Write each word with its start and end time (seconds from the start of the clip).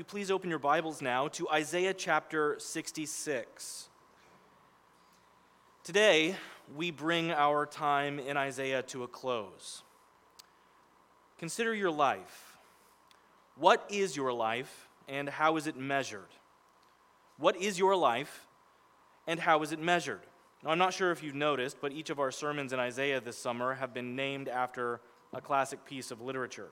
you 0.00 0.04
please 0.04 0.30
open 0.30 0.48
your 0.48 0.58
Bibles 0.58 1.02
now 1.02 1.28
to 1.28 1.46
Isaiah 1.50 1.92
chapter 1.92 2.56
66. 2.58 3.90
Today, 5.84 6.36
we 6.74 6.90
bring 6.90 7.30
our 7.30 7.66
time 7.66 8.18
in 8.18 8.38
Isaiah 8.38 8.80
to 8.84 9.02
a 9.02 9.06
close. 9.06 9.82
Consider 11.38 11.74
your 11.74 11.90
life. 11.90 12.56
What 13.56 13.84
is 13.90 14.16
your 14.16 14.32
life 14.32 14.88
and 15.06 15.28
how 15.28 15.58
is 15.58 15.66
it 15.66 15.76
measured? 15.76 16.32
What 17.36 17.58
is 17.58 17.78
your 17.78 17.94
life 17.94 18.46
and 19.26 19.38
how 19.38 19.62
is 19.62 19.70
it 19.70 19.80
measured? 19.80 20.22
Now, 20.64 20.70
I'm 20.70 20.78
not 20.78 20.94
sure 20.94 21.10
if 21.12 21.22
you've 21.22 21.34
noticed, 21.34 21.76
but 21.78 21.92
each 21.92 22.08
of 22.08 22.18
our 22.18 22.30
sermons 22.30 22.72
in 22.72 22.78
Isaiah 22.80 23.20
this 23.20 23.36
summer 23.36 23.74
have 23.74 23.92
been 23.92 24.16
named 24.16 24.48
after 24.48 25.02
a 25.34 25.42
classic 25.42 25.84
piece 25.84 26.10
of 26.10 26.22
literature. 26.22 26.70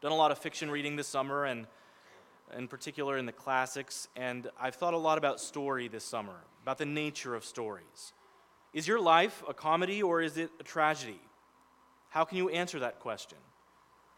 Done 0.00 0.10
a 0.10 0.16
lot 0.16 0.32
of 0.32 0.38
fiction 0.38 0.72
reading 0.72 0.96
this 0.96 1.06
summer, 1.06 1.44
and 1.44 1.68
in 2.56 2.68
particular 2.68 3.16
in 3.16 3.26
the 3.26 3.32
classics, 3.32 4.08
and 4.16 4.50
I've 4.60 4.74
thought 4.74 4.94
a 4.94 4.98
lot 4.98 5.18
about 5.18 5.40
story 5.40 5.88
this 5.88 6.04
summer, 6.04 6.44
about 6.62 6.78
the 6.78 6.86
nature 6.86 7.34
of 7.34 7.44
stories. 7.44 8.12
Is 8.72 8.86
your 8.86 9.00
life 9.00 9.42
a 9.48 9.54
comedy 9.54 10.02
or 10.02 10.20
is 10.20 10.36
it 10.36 10.50
a 10.60 10.62
tragedy? 10.62 11.20
How 12.10 12.24
can 12.24 12.38
you 12.38 12.48
answer 12.48 12.78
that 12.80 13.00
question? 13.00 13.38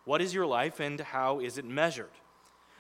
What 0.05 0.21
is 0.21 0.35
your 0.35 0.47
life 0.47 0.81
and 0.81 1.01
how 1.01 1.41
is 1.41 1.59
it 1.59 1.65
measured? 1.65 2.11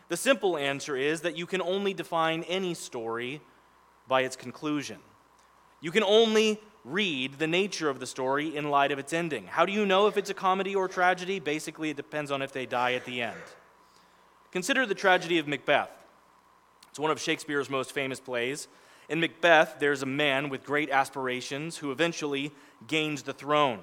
The 0.09 0.17
simple 0.17 0.57
answer 0.57 0.97
is 0.97 1.21
that 1.21 1.37
you 1.37 1.47
can 1.47 1.61
only 1.61 1.93
define 1.93 2.43
any 2.45 2.75
story 2.75 3.41
by 4.07 4.23
its 4.23 4.37
conclusion. 4.37 4.99
You 5.81 5.91
can 5.91 6.03
only 6.03 6.61
read 6.85 7.39
the 7.39 7.47
nature 7.47 7.91
of 7.91 8.01
the 8.01 8.07
story 8.07 8.57
in 8.57 8.71
light 8.71 8.91
of 8.91 8.99
its 8.99 9.13
ending. 9.13 9.47
How 9.47 9.67
do 9.67 9.73
you 9.73 9.85
know 9.85 10.07
if 10.07 10.17
it's 10.17 10.31
a 10.31 10.35
comedy 10.35 10.75
or 10.75 10.89
tragedy? 10.89 11.39
Basically, 11.39 11.91
it 11.91 11.97
depends 11.97 12.31
on 12.31 12.41
if 12.41 12.53
they 12.53 12.65
die 12.65 12.95
at 12.95 13.05
the 13.05 13.21
end. 13.21 13.37
Consider 14.51 14.87
the 14.87 14.95
tragedy 14.95 15.39
of 15.39 15.47
Macbeth. 15.47 15.91
It's 16.89 16.99
one 16.99 17.11
of 17.11 17.21
Shakespeare's 17.21 17.69
most 17.69 17.93
famous 17.93 18.19
plays. 18.19 18.67
In 19.09 19.21
Macbeth, 19.21 19.77
there's 19.79 20.03
a 20.03 20.07
man 20.07 20.49
with 20.49 20.65
great 20.65 20.91
aspirations 20.91 21.77
who 21.77 21.93
eventually 21.93 22.53
gains 22.87 23.23
the 23.23 23.35
throne. 23.35 23.81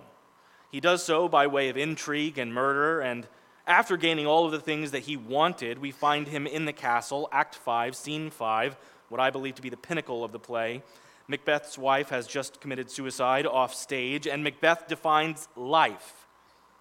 He 0.71 0.79
does 0.79 1.03
so 1.03 1.29
by 1.29 1.47
way 1.47 1.69
of 1.69 1.77
intrigue 1.77 2.37
and 2.37 2.53
murder, 2.53 2.99
and 2.99 3.27
after 3.67 3.95
gaining 3.95 4.27
all 4.27 4.45
of 4.45 4.51
the 4.51 4.59
things 4.59 4.91
that 4.91 5.03
he 5.03 5.17
wanted, 5.17 5.79
we 5.79 5.91
find 5.91 6.27
him 6.27 6.45
in 6.45 6.65
the 6.65 6.73
castle, 6.73 7.29
Act 7.31 7.55
5, 7.55 7.95
Scene 7.95 8.29
5, 8.29 8.77
what 9.09 9.21
I 9.21 9.29
believe 9.29 9.55
to 9.55 9.61
be 9.61 9.69
the 9.69 9.77
pinnacle 9.77 10.23
of 10.23 10.31
the 10.31 10.39
play. 10.39 10.83
Macbeth's 11.27 11.77
wife 11.77 12.09
has 12.09 12.27
just 12.27 12.59
committed 12.59 12.91
suicide 12.91 13.47
off 13.47 13.73
stage, 13.73 14.27
and 14.27 14.43
Macbeth 14.43 14.87
defines 14.87 15.47
life. 15.55 16.27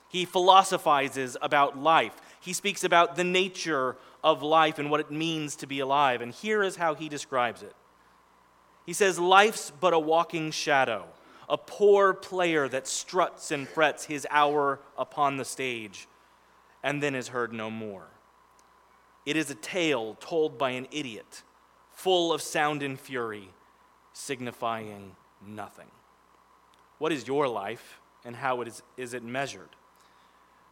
He 0.08 0.26
philosophizes 0.26 1.36
about 1.40 1.78
life. 1.78 2.14
He 2.44 2.52
speaks 2.52 2.84
about 2.84 3.16
the 3.16 3.24
nature 3.24 3.96
of 4.22 4.42
life 4.42 4.78
and 4.78 4.90
what 4.90 5.00
it 5.00 5.10
means 5.10 5.56
to 5.56 5.66
be 5.66 5.80
alive. 5.80 6.20
And 6.20 6.32
here 6.32 6.62
is 6.62 6.76
how 6.76 6.94
he 6.94 7.08
describes 7.08 7.62
it 7.62 7.74
He 8.84 8.92
says, 8.92 9.18
Life's 9.18 9.72
but 9.80 9.94
a 9.94 9.98
walking 9.98 10.50
shadow, 10.50 11.06
a 11.48 11.56
poor 11.56 12.12
player 12.12 12.68
that 12.68 12.86
struts 12.86 13.50
and 13.50 13.66
frets 13.66 14.04
his 14.04 14.26
hour 14.30 14.80
upon 14.98 15.38
the 15.38 15.44
stage 15.44 16.06
and 16.82 17.02
then 17.02 17.14
is 17.14 17.28
heard 17.28 17.52
no 17.52 17.70
more. 17.70 18.08
It 19.24 19.36
is 19.36 19.50
a 19.50 19.54
tale 19.54 20.18
told 20.20 20.58
by 20.58 20.70
an 20.70 20.86
idiot, 20.90 21.42
full 21.92 22.30
of 22.30 22.42
sound 22.42 22.82
and 22.82 23.00
fury, 23.00 23.48
signifying 24.12 25.16
nothing. 25.44 25.90
What 26.98 27.10
is 27.10 27.26
your 27.26 27.48
life, 27.48 28.00
and 28.22 28.36
how 28.36 28.60
is, 28.60 28.82
is 28.98 29.14
it 29.14 29.22
measured? 29.22 29.70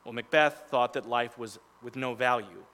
Well, 0.05 0.13
Macbeth 0.13 0.65
thought 0.69 0.95
that 0.95 1.09
life 1.09 1.39
was 1.39 1.59
with 1.83 1.97
no 1.97 2.15
value, 2.15 2.65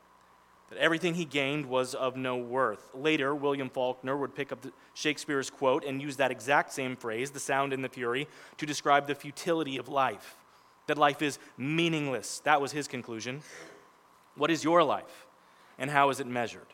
that 0.70 0.78
everything 0.78 1.14
he 1.14 1.24
gained 1.24 1.66
was 1.66 1.94
of 1.94 2.16
no 2.16 2.36
worth. 2.36 2.90
Later, 2.94 3.34
William 3.34 3.70
Faulkner 3.70 4.16
would 4.16 4.34
pick 4.34 4.52
up 4.52 4.64
Shakespeare's 4.94 5.50
quote 5.50 5.84
and 5.84 6.00
use 6.00 6.16
that 6.16 6.30
exact 6.30 6.72
same 6.72 6.96
phrase, 6.96 7.30
the 7.30 7.40
sound 7.40 7.72
and 7.72 7.84
the 7.84 7.88
fury, 7.88 8.28
to 8.56 8.66
describe 8.66 9.06
the 9.06 9.14
futility 9.14 9.76
of 9.76 9.88
life 9.88 10.36
that 10.88 10.98
life 10.98 11.22
is 11.22 11.38
meaningless. 11.56 12.40
That 12.40 12.60
was 12.60 12.72
his 12.72 12.88
conclusion. 12.88 13.42
What 14.34 14.50
is 14.50 14.64
your 14.64 14.82
life, 14.82 15.26
and 15.78 15.90
how 15.90 16.10
is 16.10 16.18
it 16.18 16.26
measured? 16.26 16.66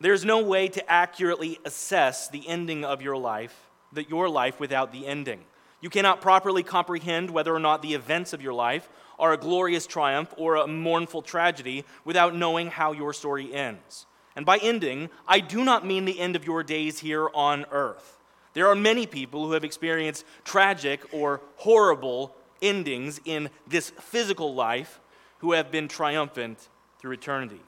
There's 0.00 0.24
no 0.24 0.42
way 0.42 0.68
to 0.68 0.90
accurately 0.90 1.58
assess 1.64 2.28
the 2.28 2.48
ending 2.48 2.84
of 2.84 3.02
your 3.02 3.18
life, 3.18 3.68
that 3.92 4.08
your 4.08 4.28
life 4.28 4.58
without 4.58 4.92
the 4.92 5.06
ending. 5.06 5.40
You 5.82 5.90
cannot 5.90 6.20
properly 6.20 6.62
comprehend 6.62 7.30
whether 7.30 7.54
or 7.54 7.58
not 7.58 7.82
the 7.82 7.94
events 7.94 8.32
of 8.32 8.40
your 8.40 8.54
life 8.54 8.88
are 9.20 9.32
a 9.32 9.36
glorious 9.36 9.86
triumph 9.86 10.34
or 10.36 10.56
a 10.56 10.66
mournful 10.66 11.22
tragedy 11.22 11.84
without 12.04 12.34
knowing 12.34 12.68
how 12.70 12.92
your 12.92 13.12
story 13.12 13.52
ends. 13.54 14.06
And 14.34 14.46
by 14.46 14.58
ending, 14.58 15.10
I 15.28 15.40
do 15.40 15.64
not 15.64 15.86
mean 15.86 16.04
the 16.04 16.18
end 16.18 16.34
of 16.34 16.46
your 16.46 16.62
days 16.62 17.00
here 17.00 17.28
on 17.34 17.66
earth. 17.70 18.18
There 18.54 18.66
are 18.66 18.74
many 18.74 19.06
people 19.06 19.46
who 19.46 19.52
have 19.52 19.64
experienced 19.64 20.24
tragic 20.44 21.02
or 21.12 21.40
horrible 21.56 22.34
endings 22.60 23.20
in 23.24 23.50
this 23.66 23.90
physical 23.90 24.54
life 24.54 25.00
who 25.38 25.52
have 25.52 25.70
been 25.70 25.88
triumphant 25.88 26.68
through 26.98 27.12
eternity. 27.12 27.60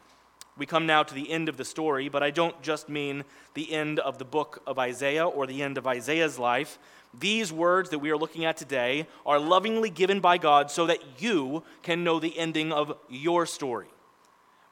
We 0.59 0.67
come 0.67 0.85
now 0.87 1.03
to 1.03 1.15
the 1.15 1.31
end 1.31 1.49
of 1.49 1.57
the 1.57 1.65
story, 1.65 2.09
but 2.09 2.23
I 2.23 2.31
don't 2.31 2.61
just 2.63 2.89
mean 2.89 3.25
the 3.55 3.73
end 3.73 4.01
of 4.01 4.19
the 4.19 4.25
book 4.25 4.63
of 4.67 4.79
Isaiah 4.79 5.27
or 5.27 5.47
the 5.47 5.63
end 5.63 5.79
of 5.79 5.87
Isaiah's 5.87 6.39
life. 6.39 6.79
These 7.19 7.53
words 7.53 7.91
that 7.91 7.99
we 7.99 8.11
are 8.11 8.17
looking 8.17 8.45
at 8.45 8.57
today 8.57 9.07
are 9.27 9.39
lovingly 9.39 9.91
given 9.91 10.21
by 10.21 10.39
God 10.39 10.71
so 10.71 10.87
that 10.87 11.21
you 11.21 11.63
can 11.83 12.05
know 12.05 12.19
the 12.19 12.39
ending 12.39 12.73
of 12.73 12.97
your 13.11 13.45
story. 13.45 13.89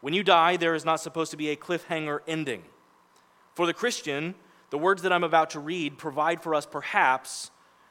When 0.00 0.14
you 0.14 0.22
die, 0.22 0.56
there 0.56 0.74
is 0.74 0.84
not 0.84 1.00
supposed 1.00 1.30
to 1.32 1.36
be 1.36 1.50
a 1.50 1.56
cliffhanger 1.56 2.20
ending. 2.26 2.62
For 3.54 3.66
the 3.66 3.74
Christian, 3.74 4.34
the 4.70 4.78
words 4.78 5.02
that 5.02 5.12
I'm 5.12 5.24
about 5.24 5.50
to 5.50 5.60
read 5.60 5.98
provide 5.98 6.42
for 6.42 6.54
us 6.54 6.64
perhaps 6.64 7.50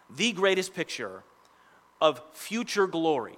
the 0.09 0.31
greatest 0.31 0.73
picture 0.73 1.23
of 2.01 2.21
future 2.33 2.87
glory, 2.87 3.37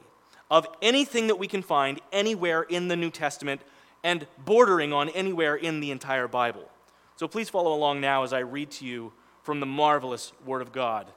of 0.49 0.67
anything 0.81 1.27
that 1.27 1.39
we 1.39 1.47
can 1.47 1.61
find 1.61 1.99
anywhere 2.13 2.61
in 2.61 2.87
the 2.87 2.95
New 2.95 3.09
Testament 3.09 3.61
and 4.03 4.27
bordering 4.45 4.93
on 4.93 5.09
anywhere 5.09 5.55
in 5.55 5.81
the 5.81 5.91
entire 5.91 6.27
Bible. 6.27 6.69
So 7.17 7.27
please 7.27 7.49
follow 7.49 7.73
along 7.73 7.99
now 7.99 8.23
as 8.23 8.31
I 8.31 8.39
read 8.39 8.71
to 8.71 8.85
you 8.85 9.11
from 9.43 9.59
the 9.59 9.65
marvelous 9.65 10.33
Word 10.45 10.61
of 10.61 10.71
God, 10.71 11.07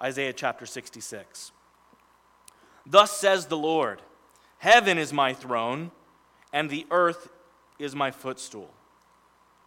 Isaiah 0.00 0.32
chapter 0.32 0.66
66. 0.66 1.52
Thus 2.86 3.12
says 3.12 3.46
the 3.46 3.56
Lord 3.56 4.02
Heaven 4.58 4.98
is 4.98 5.12
my 5.12 5.34
throne, 5.34 5.90
and 6.52 6.70
the 6.70 6.86
earth 6.90 7.28
is 7.78 7.94
my 7.94 8.10
footstool. 8.10 8.70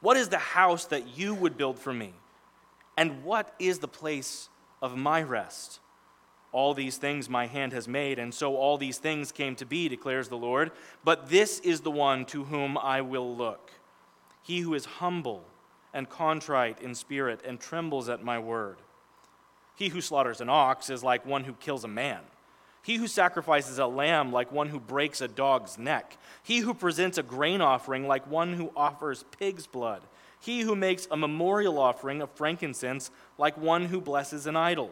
What 0.01 0.17
is 0.17 0.29
the 0.29 0.37
house 0.37 0.85
that 0.85 1.17
you 1.17 1.33
would 1.33 1.57
build 1.57 1.79
for 1.79 1.93
me? 1.93 2.13
And 2.95 3.23
what 3.23 3.53
is 3.59 3.79
the 3.79 3.87
place 3.87 4.49
of 4.81 4.97
my 4.97 5.21
rest? 5.21 5.79
All 6.51 6.73
these 6.73 6.97
things 6.97 7.29
my 7.29 7.45
hand 7.45 7.73
has 7.73 7.87
made, 7.87 8.17
and 8.17 8.33
so 8.33 8.55
all 8.55 8.77
these 8.77 8.97
things 8.97 9.31
came 9.31 9.55
to 9.55 9.65
be, 9.65 9.89
declares 9.89 10.29
the 10.29 10.37
Lord. 10.37 10.71
But 11.03 11.29
this 11.29 11.59
is 11.59 11.81
the 11.81 11.91
one 11.91 12.25
to 12.27 12.45
whom 12.45 12.77
I 12.77 13.01
will 13.01 13.35
look 13.35 13.71
he 14.47 14.61
who 14.61 14.73
is 14.73 14.85
humble 14.85 15.43
and 15.93 16.09
contrite 16.09 16.81
in 16.81 16.95
spirit 16.95 17.41
and 17.45 17.59
trembles 17.59 18.09
at 18.09 18.23
my 18.23 18.39
word. 18.39 18.77
He 19.75 19.89
who 19.89 20.01
slaughters 20.01 20.41
an 20.41 20.49
ox 20.49 20.89
is 20.89 21.03
like 21.03 21.25
one 21.25 21.43
who 21.43 21.53
kills 21.53 21.83
a 21.83 21.87
man. 21.87 22.21
He 22.81 22.95
who 22.95 23.07
sacrifices 23.07 23.79
a 23.79 23.85
lamb 23.85 24.31
like 24.31 24.51
one 24.51 24.69
who 24.69 24.79
breaks 24.79 25.21
a 25.21 25.27
dog's 25.27 25.77
neck. 25.77 26.17
He 26.41 26.59
who 26.59 26.73
presents 26.73 27.17
a 27.17 27.23
grain 27.23 27.61
offering 27.61 28.07
like 28.07 28.25
one 28.29 28.53
who 28.53 28.71
offers 28.75 29.25
pig's 29.37 29.67
blood. 29.67 30.01
He 30.39 30.61
who 30.61 30.75
makes 30.75 31.07
a 31.11 31.17
memorial 31.17 31.79
offering 31.79 32.21
of 32.21 32.31
frankincense 32.31 33.11
like 33.37 33.57
one 33.57 33.85
who 33.85 33.99
blesses 33.99 34.47
an 34.47 34.55
idol. 34.55 34.91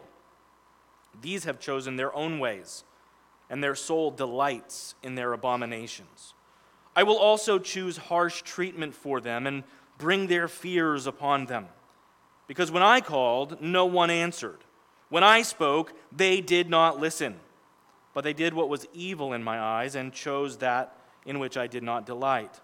These 1.20 1.44
have 1.44 1.58
chosen 1.58 1.96
their 1.96 2.14
own 2.14 2.38
ways, 2.38 2.84
and 3.48 3.62
their 3.62 3.74
soul 3.74 4.10
delights 4.10 4.94
in 5.02 5.14
their 5.14 5.32
abominations. 5.32 6.34
I 6.94 7.02
will 7.02 7.18
also 7.18 7.58
choose 7.58 7.96
harsh 7.96 8.42
treatment 8.42 8.94
for 8.94 9.20
them 9.20 9.46
and 9.46 9.64
bring 9.98 10.26
their 10.26 10.48
fears 10.48 11.06
upon 11.06 11.46
them. 11.46 11.66
Because 12.46 12.70
when 12.70 12.82
I 12.82 13.00
called, 13.00 13.60
no 13.60 13.86
one 13.86 14.10
answered. 14.10 14.58
When 15.08 15.24
I 15.24 15.42
spoke, 15.42 15.92
they 16.12 16.40
did 16.40 16.68
not 16.68 17.00
listen. 17.00 17.36
But 18.14 18.24
they 18.24 18.32
did 18.32 18.54
what 18.54 18.68
was 18.68 18.86
evil 18.92 19.32
in 19.32 19.42
my 19.42 19.58
eyes 19.58 19.94
and 19.94 20.12
chose 20.12 20.58
that 20.58 20.96
in 21.24 21.38
which 21.38 21.56
I 21.56 21.66
did 21.66 21.82
not 21.82 22.06
delight. 22.06 22.60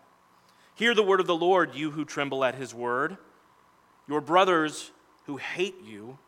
Hear 0.75 0.95
the 0.95 1.03
word 1.03 1.21
of 1.21 1.27
the 1.27 1.37
Lord, 1.37 1.75
you 1.75 1.91
who 1.91 2.05
tremble 2.05 2.45
at 2.45 2.55
his 2.55 2.73
word. 2.73 3.17
Your 4.09 4.21
brothers 4.21 4.91
who 5.27 5.37
hate 5.37 5.83
you 5.85 6.19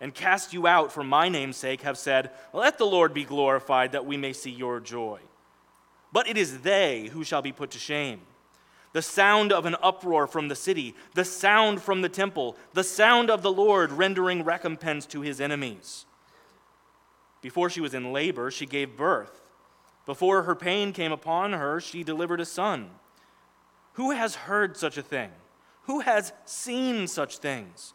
and 0.00 0.14
cast 0.14 0.52
you 0.52 0.66
out 0.66 0.92
for 0.92 1.02
my 1.02 1.28
name's 1.28 1.56
sake 1.56 1.82
have 1.82 1.96
said, 1.96 2.30
Let 2.52 2.78
the 2.78 2.84
Lord 2.84 3.14
be 3.14 3.24
glorified, 3.24 3.92
that 3.92 4.06
we 4.06 4.16
may 4.16 4.32
see 4.32 4.50
your 4.50 4.80
joy. 4.80 5.20
But 6.12 6.28
it 6.28 6.36
is 6.36 6.60
they 6.60 7.08
who 7.12 7.24
shall 7.24 7.42
be 7.42 7.52
put 7.52 7.70
to 7.72 7.78
shame. 7.78 8.20
The 8.94 9.02
sound 9.02 9.52
of 9.52 9.66
an 9.66 9.74
uproar 9.82 10.28
from 10.28 10.46
the 10.46 10.54
city, 10.54 10.94
the 11.14 11.24
sound 11.24 11.82
from 11.82 12.00
the 12.00 12.08
temple, 12.08 12.56
the 12.74 12.84
sound 12.84 13.28
of 13.28 13.42
the 13.42 13.50
Lord 13.50 13.90
rendering 13.90 14.44
recompense 14.44 15.04
to 15.06 15.20
his 15.20 15.40
enemies. 15.40 16.06
Before 17.42 17.68
she 17.68 17.80
was 17.80 17.92
in 17.92 18.12
labor, 18.12 18.52
she 18.52 18.66
gave 18.66 18.96
birth. 18.96 19.42
Before 20.06 20.44
her 20.44 20.54
pain 20.54 20.92
came 20.92 21.10
upon 21.10 21.54
her, 21.54 21.80
she 21.80 22.04
delivered 22.04 22.40
a 22.40 22.44
son. 22.44 22.90
Who 23.94 24.12
has 24.12 24.36
heard 24.36 24.76
such 24.76 24.96
a 24.96 25.02
thing? 25.02 25.30
Who 25.82 26.00
has 26.00 26.32
seen 26.44 27.08
such 27.08 27.38
things? 27.38 27.94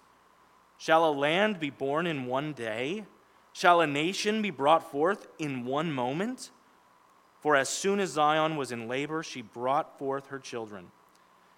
Shall 0.78 1.07
a 1.07 1.12
land 1.12 1.62
be 1.62 1.69
born 1.69 2.07
in 2.07 2.25
one 2.25 2.52
day? 2.52 3.06
Shall 3.54 3.80
a 3.80 3.88
nation 3.88 4.42
be 4.42 4.50
brought 4.50 4.92
forth 4.92 5.28
in 5.40 5.66
one 5.66 5.94
moment? 5.94 6.52
For 7.40 7.56
as 7.56 7.70
soon 7.70 8.00
as 8.00 8.12
Zion 8.12 8.58
was 8.58 8.72
in 8.72 8.88
labor, 8.88 9.24
she 9.24 9.42
brought 9.42 9.98
forth 9.98 10.28
her 10.28 10.40
children. 10.40 10.92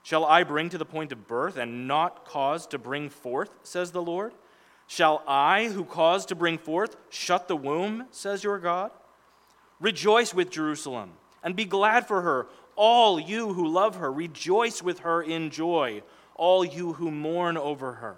Shall 0.03 0.25
I 0.25 0.43
bring 0.43 0.69
to 0.69 0.77
the 0.77 0.85
point 0.85 1.11
of 1.11 1.27
birth 1.27 1.57
and 1.57 1.87
not 1.87 2.25
cause 2.25 2.67
to 2.67 2.77
bring 2.77 3.09
forth, 3.09 3.51
says 3.63 3.91
the 3.91 4.01
Lord? 4.01 4.33
Shall 4.87 5.23
I, 5.27 5.67
who 5.67 5.85
cause 5.85 6.25
to 6.27 6.35
bring 6.35 6.57
forth, 6.57 6.97
shut 7.09 7.47
the 7.47 7.55
womb, 7.55 8.07
says 8.11 8.43
your 8.43 8.59
God? 8.59 8.91
Rejoice 9.79 10.33
with 10.33 10.49
Jerusalem 10.49 11.13
and 11.43 11.55
be 11.55 11.65
glad 11.65 12.07
for 12.07 12.21
her, 12.21 12.47
all 12.75 13.19
you 13.19 13.53
who 13.53 13.67
love 13.67 13.95
her. 13.95 14.11
Rejoice 14.11 14.83
with 14.83 14.99
her 14.99 15.21
in 15.21 15.49
joy, 15.49 16.03
all 16.35 16.65
you 16.65 16.93
who 16.93 17.09
mourn 17.09 17.57
over 17.57 17.93
her, 17.93 18.17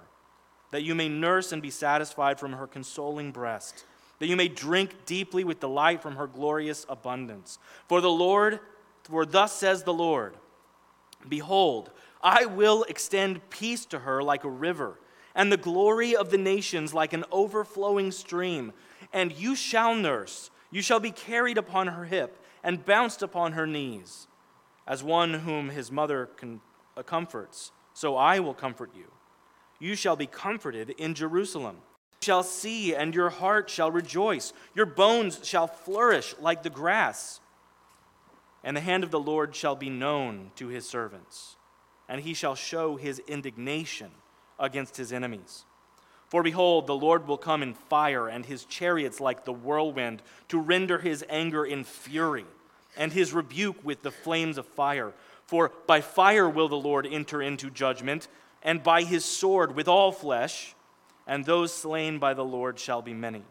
that 0.71 0.83
you 0.83 0.95
may 0.95 1.10
nurse 1.10 1.51
and 1.51 1.62
be 1.62 1.69
satisfied 1.69 2.39
from 2.39 2.54
her 2.54 2.68
consoling 2.68 3.31
breast, 3.31 3.86
that 4.23 4.29
you 4.29 4.37
may 4.37 4.47
drink 4.47 5.05
deeply 5.05 5.43
with 5.43 5.59
delight 5.59 6.01
from 6.01 6.15
her 6.15 6.27
glorious 6.27 6.85
abundance. 6.87 7.59
For 7.89 7.99
the 7.99 8.09
Lord, 8.09 8.61
for 9.03 9.25
thus 9.25 9.51
says 9.51 9.83
the 9.83 9.93
Lord, 9.93 10.37
Behold, 11.27 11.91
I 12.21 12.45
will 12.45 12.83
extend 12.83 13.49
peace 13.49 13.83
to 13.87 13.99
her 13.99 14.23
like 14.23 14.45
a 14.45 14.49
river, 14.49 14.97
and 15.35 15.51
the 15.51 15.57
glory 15.57 16.15
of 16.15 16.29
the 16.29 16.37
nations 16.37 16.93
like 16.93 17.11
an 17.11 17.25
overflowing 17.33 18.13
stream. 18.13 18.71
And 19.11 19.33
you 19.33 19.57
shall 19.57 19.93
nurse, 19.93 20.51
you 20.71 20.81
shall 20.81 21.01
be 21.01 21.11
carried 21.11 21.57
upon 21.57 21.87
her 21.87 22.05
hip, 22.05 22.41
and 22.63 22.85
bounced 22.85 23.23
upon 23.23 23.51
her 23.51 23.67
knees. 23.67 24.27
As 24.87 25.03
one 25.03 25.33
whom 25.33 25.67
his 25.67 25.91
mother 25.91 26.29
uh, 26.95 27.03
comforts, 27.03 27.73
so 27.93 28.15
I 28.15 28.39
will 28.39 28.53
comfort 28.53 28.91
you. 28.95 29.11
You 29.79 29.95
shall 29.95 30.15
be 30.15 30.27
comforted 30.27 30.91
in 30.91 31.13
Jerusalem. 31.13 31.79
Shall 32.23 32.43
see, 32.43 32.95
and 32.95 33.13
your 33.13 33.29
heart 33.29 33.69
shall 33.69 33.91
rejoice. 33.91 34.53
Your 34.73 34.85
bones 34.85 35.39
shall 35.43 35.67
flourish 35.67 36.33
like 36.39 36.63
the 36.63 36.69
grass 36.69 37.41
and 38.63 38.77
the 38.77 38.81
hand 38.81 39.03
of 39.03 39.11
the 39.11 39.19
Lord 39.19 39.55
shall 39.55 39.75
be 39.75 39.89
known 39.89 40.51
to 40.55 40.67
his 40.67 40.87
servants, 40.87 41.57
and 42.07 42.21
he 42.21 42.33
shall 42.33 42.55
show 42.55 42.95
his 42.95 43.19
indignation 43.19 44.11
against 44.57 44.95
his 44.95 45.11
enemies. 45.11 45.65
For 46.29 46.41
behold, 46.41 46.87
the 46.87 46.95
Lord 46.95 47.27
will 47.27 47.37
come 47.37 47.61
in 47.61 47.73
fire, 47.73 48.27
and 48.27 48.45
his 48.45 48.65
chariots 48.65 49.19
like 49.19 49.43
the 49.43 49.53
whirlwind, 49.53 50.23
to 50.47 50.59
render 50.59 50.97
his 50.97 51.23
anger 51.29 51.65
in 51.65 51.83
fury, 51.83 52.45
and 52.95 53.11
his 53.11 53.33
rebuke 53.33 53.83
with 53.83 54.01
the 54.01 54.11
flames 54.11 54.57
of 54.57 54.65
fire. 54.65 55.13
For 55.45 55.71
by 55.85 56.01
fire 56.01 56.49
will 56.49 56.69
the 56.69 56.75
Lord 56.75 57.05
enter 57.05 57.41
into 57.41 57.69
judgment, 57.69 58.29
and 58.63 58.81
by 58.81 59.03
his 59.03 59.25
sword 59.25 59.75
with 59.75 59.89
all 59.89 60.11
flesh, 60.11 60.73
and 61.27 61.45
those 61.45 61.73
slain 61.73 62.19
by 62.19 62.33
the 62.33 62.45
Lord 62.45 62.79
shall 62.79 63.01
be 63.01 63.13
many. 63.13 63.43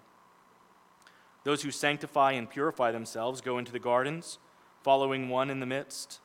Those 1.45 1.63
who 1.63 1.71
sanctify 1.71 2.33
and 2.33 2.49
purify 2.49 2.93
themselves 2.93 3.41
go 3.41 3.59
into 3.59 3.73
the 3.73 3.79
gardens 3.79 4.39
following 4.83 5.29
one 5.29 5.51
in 5.51 5.61
the 5.61 5.67
midst, 5.67 6.21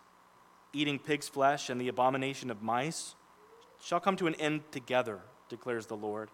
eating 0.74 1.00
pig's 1.00 1.30
flesh 1.30 1.70
and 1.70 1.80
the 1.80 1.88
abomination 1.88 2.50
of 2.50 2.62
mice, 2.62 3.16
shall 3.80 4.00
come 4.00 4.16
to 4.18 4.28
an 4.28 4.36
end 4.36 4.62
together, 4.72 5.20
declares 5.50 5.86
the 5.86 5.98
Lord. 5.98 6.30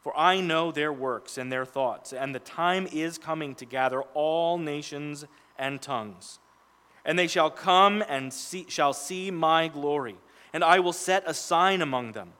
For 0.00 0.16
I 0.16 0.40
know 0.40 0.72
their 0.72 0.92
works 0.92 1.38
and 1.38 1.50
their 1.50 1.64
thoughts, 1.64 2.12
and 2.12 2.34
the 2.34 2.40
time 2.40 2.88
is 2.92 3.18
coming 3.18 3.54
to 3.56 3.64
gather 3.64 4.02
all 4.14 4.58
nations 4.58 5.24
and 5.58 5.80
tongues. 5.80 6.38
And 7.04 7.18
they 7.18 7.26
shall 7.26 7.50
come 7.50 8.02
and 8.08 8.32
see, 8.32 8.66
shall 8.68 8.92
see 8.92 9.30
my 9.30 9.68
glory, 9.68 10.16
and 10.52 10.62
I 10.62 10.80
will 10.80 10.92
set 10.92 11.24
a 11.26 11.34
sign 11.34 11.80
among 11.80 12.12
them. 12.12 12.32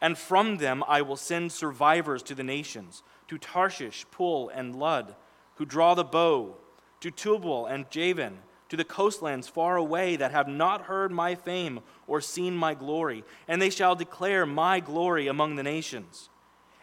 And 0.00 0.18
from 0.18 0.58
them 0.58 0.84
I 0.86 1.02
will 1.02 1.16
send 1.16 1.52
survivors 1.52 2.22
to 2.24 2.34
the 2.34 2.42
nations, 2.42 3.02
to 3.28 3.38
Tarshish, 3.38 4.06
Pul, 4.10 4.50
and 4.50 4.76
Lud, 4.76 5.14
who 5.56 5.64
draw 5.64 5.94
the 5.94 6.04
bow 6.04 6.56
to 7.00 7.10
Tubal 7.10 7.66
and 7.66 7.90
Javan, 7.90 8.38
to 8.70 8.76
the 8.76 8.84
coastlands 8.84 9.46
far 9.46 9.76
away 9.76 10.16
that 10.16 10.32
have 10.32 10.48
not 10.48 10.82
heard 10.82 11.12
my 11.12 11.34
fame 11.34 11.80
or 12.06 12.20
seen 12.20 12.56
my 12.56 12.74
glory, 12.74 13.24
and 13.46 13.60
they 13.60 13.70
shall 13.70 13.94
declare 13.94 14.46
my 14.46 14.80
glory 14.80 15.28
among 15.28 15.56
the 15.56 15.62
nations. 15.62 16.28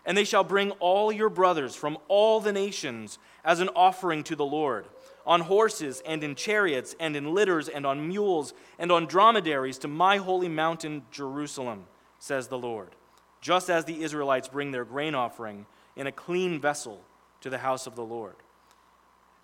And 0.06 0.18
they 0.18 0.24
shall 0.24 0.44
bring 0.44 0.72
all 0.74 1.12
your 1.12 1.30
brothers 1.30 1.76
from 1.76 1.98
all 2.08 2.40
the 2.40 2.54
nations 2.54 3.20
as 3.44 3.60
an 3.60 3.70
offering 3.76 4.24
to 4.26 4.36
the 4.36 4.46
Lord, 4.46 4.86
on 5.26 5.42
horses 5.42 6.02
and 6.06 6.24
in 6.24 6.36
chariots 6.36 6.96
and 7.00 7.16
in 7.16 7.34
litters 7.34 7.68
and 7.68 7.86
on 7.86 8.08
mules 8.08 8.54
and 8.80 8.92
on 8.92 9.06
dromedaries 9.06 9.78
to 9.80 9.88
my 9.88 10.18
holy 10.18 10.50
mountain 10.50 11.04
Jerusalem, 11.12 11.86
says 12.20 12.48
the 12.48 12.58
Lord, 12.58 12.96
just 13.42 13.70
as 13.70 13.86
the 13.86 14.04
Israelites 14.04 14.48
bring 14.48 14.72
their 14.72 14.86
grain 14.86 15.16
offering 15.16 15.66
in 15.96 16.08
a 16.08 16.12
clean 16.12 16.62
vessel 16.62 17.02
to 17.42 17.50
the 17.50 17.58
house 17.58 17.88
of 17.88 17.96
the 17.96 18.04
Lord. 18.04 18.36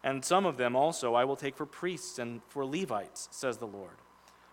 And 0.03 0.23
some 0.23 0.45
of 0.45 0.57
them 0.57 0.75
also 0.75 1.15
I 1.15 1.25
will 1.25 1.35
take 1.35 1.57
for 1.57 1.65
priests 1.65 2.19
and 2.19 2.41
for 2.47 2.65
Levites, 2.65 3.27
says 3.31 3.57
the 3.57 3.67
Lord. 3.67 3.97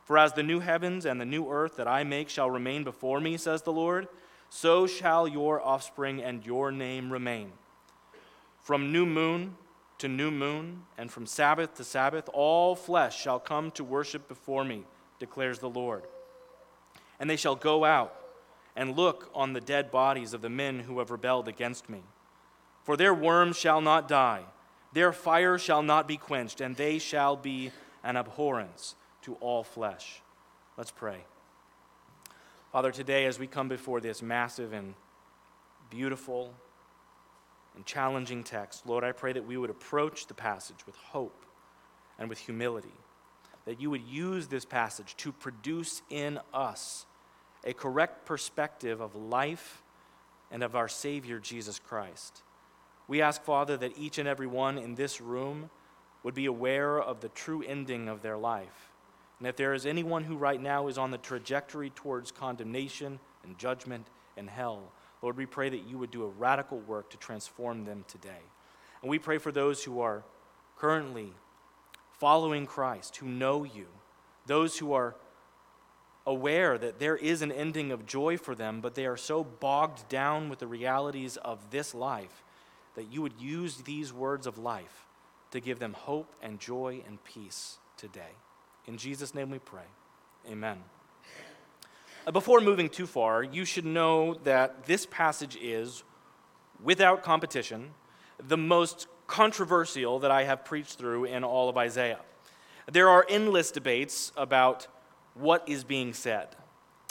For 0.04 0.18
as 0.18 0.32
the 0.32 0.42
new 0.42 0.60
heavens 0.60 1.06
and 1.06 1.20
the 1.20 1.26
new 1.26 1.50
earth 1.50 1.76
that 1.76 1.88
I 1.88 2.04
make 2.04 2.28
shall 2.28 2.50
remain 2.50 2.84
before 2.84 3.20
me, 3.20 3.36
says 3.36 3.62
the 3.62 3.72
Lord, 3.72 4.08
so 4.50 4.86
shall 4.86 5.28
your 5.28 5.62
offspring 5.62 6.22
and 6.22 6.44
your 6.44 6.72
name 6.72 7.12
remain. 7.12 7.52
From 8.62 8.92
new 8.92 9.06
moon 9.06 9.56
to 9.98 10.08
new 10.08 10.30
moon, 10.30 10.82
and 10.98 11.10
from 11.10 11.24
Sabbath 11.24 11.74
to 11.74 11.84
Sabbath, 11.84 12.28
all 12.32 12.74
flesh 12.74 13.20
shall 13.20 13.38
come 13.38 13.70
to 13.72 13.84
worship 13.84 14.26
before 14.28 14.64
me, 14.64 14.84
declares 15.18 15.60
the 15.60 15.70
Lord. 15.70 16.02
And 17.20 17.30
they 17.30 17.36
shall 17.36 17.54
go 17.54 17.84
out 17.84 18.14
and 18.76 18.96
look 18.96 19.30
on 19.34 19.52
the 19.52 19.60
dead 19.60 19.90
bodies 19.90 20.34
of 20.34 20.42
the 20.42 20.50
men 20.50 20.80
who 20.80 20.98
have 20.98 21.10
rebelled 21.10 21.48
against 21.48 21.88
me. 21.88 22.02
For 22.82 22.96
their 22.96 23.14
worms 23.14 23.56
shall 23.56 23.80
not 23.80 24.08
die 24.08 24.44
their 24.94 25.12
fire 25.12 25.58
shall 25.58 25.82
not 25.82 26.06
be 26.06 26.16
quenched, 26.16 26.60
and 26.60 26.76
they 26.76 26.98
shall 26.98 27.36
be 27.36 27.72
an 28.04 28.16
abhorrence 28.16 28.94
to 29.22 29.34
all 29.34 29.64
flesh. 29.64 30.22
Let's 30.78 30.92
pray. 30.92 31.24
Father, 32.70 32.92
today 32.92 33.26
as 33.26 33.38
we 33.38 33.48
come 33.48 33.68
before 33.68 34.00
this 34.00 34.22
massive 34.22 34.72
and 34.72 34.94
beautiful 35.90 36.54
and 37.74 37.84
challenging 37.84 38.44
text, 38.44 38.86
Lord, 38.86 39.02
I 39.02 39.10
pray 39.10 39.32
that 39.32 39.44
we 39.44 39.56
would 39.56 39.70
approach 39.70 40.28
the 40.28 40.34
passage 40.34 40.86
with 40.86 40.94
hope 40.96 41.44
and 42.16 42.28
with 42.28 42.38
humility, 42.38 42.94
that 43.64 43.80
you 43.80 43.90
would 43.90 44.02
use 44.02 44.46
this 44.46 44.64
passage 44.64 45.16
to 45.18 45.32
produce 45.32 46.02
in 46.08 46.38
us 46.52 47.04
a 47.64 47.72
correct 47.72 48.26
perspective 48.26 49.00
of 49.00 49.14
life 49.14 49.82
and 50.50 50.62
of 50.62 50.76
our 50.76 50.88
Savior, 50.88 51.38
Jesus 51.38 51.78
Christ. 51.78 52.42
We 53.08 53.22
ask, 53.22 53.42
Father, 53.42 53.76
that 53.78 53.98
each 53.98 54.18
and 54.18 54.28
every 54.28 54.46
one 54.46 54.78
in 54.78 54.94
this 54.94 55.20
room 55.20 55.70
would 56.22 56.34
be 56.34 56.46
aware 56.46 57.00
of 57.00 57.20
the 57.20 57.28
true 57.30 57.62
ending 57.66 58.08
of 58.08 58.22
their 58.22 58.38
life. 58.38 58.90
And 59.38 59.48
if 59.48 59.56
there 59.56 59.74
is 59.74 59.84
anyone 59.84 60.24
who 60.24 60.36
right 60.36 60.60
now 60.60 60.88
is 60.88 60.96
on 60.96 61.10
the 61.10 61.18
trajectory 61.18 61.90
towards 61.90 62.30
condemnation 62.30 63.18
and 63.42 63.58
judgment 63.58 64.06
and 64.36 64.48
hell, 64.48 64.92
Lord, 65.22 65.36
we 65.36 65.46
pray 65.46 65.68
that 65.68 65.88
you 65.88 65.98
would 65.98 66.10
do 66.10 66.24
a 66.24 66.28
radical 66.28 66.78
work 66.80 67.10
to 67.10 67.16
transform 67.16 67.84
them 67.84 68.04
today. 68.08 68.42
And 69.02 69.10
we 69.10 69.18
pray 69.18 69.38
for 69.38 69.52
those 69.52 69.84
who 69.84 70.00
are 70.00 70.22
currently 70.76 71.32
following 72.18 72.66
Christ, 72.66 73.16
who 73.16 73.26
know 73.26 73.64
you, 73.64 73.86
those 74.46 74.78
who 74.78 74.92
are 74.92 75.14
aware 76.26 76.78
that 76.78 76.98
there 76.98 77.16
is 77.16 77.42
an 77.42 77.52
ending 77.52 77.92
of 77.92 78.06
joy 78.06 78.36
for 78.38 78.54
them, 78.54 78.80
but 78.80 78.94
they 78.94 79.06
are 79.06 79.16
so 79.16 79.44
bogged 79.44 80.08
down 80.08 80.48
with 80.48 80.58
the 80.58 80.66
realities 80.66 81.36
of 81.38 81.70
this 81.70 81.94
life 81.94 82.42
that 82.94 83.12
you 83.12 83.20
would 83.20 83.34
use 83.38 83.78
these 83.78 84.12
words 84.12 84.46
of 84.46 84.56
life 84.56 85.04
to 85.50 85.60
give 85.60 85.78
them 85.78 85.92
hope 85.92 86.32
and 86.42 86.58
joy 86.58 87.02
and 87.06 87.22
peace 87.24 87.78
today. 87.96 88.32
In 88.86 88.96
Jesus' 88.96 89.34
name 89.34 89.50
we 89.50 89.58
pray. 89.58 89.84
Amen. 90.50 90.78
Uh, 92.26 92.30
before 92.30 92.60
moving 92.60 92.88
too 92.88 93.06
far, 93.06 93.42
you 93.42 93.64
should 93.64 93.84
know 93.84 94.34
that 94.44 94.86
this 94.86 95.06
passage 95.06 95.56
is, 95.60 96.04
without 96.82 97.22
competition, 97.22 97.90
the 98.38 98.56
most 98.56 99.06
controversial 99.26 100.18
that 100.20 100.30
I 100.30 100.44
have 100.44 100.64
preached 100.64 100.98
through 100.98 101.24
in 101.24 101.44
all 101.44 101.68
of 101.68 101.76
Isaiah. 101.76 102.20
There 102.90 103.08
are 103.08 103.26
endless 103.28 103.70
debates 103.70 104.32
about 104.36 104.86
what 105.34 105.68
is 105.68 105.84
being 105.84 106.12
said. 106.14 106.48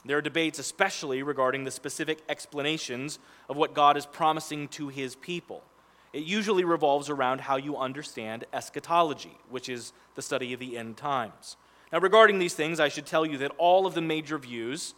There 0.06 0.18
are 0.18 0.22
debates, 0.22 0.60
especially 0.60 1.24
regarding 1.24 1.64
the 1.64 1.72
specific 1.72 2.20
explanations 2.28 3.20
of 3.48 3.56
what 3.56 3.74
God 3.74 3.96
is 3.96 4.06
promising 4.06 4.68
to 4.70 4.90
his 4.90 5.16
people. 5.16 5.64
It 6.12 6.24
usually 6.24 6.64
revolves 6.64 7.10
around 7.10 7.42
how 7.42 7.56
you 7.56 7.78
understand 7.78 8.46
eschatology, 8.54 9.38
which 9.50 9.70
is 9.70 9.94
the 10.16 10.22
study 10.22 10.54
of 10.54 10.60
the 10.60 10.78
end 10.78 10.98
times. 10.98 11.58
Now, 11.92 12.00
regarding 12.00 12.40
these 12.40 12.54
things, 12.54 12.80
I 12.80 12.90
should 12.90 13.06
tell 13.06 13.26
you 13.26 13.38
that 13.40 13.52
all 13.58 13.86
of 13.86 13.94
the 13.94 14.02
major 14.02 14.38
views 14.38 14.94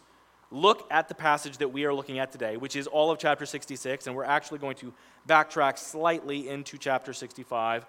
look 0.50 0.86
at 0.90 1.08
the 1.08 1.14
passage 1.14 1.58
that 1.58 1.68
we 1.68 1.84
are 1.84 1.94
looking 1.94 2.18
at 2.18 2.32
today, 2.32 2.56
which 2.56 2.76
is 2.76 2.86
all 2.86 3.10
of 3.10 3.18
chapter 3.18 3.46
66, 3.46 4.06
and 4.06 4.14
we're 4.14 4.24
actually 4.24 4.58
going 4.58 4.76
to 4.76 4.92
backtrack 5.28 5.78
slightly 5.78 6.48
into 6.48 6.78
chapter 6.78 7.12
65. 7.12 7.86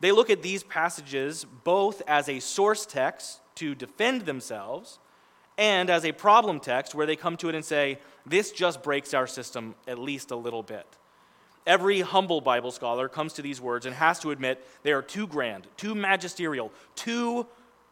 They 0.00 0.12
look 0.12 0.30
at 0.30 0.42
these 0.42 0.62
passages 0.62 1.44
both 1.64 2.02
as 2.06 2.28
a 2.28 2.40
source 2.40 2.86
text 2.86 3.40
to 3.56 3.74
defend 3.74 4.22
themselves 4.22 4.98
and 5.56 5.88
as 5.88 6.04
a 6.04 6.12
problem 6.12 6.60
text 6.60 6.94
where 6.94 7.06
they 7.06 7.16
come 7.16 7.36
to 7.38 7.48
it 7.48 7.54
and 7.54 7.64
say, 7.64 7.98
this 8.26 8.50
just 8.50 8.82
breaks 8.82 9.14
our 9.14 9.26
system 9.26 9.74
at 9.86 9.98
least 9.98 10.30
a 10.30 10.36
little 10.36 10.62
bit. 10.62 10.86
Every 11.66 12.00
humble 12.00 12.40
Bible 12.40 12.72
scholar 12.72 13.08
comes 13.08 13.32
to 13.34 13.42
these 13.42 13.60
words 13.60 13.86
and 13.86 13.94
has 13.94 14.18
to 14.20 14.30
admit 14.32 14.66
they 14.82 14.92
are 14.92 15.00
too 15.00 15.26
grand, 15.26 15.66
too 15.76 15.94
magisterial, 15.94 16.72
too 16.94 17.46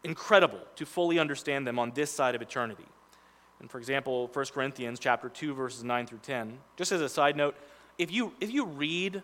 incredible 0.04 0.60
to 0.76 0.84
fully 0.84 1.18
understand 1.18 1.66
them 1.66 1.78
on 1.78 1.92
this 1.94 2.10
side 2.10 2.34
of 2.34 2.42
eternity. 2.42 2.84
And 3.60 3.70
for 3.70 3.78
example, 3.78 4.28
1 4.32 4.46
Corinthians 4.52 4.98
chapter 4.98 5.28
2 5.28 5.54
verses 5.54 5.84
9 5.84 6.06
through 6.06 6.18
10. 6.18 6.58
Just 6.76 6.92
as 6.92 7.00
a 7.00 7.08
side 7.08 7.36
note, 7.36 7.56
if 7.96 8.10
you 8.10 8.32
if 8.40 8.50
you 8.52 8.66
read 8.66 9.22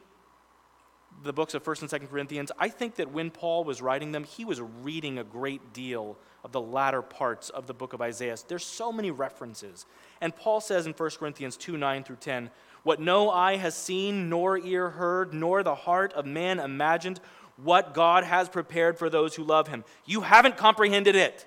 the 1.22 1.32
books 1.32 1.54
of 1.54 1.64
1st 1.64 1.82
and 1.82 1.90
2nd 1.90 2.10
Corinthians, 2.10 2.52
I 2.58 2.68
think 2.68 2.96
that 2.96 3.10
when 3.10 3.30
Paul 3.30 3.64
was 3.64 3.82
writing 3.82 4.12
them, 4.12 4.24
he 4.24 4.44
was 4.44 4.60
reading 4.60 5.18
a 5.18 5.24
great 5.24 5.72
deal 5.72 6.16
of 6.44 6.52
the 6.52 6.60
latter 6.60 7.02
parts 7.02 7.50
of 7.50 7.66
the 7.66 7.74
book 7.74 7.92
of 7.92 8.00
Isaiah. 8.00 8.36
There's 8.46 8.64
so 8.64 8.92
many 8.92 9.10
references. 9.10 9.86
And 10.20 10.34
Paul 10.34 10.60
says 10.60 10.86
in 10.86 10.92
1 10.92 11.10
Corinthians 11.18 11.56
2 11.56 11.76
9 11.76 12.04
through 12.04 12.16
10, 12.16 12.50
What 12.82 13.00
no 13.00 13.30
eye 13.30 13.56
has 13.56 13.76
seen, 13.76 14.28
nor 14.28 14.58
ear 14.58 14.90
heard, 14.90 15.34
nor 15.34 15.62
the 15.62 15.74
heart 15.74 16.12
of 16.12 16.26
man 16.26 16.60
imagined, 16.60 17.20
what 17.56 17.92
God 17.92 18.22
has 18.24 18.48
prepared 18.48 18.98
for 18.98 19.10
those 19.10 19.34
who 19.34 19.42
love 19.42 19.68
him. 19.68 19.84
You 20.06 20.20
haven't 20.20 20.56
comprehended 20.56 21.16
it. 21.16 21.46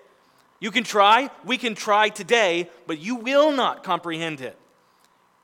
You 0.60 0.70
can 0.70 0.84
try, 0.84 1.30
we 1.46 1.58
can 1.58 1.74
try 1.74 2.10
today, 2.10 2.70
but 2.86 3.00
you 3.00 3.16
will 3.16 3.52
not 3.52 3.84
comprehend 3.84 4.42
it. 4.42 4.58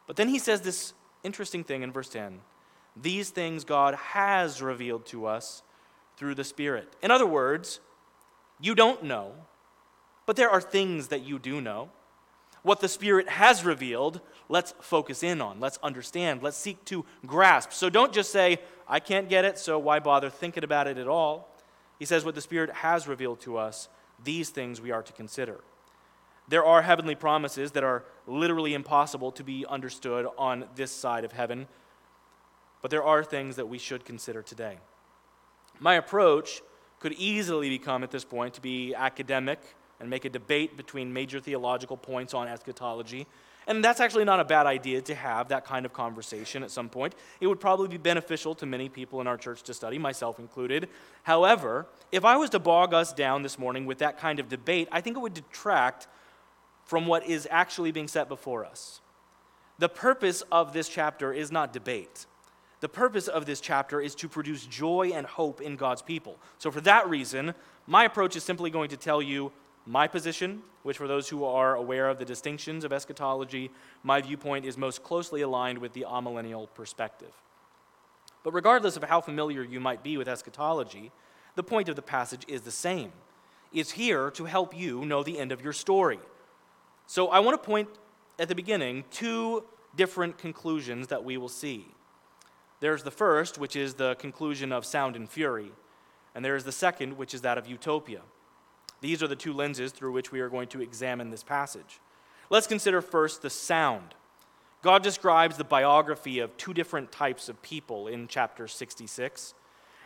But 0.06 0.16
then 0.16 0.30
he 0.30 0.40
says 0.40 0.62
this 0.62 0.94
interesting 1.24 1.64
thing 1.64 1.82
in 1.84 1.92
verse 1.92 2.10
10 2.10 2.40
These 3.02 3.30
things 3.30 3.64
God 3.64 3.96
has 3.96 4.62
revealed 4.62 5.06
to 5.08 5.26
us 5.26 5.62
through 6.18 6.36
the 6.36 6.44
Spirit. 6.44 6.94
In 7.02 7.12
other 7.12 7.26
words, 7.26 7.80
you 8.60 8.74
don't 8.74 9.04
know, 9.04 9.34
but 10.26 10.36
there 10.36 10.50
are 10.50 10.62
things 10.62 11.10
that 11.10 11.24
you 11.24 11.40
do 11.40 11.62
know. 11.62 11.90
What 12.64 12.82
the 12.82 12.90
Spirit 12.90 13.30
has 13.30 13.64
revealed, 13.64 14.20
let's 14.50 14.74
focus 14.82 15.24
in 15.24 15.42
on, 15.42 15.60
let's 15.60 15.78
understand, 15.84 16.44
let's 16.44 16.58
seek 16.58 16.84
to 16.86 17.06
grasp. 17.26 17.72
So 17.72 17.90
don't 17.90 18.12
just 18.12 18.32
say, 18.32 18.60
I 18.88 19.00
can't 19.00 19.30
get 19.30 19.46
it, 19.46 19.58
so 19.58 19.78
why 19.78 20.00
bother 20.00 20.30
thinking 20.30 20.64
about 20.64 20.88
it 20.88 20.98
at 20.98 21.08
all? 21.08 21.50
He 22.00 22.06
says, 22.06 22.26
What 22.26 22.36
the 22.36 22.42
Spirit 22.42 22.72
has 22.72 23.08
revealed 23.08 23.40
to 23.42 23.58
us, 23.58 23.90
these 24.24 24.50
things 24.50 24.82
we 24.82 24.92
are 24.92 25.04
to 25.04 25.14
consider. 25.14 25.62
There 26.50 26.66
are 26.66 26.82
heavenly 26.82 27.16
promises 27.16 27.72
that 27.72 27.84
are 27.84 28.06
literally 28.26 28.74
impossible 28.74 29.32
to 29.34 29.44
be 29.44 29.66
understood 29.68 30.28
on 30.38 30.66
this 30.76 30.92
side 30.92 31.26
of 31.26 31.34
heaven, 31.34 31.68
but 32.88 32.92
there 32.92 33.04
are 33.04 33.22
things 33.22 33.58
that 33.58 33.68
we 33.68 33.78
should 33.78 34.06
consider 34.06 34.42
today. 34.42 34.78
My 35.78 35.96
approach 35.96 36.62
could 37.02 37.12
easily 37.12 37.68
become 37.68 38.02
at 38.02 38.12
this 38.12 38.24
point 38.24 38.54
to 38.54 38.62
be 38.62 38.96
academic 38.96 39.60
and 40.00 40.10
make 40.10 40.24
a 40.24 40.30
debate 40.30 40.78
between 40.78 41.12
major 41.12 41.42
theological 41.42 41.98
points 41.98 42.34
on 42.34 42.48
eschatology. 42.48 43.28
And 43.68 43.84
that's 43.84 44.00
actually 44.00 44.24
not 44.24 44.40
a 44.40 44.46
bad 44.46 44.68
idea 44.68 45.02
to 45.02 45.16
have 45.16 45.50
that 45.50 45.66
kind 45.66 45.86
of 45.86 45.92
conversation 45.92 46.64
at 46.64 46.72
some 46.72 46.88
point. 46.88 47.14
It 47.42 47.48
would 47.48 47.60
probably 47.60 47.90
be 47.90 47.98
beneficial 47.98 48.56
to 48.56 48.66
many 48.66 48.88
people 48.88 49.20
in 49.20 49.28
our 49.28 49.36
church 49.36 49.64
to 49.64 49.74
study, 49.74 49.98
myself 49.98 50.40
included. 50.40 50.88
However, 51.24 51.88
if 52.14 52.24
I 52.24 52.38
was 52.38 52.50
to 52.52 52.60
bog 52.60 52.94
us 52.94 53.12
down 53.12 53.44
this 53.44 53.60
morning 53.60 53.86
with 53.86 53.98
that 53.98 54.18
kind 54.18 54.40
of 54.40 54.48
debate, 54.48 54.88
I 54.94 55.02
think 55.02 55.18
it 55.18 55.20
would 55.20 55.34
detract 55.34 56.08
from 56.86 57.06
what 57.06 57.28
is 57.28 57.50
actually 57.52 57.92
being 57.92 58.08
set 58.08 58.30
before 58.30 58.64
us. 58.64 59.02
The 59.78 59.90
purpose 59.90 60.42
of 60.54 60.72
this 60.72 60.88
chapter 60.88 61.34
is 61.34 61.52
not 61.52 61.74
debate. 61.74 62.26
The 62.80 62.90
purpose 62.90 63.28
of 63.28 63.46
this 63.46 63.60
chapter 63.60 64.00
is 64.00 64.14
to 64.16 64.30
produce 64.30 64.66
joy 64.66 65.12
and 65.14 65.26
hope 65.26 65.62
in 65.62 65.76
God's 65.76 66.04
people. 66.04 66.38
So, 66.60 66.70
for 66.70 66.82
that 66.82 67.10
reason, 67.10 67.56
my 67.88 68.04
approach 68.04 68.36
is 68.36 68.44
simply 68.44 68.70
going 68.70 68.90
to 68.90 68.98
tell 68.98 69.22
you 69.22 69.52
my 69.88 70.08
position, 70.08 70.62
which, 70.84 70.98
for 70.98 71.08
those 71.08 71.28
who 71.30 71.44
are 71.44 71.76
aware 71.76 72.08
of 72.08 72.20
the 72.20 72.26
distinctions 72.26 72.84
of 72.84 72.94
eschatology, 72.94 73.72
my 74.04 74.22
viewpoint 74.22 74.66
is 74.66 74.78
most 74.78 75.04
closely 75.04 75.42
aligned 75.42 75.80
with 75.80 75.94
the 75.94 76.06
amillennial 76.08 76.68
perspective. 76.76 77.34
But 78.44 78.54
regardless 78.54 78.96
of 78.96 79.04
how 79.04 79.22
familiar 79.22 79.64
you 79.64 79.80
might 79.80 80.04
be 80.04 80.18
with 80.18 80.28
eschatology, 80.28 81.12
the 81.56 81.64
point 81.64 81.90
of 81.90 81.96
the 81.96 82.02
passage 82.04 82.44
is 82.48 82.62
the 82.62 82.72
same. 82.72 83.12
It's 83.74 83.92
here 83.92 84.30
to 84.32 84.46
help 84.46 84.78
you 84.78 85.04
know 85.04 85.24
the 85.24 85.40
end 85.40 85.52
of 85.52 85.64
your 85.64 85.74
story. 85.74 86.20
So, 87.08 87.30
I 87.30 87.40
want 87.40 87.60
to 87.60 87.66
point 87.66 87.90
at 88.38 88.50
the 88.50 88.56
beginning 88.56 89.04
two 89.10 89.64
different 89.96 90.38
conclusions 90.38 91.08
that 91.08 91.24
we 91.24 91.38
will 91.38 91.50
see. 91.50 91.88
There's 92.80 93.04
the 93.04 93.12
first, 93.12 93.58
which 93.58 93.76
is 93.76 93.96
the 93.96 94.16
conclusion 94.16 94.72
of 94.72 94.86
sound 94.86 95.16
and 95.16 95.30
fury, 95.30 95.72
and 96.36 96.46
there 96.46 96.56
is 96.56 96.64
the 96.64 96.72
second, 96.72 97.18
which 97.18 97.34
is 97.34 97.42
that 97.42 97.58
of 97.58 97.68
utopia. 97.68 98.22
These 99.02 99.22
are 99.24 99.28
the 99.28 99.36
two 99.36 99.54
lenses 99.54 99.92
through 99.92 100.12
which 100.12 100.32
we 100.32 100.40
are 100.40 100.50
going 100.50 100.68
to 100.70 100.82
examine 100.82 101.30
this 101.30 101.44
passage. 101.44 102.00
Let's 102.50 102.68
consider 102.68 103.02
first 103.02 103.42
the 103.42 103.50
sound. 103.50 104.14
God 104.82 105.04
describes 105.04 105.58
the 105.58 105.64
biography 105.64 106.40
of 106.40 106.56
two 106.58 106.74
different 106.74 107.12
types 107.12 107.50
of 107.50 107.62
people 107.62 108.08
in 108.08 108.28
chapter 108.28 108.68
66. 108.68 109.54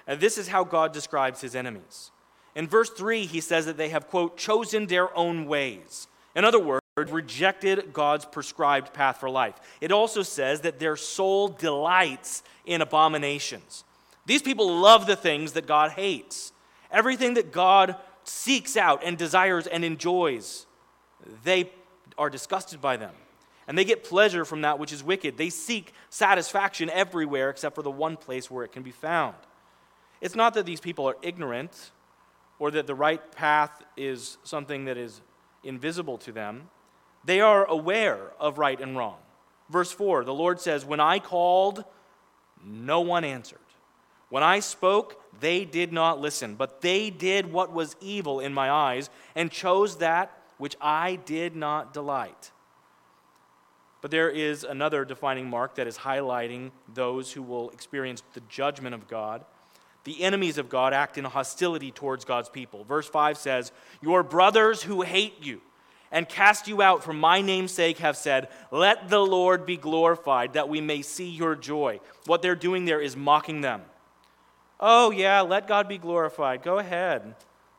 And 0.08 0.20
this 0.20 0.38
is 0.38 0.48
how 0.48 0.63
God 0.63 0.94
describes 0.94 1.42
his 1.42 1.56
enemies. 1.56 2.12
In 2.56 2.68
verse 2.68 2.90
3, 2.90 3.25
he 3.25 3.42
says 3.42 3.66
that 3.66 3.78
they 3.78 3.90
have, 3.90 4.08
quote, 4.08 4.38
chosen 4.38 4.88
their 4.88 5.16
own 5.16 5.46
ways. 5.46 6.08
In 6.36 6.44
other 6.46 6.60
words, 6.60 6.81
rejected 7.10 7.93
God's 7.93 8.25
prescribed 8.25 8.93
path 8.93 9.17
for 9.17 9.29
life. 9.29 9.55
It 9.79 9.91
also 9.91 10.24
says 10.24 10.62
that 10.62 10.79
their 10.79 10.96
soul 10.96 11.48
delights 11.48 12.43
in 12.65 12.81
abominations. 12.81 13.84
These 14.25 14.41
people 14.41 14.79
love 14.79 15.08
the 15.08 15.15
things 15.15 15.53
that 15.53 15.65
God 15.65 15.91
hates. 15.91 16.51
Everything 16.91 17.34
that 17.36 17.51
God 17.51 17.96
seeks 18.24 18.77
out 18.77 19.03
and 19.03 19.17
desires 19.17 19.67
and 19.67 19.84
enjoys, 19.84 20.65
they 21.43 21.72
are 22.17 22.29
disgusted 22.29 22.81
by 22.81 22.98
them. 22.98 23.13
And 23.67 23.77
they 23.77 23.86
get 23.86 24.03
pleasure 24.03 24.43
from 24.43 24.62
that 24.62 24.79
which 24.79 24.91
is 24.91 25.03
wicked. 25.03 25.38
They 25.38 25.50
seek 25.50 25.93
satisfaction 26.10 26.89
everywhere 26.89 27.50
except 27.50 27.75
for 27.75 27.84
the 27.84 27.91
one 27.91 28.17
place 28.17 28.51
where 28.51 28.63
it 28.65 28.72
can 28.72 28.84
be 28.84 28.91
found. 28.91 29.36
It's 30.20 30.36
not 30.36 30.53
that 30.55 30.65
these 30.65 30.81
people 30.81 31.08
are 31.08 31.15
ignorant 31.22 31.91
or 32.60 32.70
that 32.72 32.86
the 32.86 32.96
right 32.96 33.31
path 33.31 33.84
is 33.98 34.38
something 34.43 34.86
that 34.86 34.98
is 34.98 35.22
invisible 35.63 36.17
to 36.20 36.31
them. 36.31 36.70
They 37.24 37.42
are 37.42 37.66
aware 37.66 38.32
of 38.40 38.58
right 38.58 38.80
and 38.80 38.98
wrong. 38.98 39.18
Verse 39.70 39.92
4 39.92 40.24
the 40.24 40.34
Lord 40.34 40.60
says, 40.60 40.86
When 40.86 41.00
I 41.00 41.20
called, 41.20 41.84
no 42.63 43.01
one 43.01 43.24
answered. 43.24 43.60
When 44.30 44.44
I 44.44 44.60
spoke, 44.60 45.22
they 45.40 45.66
did 45.66 45.92
not 45.92 46.22
listen, 46.22 46.56
but 46.56 46.82
they 46.82 47.10
did 47.10 47.51
what 47.51 47.74
was 47.74 47.96
evil 48.00 48.40
in 48.40 48.54
my 48.54 48.72
eyes 48.72 49.10
and 49.36 49.51
chose 49.51 49.98
that 49.98 50.38
which 50.58 50.75
I 50.80 51.16
did 51.16 51.56
not 51.56 51.94
delight. 51.94 52.51
But 54.01 54.10
there 54.12 54.30
is 54.30 54.63
another 54.63 55.06
defining 55.06 55.50
mark 55.50 55.75
that 55.75 55.88
is 55.88 55.98
highlighting 55.98 56.72
those 56.94 57.32
who 57.32 57.44
will 57.44 57.70
experience 57.72 58.24
the 58.34 58.42
judgment 58.50 58.96
of 58.96 59.08
God. 59.08 59.44
The 60.06 60.24
enemies 60.24 60.58
of 60.58 60.70
God 60.70 60.94
act 60.94 61.18
in 61.18 61.25
hostility 61.25 61.92
towards 61.92 62.25
God's 62.25 62.50
people. 62.50 62.84
Verse 62.84 63.08
5 63.08 63.38
says, 63.38 63.72
Your 64.01 64.24
brothers 64.24 64.82
who 64.82 65.01
hate 65.01 65.44
you 65.44 65.62
and 66.12 66.27
cast 66.27 66.68
you 66.68 66.82
out 66.82 67.03
for 67.03 67.13
my 67.13 67.41
name's 67.41 67.72
sake 67.72 68.00
have 68.00 68.18
said, 68.18 68.50
Let 68.70 69.10
the 69.10 69.20
Lord 69.20 69.65
be 69.65 69.77
glorified, 69.77 70.53
that 70.53 70.70
we 70.70 70.82
may 70.82 71.01
see 71.01 71.30
your 71.30 71.56
joy. 71.56 72.00
What 72.25 72.41
they're 72.41 72.56
doing 72.56 72.86
there 72.86 73.01
is 73.01 73.15
mocking 73.15 73.62
them. 73.62 73.84
Oh, 74.80 75.12
yeah, 75.12 75.41
let 75.41 75.68
God 75.68 75.88
be 75.88 75.98
glorified. 75.98 76.63
Go 76.63 76.80
ahead. 76.80 77.36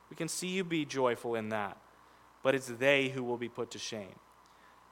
We 0.08 0.16
can 0.16 0.28
see 0.28 0.48
you 0.48 0.64
be 0.64 0.84
joyful 0.84 1.34
in 1.34 1.50
that. 1.50 1.76
But 2.42 2.54
it's 2.54 2.66
they 2.66 3.08
who 3.08 3.22
will 3.22 3.36
be 3.36 3.48
put 3.48 3.70
to 3.72 3.78
shame. 3.78 4.14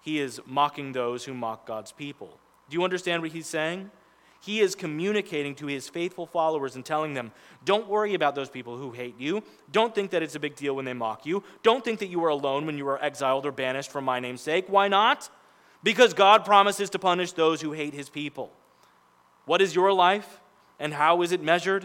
He 0.03 0.19
is 0.19 0.41
mocking 0.47 0.93
those 0.93 1.25
who 1.25 1.35
mock 1.35 1.67
God's 1.67 1.93
people. 1.93 2.39
Do 2.69 2.77
you 2.77 2.85
understand 2.85 3.23
what 3.23 3.33
he's 3.33 3.47
saying? 3.47 3.91
He 4.43 4.61
is 4.61 4.75
communicating 4.75 5.55
to 5.57 5.67
his 5.67 5.89
faithful 5.89 6.27
followers 6.27 6.75
and 6.75 6.85
telling 6.85 7.13
them, 7.13 7.31
don't 7.65 7.89
worry 7.89 8.15
about 8.15 8.35
those 8.35 8.49
people 8.49 8.79
who 8.79 8.91
hate 8.91 9.19
you. 9.21 9.43
Don't 9.71 9.95
think 9.95 10.11
that 10.13 10.23
it's 10.23 10.35
a 10.35 10.41
big 10.41 10.57
deal 10.57 10.75
when 10.75 10.87
they 10.87 10.95
mock 10.95 11.27
you. 11.27 11.45
Don't 11.63 11.85
think 11.85 11.99
that 11.99 12.09
you 12.09 12.25
are 12.25 12.31
alone 12.31 12.65
when 12.65 12.79
you 12.79 12.89
are 12.89 13.03
exiled 13.05 13.45
or 13.45 13.53
banished 13.53 13.91
for 13.91 14.01
my 14.01 14.19
name's 14.19 14.41
sake. 14.41 14.65
Why 14.69 14.89
not? 14.89 15.29
Because 15.83 16.15
God 16.15 16.47
promises 16.47 16.89
to 16.91 16.99
punish 16.99 17.33
those 17.33 17.61
who 17.61 17.73
hate 17.73 17.93
his 17.93 18.09
people. 18.09 18.51
What 19.45 19.61
is 19.61 19.75
your 19.75 19.93
life 19.93 20.41
and 20.79 20.95
how 20.95 21.21
is 21.21 21.33
it 21.33 21.43
measured? 21.43 21.85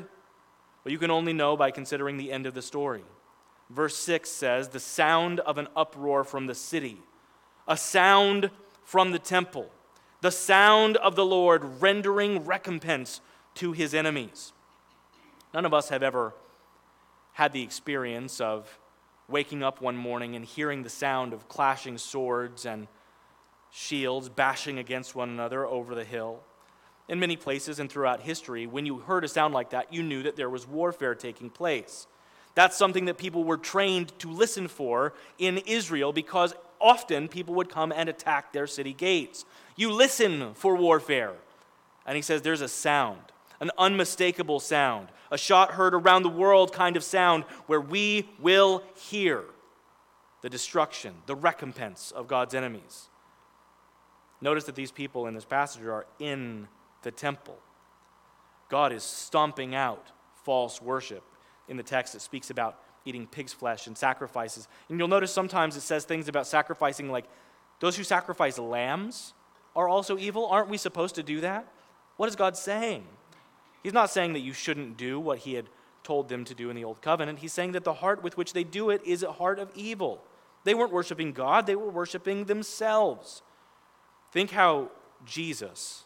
Well, 0.84 0.94
you 0.94 0.98
can 0.98 1.12
only 1.12 1.34
know 1.34 1.58
by 1.58 1.72
considering 1.72 2.16
the 2.16 2.32
end 2.32 2.46
of 2.46 2.54
the 2.54 2.62
story. 2.62 3.04
Verse 3.70 3.98
6 3.98 4.30
says, 4.30 4.70
The 4.70 4.80
sound 4.80 5.42
of 5.42 5.58
an 5.58 5.68
uproar 5.76 6.24
from 6.24 6.48
the 6.48 6.56
city, 6.56 7.00
a 7.68 7.76
sound 7.76 8.50
from 8.84 9.12
the 9.12 9.20
temple 9.20 9.70
the 10.26 10.32
sound 10.32 10.98
of 10.98 11.16
the 11.16 11.24
Lord 11.24 11.84
rendering 11.84 12.46
recompense 12.46 13.22
to 13.54 13.74
his 13.74 13.94
enemies. 13.94 14.54
None 15.54 15.66
of 15.66 15.74
us 15.76 15.90
have 15.90 16.02
ever 16.02 16.34
had 17.34 17.54
the 17.54 17.62
experience 17.62 18.42
of 18.42 18.80
waking 19.30 19.62
up 19.62 19.82
one 19.82 19.96
morning 19.96 20.36
and 20.36 20.44
hearing 20.44 20.82
the 20.82 20.90
sound 20.90 21.32
of 21.32 21.48
clashing 21.48 22.00
swords 22.00 22.66
and 22.66 22.88
shields 23.72 24.28
bashing 24.28 24.80
against 24.80 25.14
one 25.14 25.30
another 25.30 25.64
over 25.64 25.94
the 25.94 26.04
hill. 26.04 26.40
In 27.08 27.20
many 27.20 27.36
places 27.36 27.80
and 27.80 27.88
throughout 27.88 28.22
history, 28.22 28.66
when 28.66 28.88
you 28.88 28.98
heard 28.98 29.26
a 29.26 29.28
sound 29.28 29.54
like 29.54 29.70
that, 29.70 29.94
you 29.94 30.02
knew 30.02 30.24
that 30.24 30.36
there 30.36 30.50
was 30.50 30.68
warfare 30.68 31.14
taking 31.14 31.52
place. 31.52 32.08
That's 32.56 32.76
something 32.76 33.06
that 33.06 33.20
people 33.20 33.44
were 33.44 33.58
trained 33.58 34.18
to 34.18 34.32
listen 34.32 34.70
for 34.70 35.14
in 35.38 35.60
Israel 35.60 36.12
because 36.12 36.56
often 36.80 37.28
people 37.28 37.56
would 37.56 37.70
come 37.70 37.92
and 37.92 38.10
attack 38.10 38.54
their 38.54 38.68
city 38.68 38.94
gates. 38.94 39.46
You 39.76 39.92
listen 39.92 40.54
for 40.54 40.76
warfare. 40.76 41.34
And 42.06 42.16
he 42.16 42.22
says 42.22 42.42
there's 42.42 42.62
a 42.62 42.68
sound, 42.68 43.20
an 43.60 43.72
unmistakable 43.78 44.60
sound, 44.60 45.08
a 45.32 45.38
shot 45.38 45.72
heard 45.72 45.94
around 45.94 46.24
the 46.24 46.30
world 46.30 46.72
kind 46.72 46.96
of 46.96 47.04
sound 47.04 47.44
where 47.66 47.82
we 47.82 48.30
will 48.40 48.84
hear 48.96 49.44
the 50.42 50.50
destruction, 50.50 51.16
the 51.26 51.36
recompense 51.36 52.12
of 52.12 52.28
God's 52.28 52.54
enemies. 52.54 53.10
Notice 54.42 54.66
that 54.66 54.76
these 54.76 54.92
people 54.92 55.26
in 55.26 55.34
this 55.34 55.46
passage 55.46 55.84
are 55.84 56.06
in 56.20 56.68
the 57.02 57.12
temple. 57.12 57.58
God 58.70 58.92
is 58.92 59.04
stomping 59.04 59.74
out 59.74 60.12
false 60.44 60.82
worship 60.82 61.24
in 61.68 61.78
the 61.78 61.84
text, 61.84 62.16
it 62.16 62.22
speaks 62.22 62.50
about 62.50 62.80
eating 63.06 63.28
pig's 63.28 63.54
flesh 63.54 63.88
and 63.88 63.98
sacrifices. 63.98 64.68
And 64.90 65.00
you'll 65.00 65.08
notice 65.08 65.32
sometimes 65.32 65.78
it 65.78 65.82
says 65.82 66.06
things 66.06 66.28
about 66.28 66.48
sacrificing, 66.48 67.12
like 67.12 67.26
those 67.80 67.96
who 67.96 68.04
sacrifice 68.04 68.58
lambs 68.58 69.34
are 69.76 69.88
also 69.88 70.18
evil. 70.18 70.48
Aren't 70.48 70.70
we 70.70 70.78
supposed 70.78 71.16
to 71.16 71.24
do 71.24 71.42
that? 71.42 71.68
What 72.18 72.30
is 72.30 72.36
God 72.36 72.58
saying? 72.58 73.06
He's 73.84 73.94
not 73.94 74.10
saying 74.10 74.34
that 74.34 74.40
you 74.40 74.54
shouldn't 74.54 74.98
do 74.98 75.20
what 75.20 75.40
he 75.40 75.54
had 75.54 75.68
told 76.04 76.30
them 76.30 76.46
to 76.46 76.56
do 76.56 76.70
in 76.70 76.76
the 76.76 76.84
Old 76.84 77.02
Covenant. 77.02 77.40
He's 77.40 77.54
saying 77.54 77.74
that 77.74 77.84
the 77.84 77.94
heart 77.94 78.24
with 78.24 78.38
which 78.38 78.54
they 78.54 78.64
do 78.64 78.90
it 78.90 79.02
is 79.06 79.24
a 79.24 79.32
heart 79.32 79.60
of 79.60 79.70
evil. 79.76 80.24
They 80.64 80.74
weren't 80.74 80.92
worshiping 80.92 81.34
God, 81.34 81.68
they 81.68 81.76
were 81.76 81.90
worshiping 81.90 82.46
themselves. 82.46 83.44
Think 84.32 84.52
how 84.52 84.90
Jesus, 85.26 86.06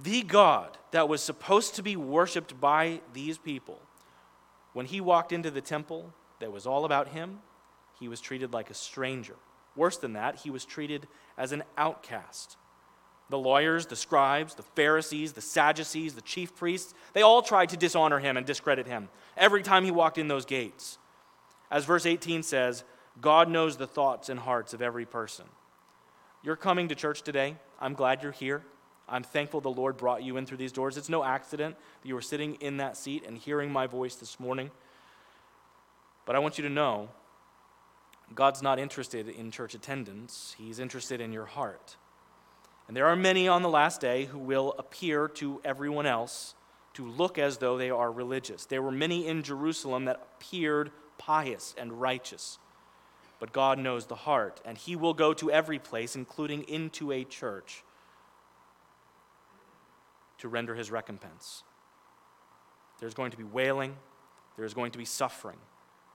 the 0.00 0.22
God 0.22 0.76
that 0.90 1.08
was 1.08 1.22
supposed 1.22 1.74
to 1.76 1.82
be 1.82 1.96
worshiped 1.96 2.60
by 2.60 3.00
these 3.12 3.38
people, 3.38 3.80
when 4.78 4.86
he 4.86 5.00
walked 5.00 5.32
into 5.32 5.50
the 5.50 5.60
temple 5.60 6.14
that 6.38 6.52
was 6.52 6.64
all 6.64 6.84
about 6.84 7.08
him, 7.08 7.40
he 7.98 8.06
was 8.06 8.20
treated 8.20 8.52
like 8.52 8.70
a 8.70 8.74
stranger. 8.74 9.34
Worse 9.74 9.96
than 9.96 10.12
that, 10.12 10.36
he 10.36 10.50
was 10.50 10.64
treated 10.64 11.08
as 11.36 11.50
an 11.50 11.64
outcast. 11.76 12.56
The 13.28 13.38
lawyers, 13.38 13.86
the 13.86 13.96
scribes, 13.96 14.54
the 14.54 14.62
Pharisees, 14.62 15.32
the 15.32 15.40
Sadducees, 15.40 16.14
the 16.14 16.20
chief 16.20 16.54
priests, 16.54 16.94
they 17.12 17.22
all 17.22 17.42
tried 17.42 17.70
to 17.70 17.76
dishonor 17.76 18.20
him 18.20 18.36
and 18.36 18.46
discredit 18.46 18.86
him 18.86 19.08
every 19.36 19.64
time 19.64 19.82
he 19.82 19.90
walked 19.90 20.16
in 20.16 20.28
those 20.28 20.44
gates. 20.44 20.98
As 21.72 21.84
verse 21.84 22.06
18 22.06 22.44
says, 22.44 22.84
God 23.20 23.50
knows 23.50 23.78
the 23.78 23.88
thoughts 23.88 24.28
and 24.28 24.38
hearts 24.38 24.74
of 24.74 24.80
every 24.80 25.06
person. 25.06 25.46
You're 26.44 26.54
coming 26.54 26.86
to 26.86 26.94
church 26.94 27.22
today. 27.22 27.56
I'm 27.80 27.94
glad 27.94 28.22
you're 28.22 28.30
here. 28.30 28.62
I'm 29.08 29.22
thankful 29.22 29.60
the 29.60 29.70
Lord 29.70 29.96
brought 29.96 30.22
you 30.22 30.36
in 30.36 30.46
through 30.46 30.58
these 30.58 30.72
doors. 30.72 30.96
It's 30.96 31.08
no 31.08 31.24
accident 31.24 31.76
that 32.02 32.08
you 32.08 32.14
were 32.14 32.22
sitting 32.22 32.56
in 32.56 32.76
that 32.78 32.96
seat 32.96 33.24
and 33.26 33.38
hearing 33.38 33.72
my 33.72 33.86
voice 33.86 34.16
this 34.16 34.38
morning. 34.38 34.70
But 36.26 36.36
I 36.36 36.40
want 36.40 36.58
you 36.58 36.64
to 36.64 36.70
know 36.70 37.08
God's 38.34 38.62
not 38.62 38.78
interested 38.78 39.28
in 39.28 39.50
church 39.50 39.74
attendance, 39.74 40.54
He's 40.58 40.78
interested 40.78 41.20
in 41.20 41.32
your 41.32 41.46
heart. 41.46 41.96
And 42.86 42.96
there 42.96 43.06
are 43.06 43.16
many 43.16 43.48
on 43.48 43.62
the 43.62 43.68
last 43.68 44.00
day 44.00 44.26
who 44.26 44.38
will 44.38 44.74
appear 44.78 45.28
to 45.28 45.60
everyone 45.64 46.06
else 46.06 46.54
to 46.94 47.06
look 47.06 47.38
as 47.38 47.58
though 47.58 47.76
they 47.76 47.90
are 47.90 48.10
religious. 48.10 48.64
There 48.64 48.82
were 48.82 48.90
many 48.90 49.26
in 49.26 49.42
Jerusalem 49.42 50.06
that 50.06 50.26
appeared 50.36 50.90
pious 51.18 51.74
and 51.78 52.00
righteous. 52.00 52.58
But 53.40 53.52
God 53.52 53.78
knows 53.78 54.06
the 54.06 54.14
heart, 54.14 54.60
and 54.64 54.76
He 54.76 54.96
will 54.96 55.14
go 55.14 55.32
to 55.34 55.50
every 55.50 55.78
place, 55.78 56.16
including 56.16 56.64
into 56.64 57.12
a 57.12 57.24
church 57.24 57.84
to 60.38 60.48
render 60.48 60.74
his 60.74 60.90
recompense. 60.90 61.62
There's 63.00 63.14
going 63.14 63.30
to 63.30 63.36
be 63.36 63.44
wailing, 63.44 63.96
there's 64.56 64.74
going 64.74 64.92
to 64.92 64.98
be 64.98 65.04
suffering, 65.04 65.58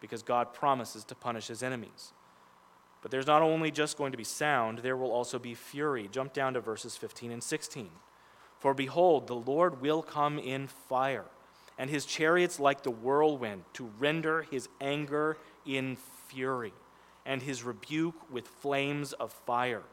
because 0.01 0.23
God 0.23 0.53
promises 0.53 1.03
to 1.05 1.15
punish 1.15 1.47
his 1.47 1.63
enemies. 1.63 2.13
But 3.01 3.11
there's 3.11 3.27
not 3.27 3.41
only 3.41 3.69
just 3.69 3.97
going 3.97 4.11
to 4.11 4.17
be 4.17 4.23
sound, 4.23 4.79
there 4.79 4.97
will 4.97 5.11
also 5.11 5.37
be 5.37 5.53
fury. 5.53 6.07
Jump 6.11 6.33
down 6.33 6.53
to 6.53 6.61
verses 6.61 6.95
15 6.95 7.31
and 7.31 7.43
16. 7.43 7.89
For 8.59 8.73
behold, 8.73 9.27
the 9.27 9.35
Lord 9.35 9.81
will 9.81 10.01
come 10.01 10.39
in 10.39 10.67
fire, 10.67 11.25
and 11.77 11.89
his 11.89 12.05
chariots 12.05 12.59
like 12.61 12.83
the 12.83 12.91
whirlwind, 12.91 13.63
to 13.73 13.91
render 13.99 14.43
his 14.43 14.69
anger 14.79 15.37
in 15.65 15.97
fury, 16.27 16.73
and 17.25 17.41
his 17.41 17.63
rebuke 17.63 18.31
with 18.31 18.47
flames 18.47 19.11
of 19.13 19.33
fire. 19.33 19.83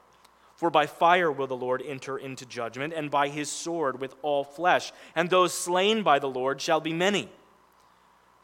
For 0.60 0.68
by 0.68 0.84
fire 0.84 1.32
will 1.32 1.46
the 1.46 1.56
Lord 1.56 1.82
enter 1.86 2.18
into 2.18 2.44
judgment, 2.44 2.92
and 2.92 3.10
by 3.10 3.28
his 3.28 3.50
sword 3.50 3.98
with 3.98 4.14
all 4.20 4.44
flesh. 4.44 4.92
And 5.14 5.30
those 5.30 5.54
slain 5.54 6.02
by 6.02 6.18
the 6.18 6.28
Lord 6.28 6.60
shall 6.60 6.80
be 6.80 6.92
many. 6.92 7.30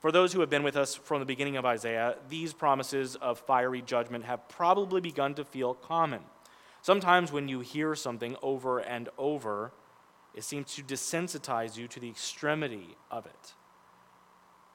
For 0.01 0.11
those 0.11 0.33
who 0.33 0.41
have 0.41 0.49
been 0.49 0.63
with 0.63 0.79
us 0.79 0.95
from 0.95 1.21
the 1.21 1.27
beginning 1.27 1.59
of 1.59 1.67
Isaiah, 1.67 2.17
these 2.31 2.55
promises 2.55 3.17
of 3.17 3.39
fiery 3.41 3.83
judgment 3.83 4.25
have 4.25 4.49
probably 4.49 5.03
begun 5.03 5.35
to 5.35 5.45
feel 5.45 5.75
common. 5.75 6.23
Sometimes 6.81 7.33
when 7.33 7.49
you 7.49 7.61
hear 7.61 7.95
something 7.95 8.35
over 8.41 8.79
and 8.79 9.11
over, 9.19 9.73
it 10.35 10.43
seems 10.43 10.75
to 10.77 10.83
desensitize 10.83 11.77
you 11.77 11.87
to 11.87 12.01
the 12.01 12.09
extremity 12.09 12.97
of 13.11 13.27
it. 13.27 13.53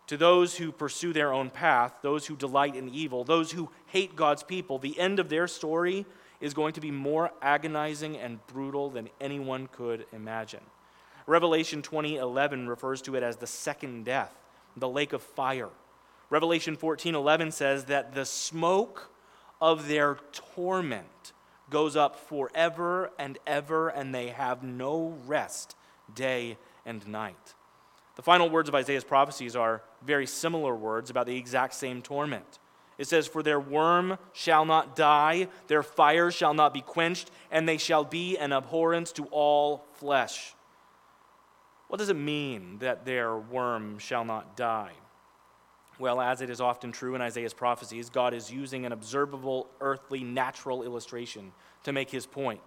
To 0.06 0.16
those 0.16 0.58
who 0.58 0.72
pursue 0.72 1.12
their 1.12 1.34
own 1.34 1.50
path, 1.50 1.94
those 2.04 2.28
who 2.28 2.36
delight 2.36 2.76
in 2.76 2.88
evil, 2.88 3.24
those 3.24 3.54
who 3.54 3.72
hate 3.88 4.16
God's 4.16 4.44
people, 4.44 4.78
the 4.78 5.00
end 5.00 5.18
of 5.18 5.30
their 5.30 5.48
story 5.48 6.06
is 6.42 6.54
going 6.54 6.74
to 6.74 6.82
be 6.82 6.92
more 6.92 7.32
agonizing 7.42 8.18
and 8.18 8.46
brutal 8.48 8.90
than 8.90 9.10
anyone 9.22 9.68
could 9.72 10.06
imagine. 10.12 10.64
Revelation 11.28 11.82
20:11 11.82 12.68
refers 12.68 13.02
to 13.04 13.16
it 13.16 13.24
as 13.24 13.38
the 13.38 13.48
second 13.48 14.04
death, 14.04 14.36
the 14.76 14.90
lake 14.90 15.14
of 15.14 15.22
fire. 15.22 15.70
Revelation 16.30 16.76
14:11 16.76 17.52
says 17.52 17.86
that 17.86 18.14
the 18.16 18.26
smoke 18.26 19.12
of 19.62 19.88
their 19.88 20.16
torment 20.32 21.34
goes 21.70 21.96
up 21.96 22.16
forever 22.16 23.12
and 23.18 23.38
ever 23.46 23.90
and 23.90 24.14
they 24.14 24.30
have 24.30 24.64
no 24.64 25.18
rest 25.26 25.76
day 26.14 26.58
and 26.86 27.08
night. 27.08 27.54
The 28.16 28.22
final 28.24 28.50
words 28.50 28.68
of 28.68 28.76
Isaiah's 28.76 29.04
prophecies 29.04 29.56
are 29.56 29.84
very 30.02 30.26
similar 30.26 30.76
words 30.76 31.10
about 31.10 31.28
the 31.28 31.38
exact 31.38 31.74
same 31.74 32.02
torment. 32.02 32.60
It 33.02 33.08
says, 33.08 33.26
For 33.26 33.42
their 33.42 33.60
worm 33.60 34.20
shall 34.32 34.64
not 34.64 34.96
die, 34.96 35.48
their 35.66 35.82
fire 35.82 36.30
shall 36.30 36.54
not 36.54 36.72
be 36.72 36.82
quenched, 36.82 37.32
and 37.50 37.68
they 37.68 37.78
shall 37.78 38.04
be 38.04 38.38
an 38.38 38.54
abhorrence 38.54 39.12
to 39.14 39.26
all 39.32 39.88
flesh. 39.96 40.54
What 41.88 41.98
does 41.98 42.10
it 42.10 42.16
mean 42.16 42.78
that 42.78 43.04
their 43.04 43.36
worm 43.36 43.98
shall 43.98 44.24
not 44.24 44.56
die? 44.56 44.92
Well, 45.98 46.22
as 46.22 46.42
it 46.42 46.52
is 46.52 46.62
often 46.62 46.92
true 46.92 47.16
in 47.16 47.22
Isaiah's 47.22 47.56
prophecies, 47.56 48.12
God 48.12 48.36
is 48.36 48.52
using 48.52 48.86
an 48.86 48.92
observable, 48.92 49.68
earthly, 49.82 50.24
natural 50.24 50.84
illustration 50.84 51.54
to 51.86 51.92
make 51.92 52.12
his 52.12 52.28
point. 52.28 52.62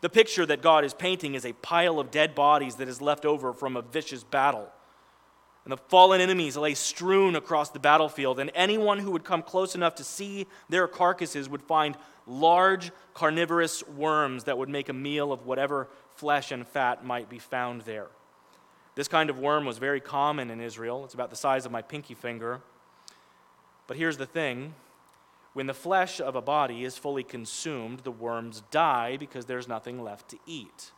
The 0.00 0.08
picture 0.08 0.46
that 0.46 0.62
God 0.62 0.84
is 0.84 0.94
painting 0.94 1.36
is 1.36 1.46
a 1.46 1.52
pile 1.52 2.00
of 2.00 2.10
dead 2.10 2.34
bodies 2.34 2.74
that 2.76 2.88
is 2.88 3.00
left 3.00 3.24
over 3.24 3.52
from 3.52 3.76
a 3.76 3.82
vicious 3.82 4.24
battle 4.24 4.68
and 5.66 5.72
the 5.72 5.82
fallen 5.88 6.20
enemies 6.20 6.56
lay 6.56 6.74
strewn 6.74 7.34
across 7.34 7.70
the 7.70 7.80
battlefield, 7.80 8.38
and 8.38 8.52
anyone 8.54 9.00
who 9.00 9.10
would 9.10 9.24
come 9.24 9.42
close 9.42 9.74
enough 9.74 9.96
to 9.96 10.04
see 10.04 10.46
their 10.68 10.86
carcasses 10.86 11.48
would 11.48 11.60
find 11.60 11.96
large 12.24 12.92
carnivorous 13.14 13.84
worms 13.88 14.44
that 14.44 14.56
would 14.56 14.68
make 14.68 14.88
a 14.88 14.92
meal 14.92 15.32
of 15.32 15.44
whatever 15.44 15.88
flesh 16.14 16.52
and 16.52 16.68
fat 16.68 17.04
might 17.04 17.28
be 17.28 17.40
found 17.40 17.82
there. 17.82 18.06
This 18.94 19.08
kind 19.08 19.28
of 19.28 19.40
worm 19.40 19.64
was 19.64 19.78
very 19.78 20.00
common 20.00 20.52
in 20.52 20.60
Israel. 20.60 21.04
It's 21.04 21.14
about 21.14 21.30
the 21.30 21.36
size 21.36 21.66
of 21.66 21.72
my 21.72 21.82
pinky 21.82 22.14
finger. 22.14 22.60
But 23.88 23.96
here's 23.96 24.18
the 24.18 24.24
thing 24.24 24.72
when 25.52 25.66
the 25.66 25.74
flesh 25.74 26.20
of 26.20 26.36
a 26.36 26.40
body 26.40 26.84
is 26.84 26.96
fully 26.96 27.24
consumed, 27.24 28.04
the 28.04 28.12
worms 28.12 28.62
die 28.70 29.16
because 29.16 29.46
there's 29.46 29.66
nothing 29.66 30.00
left 30.00 30.28
to 30.28 30.38
eat. 30.46 30.92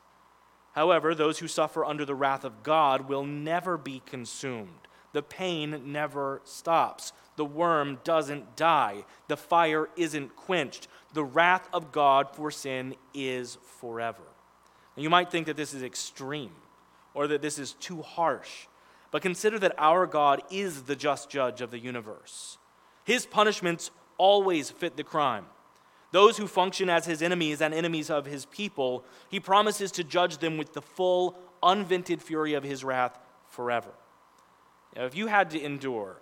However, 0.78 1.12
those 1.12 1.40
who 1.40 1.48
suffer 1.48 1.84
under 1.84 2.04
the 2.04 2.14
wrath 2.14 2.44
of 2.44 2.62
God 2.62 3.08
will 3.08 3.24
never 3.24 3.76
be 3.76 4.00
consumed. 4.06 4.86
The 5.12 5.24
pain 5.24 5.82
never 5.86 6.40
stops. 6.44 7.12
The 7.34 7.44
worm 7.44 7.98
doesn't 8.04 8.54
die. 8.54 9.04
The 9.26 9.36
fire 9.36 9.88
isn't 9.96 10.36
quenched. 10.36 10.86
The 11.14 11.24
wrath 11.24 11.68
of 11.72 11.90
God 11.90 12.28
for 12.32 12.52
sin 12.52 12.94
is 13.12 13.58
forever. 13.80 14.22
You 14.94 15.10
might 15.10 15.32
think 15.32 15.46
that 15.46 15.56
this 15.56 15.74
is 15.74 15.82
extreme 15.82 16.54
or 17.12 17.26
that 17.26 17.42
this 17.42 17.58
is 17.58 17.72
too 17.72 18.02
harsh, 18.02 18.68
but 19.10 19.20
consider 19.20 19.58
that 19.58 19.74
our 19.78 20.06
God 20.06 20.42
is 20.48 20.82
the 20.82 20.94
just 20.94 21.28
judge 21.28 21.60
of 21.60 21.72
the 21.72 21.80
universe. 21.80 22.56
His 23.02 23.26
punishments 23.26 23.90
always 24.16 24.70
fit 24.70 24.96
the 24.96 25.02
crime. 25.02 25.46
Those 26.10 26.38
who 26.38 26.46
function 26.46 26.88
as 26.88 27.04
his 27.04 27.22
enemies 27.22 27.60
and 27.60 27.74
enemies 27.74 28.08
of 28.08 28.24
his 28.24 28.46
people, 28.46 29.04
he 29.28 29.40
promises 29.40 29.92
to 29.92 30.04
judge 30.04 30.38
them 30.38 30.56
with 30.56 30.72
the 30.72 30.80
full, 30.80 31.38
unvented 31.62 32.22
fury 32.22 32.54
of 32.54 32.64
his 32.64 32.82
wrath 32.82 33.18
forever. 33.48 33.90
Now, 34.96 35.04
if 35.04 35.14
you 35.14 35.26
had 35.26 35.50
to 35.50 35.60
endure 35.60 36.16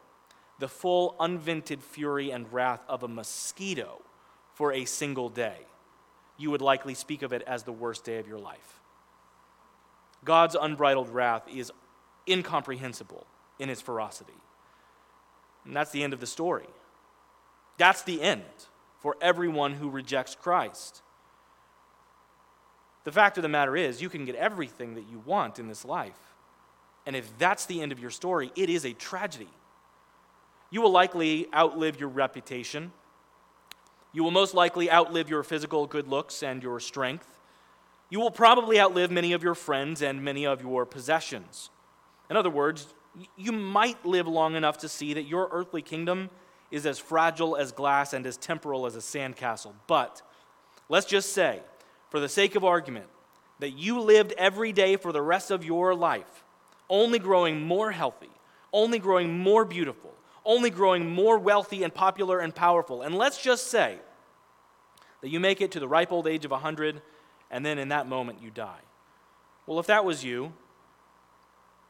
the 0.59 0.69
full, 0.69 1.15
unvented 1.21 1.83
fury 1.83 2.31
and 2.31 2.53
wrath 2.53 2.81
of 2.89 3.03
a 3.03 3.09
mosquito 3.09 4.03
for 4.55 4.73
a 4.73 4.85
single 4.85 5.29
day, 5.29 5.59
you 6.37 6.51
would 6.51 6.63
likely 6.63 6.95
speak 6.95 7.23
of 7.23 7.33
it 7.33 7.43
as 7.47 7.63
the 7.63 7.73
worst 7.73 8.05
day 8.05 8.19
of 8.19 8.27
your 8.27 8.39
life. 8.39 8.81
God's 10.25 10.57
unbridled 10.61 11.09
wrath 11.11 11.43
is 11.49 11.71
incomprehensible 12.29 13.27
in 13.59 13.71
its 13.71 13.81
ferocity. 13.81 14.33
And 15.65 15.75
that's 15.75 15.93
the 15.93 16.03
end 16.03 16.13
of 16.13 16.21
the 16.21 16.27
story. 16.27 16.67
That's 17.79 18.03
the 18.03 18.21
end 18.21 18.43
for 19.07 19.17
everyone 19.21 19.73
who 19.73 19.89
rejects 19.89 20.35
Christ. 20.35 21.01
The 23.05 23.13
fact 23.13 23.39
of 23.39 23.43
the 23.43 23.49
matter 23.49 23.77
is, 23.77 24.03
you 24.03 24.09
can 24.09 24.25
get 24.25 24.35
everything 24.35 24.97
that 24.97 25.05
you 25.09 25.23
want 25.25 25.61
in 25.61 25.69
this 25.69 25.85
life. 25.85 26.19
And 27.07 27.15
if 27.15 27.31
that's 27.39 27.67
the 27.67 27.81
end 27.81 27.93
of 27.93 28.01
your 28.01 28.11
story, 28.11 28.51
it 28.57 28.69
is 28.69 28.85
a 28.85 28.93
tragedy. 28.95 29.47
You 30.73 30.83
will 30.83 30.91
likely 30.91 31.47
outlive 31.55 32.01
your 32.01 32.09
reputation. 32.09 32.91
You 34.13 34.25
will 34.25 34.33
most 34.33 34.55
likely 34.55 34.91
outlive 34.91 35.31
your 35.31 35.45
physical 35.45 35.87
good 35.87 36.09
looks 36.09 36.43
and 36.43 36.61
your 36.61 36.81
strength. 36.81 37.29
You 38.11 38.19
will 38.19 38.33
probably 38.33 38.81
outlive 38.81 39.13
many 39.13 39.35
of 39.35 39.43
your 39.45 39.55
friends 39.55 40.03
and 40.03 40.25
many 40.25 40.49
of 40.49 40.63
your 40.63 40.85
possessions. 40.85 41.71
In 42.29 42.37
other 42.37 42.51
words, 42.51 42.93
you 43.37 43.53
might 43.53 44.05
live 44.05 44.27
long 44.27 44.57
enough 44.57 44.79
to 44.79 44.89
see 44.89 45.15
that 45.15 45.29
your 45.29 45.49
earthly 45.53 45.81
kingdom 45.81 46.29
is 46.71 46.87
as 46.87 46.99
fragile 46.99 47.57
as 47.57 47.73
glass 47.73 48.13
and 48.13 48.27
as 48.27 48.37
temporal 48.37 48.87
as 48.87 48.97
a 48.97 49.01
sandcastle. 49.01 49.73
But 49.87 50.23
let's 50.89 51.07
just 51.07 51.33
say, 51.33 51.61
for 52.11 52.21
the 52.21 52.29
sake 52.29 52.55
of 52.55 52.65
argument, 52.65 53.07
that 53.59 53.71
you 53.71 54.01
lived 54.01 54.33
every 54.37 54.73
day 54.73 54.97
for 54.97 55.13
the 55.13 55.23
rest 55.23 55.51
of 55.51 55.65
your 55.65 55.95
life, 55.95 56.45
only 56.91 57.19
growing 57.19 57.63
more 57.63 57.91
healthy, 57.93 58.31
only 58.73 58.99
growing 58.99 59.39
more 59.39 59.65
beautiful, 59.65 60.13
only 60.45 60.71
growing 60.71 61.09
more 61.09 61.39
wealthy 61.39 61.83
and 61.83 61.95
popular 61.95 62.39
and 62.39 62.55
powerful. 62.55 63.03
And 63.03 63.15
let's 63.15 63.43
just 63.43 63.69
say 63.69 63.99
that 65.23 65.29
you 65.29 65.41
make 65.41 65.61
it 65.61 65.73
to 65.73 65.81
the 65.81 65.89
ripe 65.89 66.13
old 66.13 66.27
age 66.27 66.45
of 66.45 66.51
100, 66.51 67.01
and 67.51 67.65
then 67.65 67.79
in 67.79 67.89
that 67.89 68.07
moment 68.07 68.43
you 68.43 68.51
die. 68.51 68.81
Well, 69.67 69.81
if 69.81 69.87
that 69.87 70.05
was 70.05 70.23
you, 70.23 70.53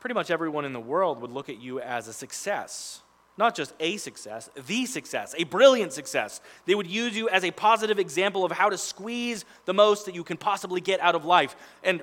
pretty 0.01 0.15
much 0.15 0.31
everyone 0.31 0.65
in 0.65 0.73
the 0.73 0.81
world 0.81 1.21
would 1.21 1.31
look 1.31 1.49
at 1.49 1.61
you 1.61 1.81
as 1.81 2.09
a 2.09 2.13
success. 2.13 3.03
Not 3.39 3.55
just 3.55 3.75
a 3.81 3.99
success, 3.99 4.49
the 4.67 4.87
success, 4.87 5.35
a 5.37 5.45
brilliant 5.45 5.93
success. 5.93 6.41
They 6.65 6.75
would 6.75 6.87
use 6.87 7.15
you 7.15 7.29
as 7.29 7.45
a 7.45 7.51
positive 7.51 7.99
example 7.99 8.45
of 8.45 8.53
how 8.53 8.71
to 8.71 8.79
squeeze 8.79 9.45
the 9.67 9.75
most 9.75 10.07
that 10.07 10.15
you 10.15 10.25
can 10.25 10.39
possibly 10.39 10.81
get 10.81 11.01
out 11.01 11.15
of 11.15 11.25
life. 11.27 11.55
And 11.85 12.03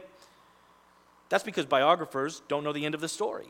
that's 1.30 1.44
because 1.44 1.66
biographers 1.66 2.44
don't 2.48 2.64
know 2.64 2.74
the 2.74 2.86
end 2.86 2.94
of 2.94 3.02
the 3.02 3.10
story. 3.10 3.48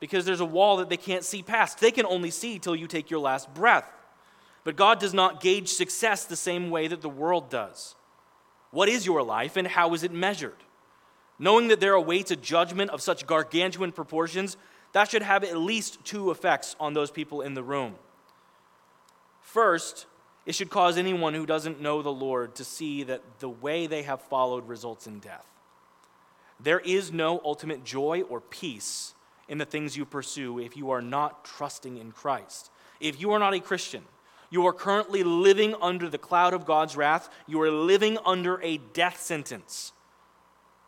Because 0.00 0.24
there's 0.24 0.40
a 0.40 0.46
wall 0.46 0.78
that 0.78 0.88
they 0.88 0.96
can't 0.96 1.24
see 1.24 1.42
past. 1.42 1.80
They 1.80 1.90
can 1.90 2.06
only 2.06 2.30
see 2.30 2.58
till 2.58 2.74
you 2.74 2.86
take 2.86 3.10
your 3.10 3.20
last 3.20 3.52
breath. 3.52 3.90
But 4.64 4.76
God 4.76 5.00
does 5.00 5.12
not 5.12 5.42
gauge 5.42 5.68
success 5.68 6.24
the 6.24 6.36
same 6.36 6.70
way 6.70 6.88
that 6.88 7.02
the 7.02 7.08
world 7.08 7.50
does. 7.50 7.94
What 8.70 8.88
is 8.88 9.04
your 9.04 9.22
life 9.22 9.56
and 9.56 9.66
how 9.66 9.92
is 9.92 10.02
it 10.02 10.12
measured? 10.12 10.56
Knowing 11.38 11.68
that 11.68 11.80
there 11.80 11.94
awaits 11.94 12.30
a 12.30 12.36
judgment 12.36 12.90
of 12.90 13.02
such 13.02 13.26
gargantuan 13.26 13.92
proportions, 13.92 14.56
that 14.92 15.10
should 15.10 15.22
have 15.22 15.44
at 15.44 15.56
least 15.56 16.04
two 16.04 16.30
effects 16.30 16.76
on 16.80 16.94
those 16.94 17.10
people 17.10 17.40
in 17.42 17.54
the 17.54 17.62
room. 17.62 17.94
First, 19.42 20.06
it 20.46 20.54
should 20.54 20.70
cause 20.70 20.96
anyone 20.96 21.34
who 21.34 21.46
doesn't 21.46 21.80
know 21.80 22.02
the 22.02 22.12
Lord 22.12 22.54
to 22.56 22.64
see 22.64 23.02
that 23.04 23.22
the 23.40 23.48
way 23.50 23.86
they 23.86 24.02
have 24.02 24.20
followed 24.22 24.66
results 24.68 25.06
in 25.06 25.18
death. 25.18 25.46
There 26.60 26.80
is 26.80 27.12
no 27.12 27.40
ultimate 27.44 27.84
joy 27.84 28.22
or 28.22 28.40
peace 28.40 29.14
in 29.48 29.58
the 29.58 29.64
things 29.64 29.96
you 29.96 30.04
pursue 30.04 30.58
if 30.58 30.76
you 30.76 30.90
are 30.90 31.02
not 31.02 31.44
trusting 31.44 31.98
in 31.98 32.12
Christ. 32.12 32.70
If 33.00 33.20
you 33.20 33.32
are 33.32 33.38
not 33.38 33.54
a 33.54 33.60
Christian, 33.60 34.04
you 34.50 34.66
are 34.66 34.72
currently 34.72 35.22
living 35.22 35.74
under 35.80 36.08
the 36.08 36.18
cloud 36.18 36.54
of 36.54 36.64
God's 36.64 36.96
wrath. 36.96 37.28
You 37.46 37.60
are 37.60 37.70
living 37.70 38.18
under 38.24 38.60
a 38.62 38.78
death 38.78 39.20
sentence. 39.20 39.92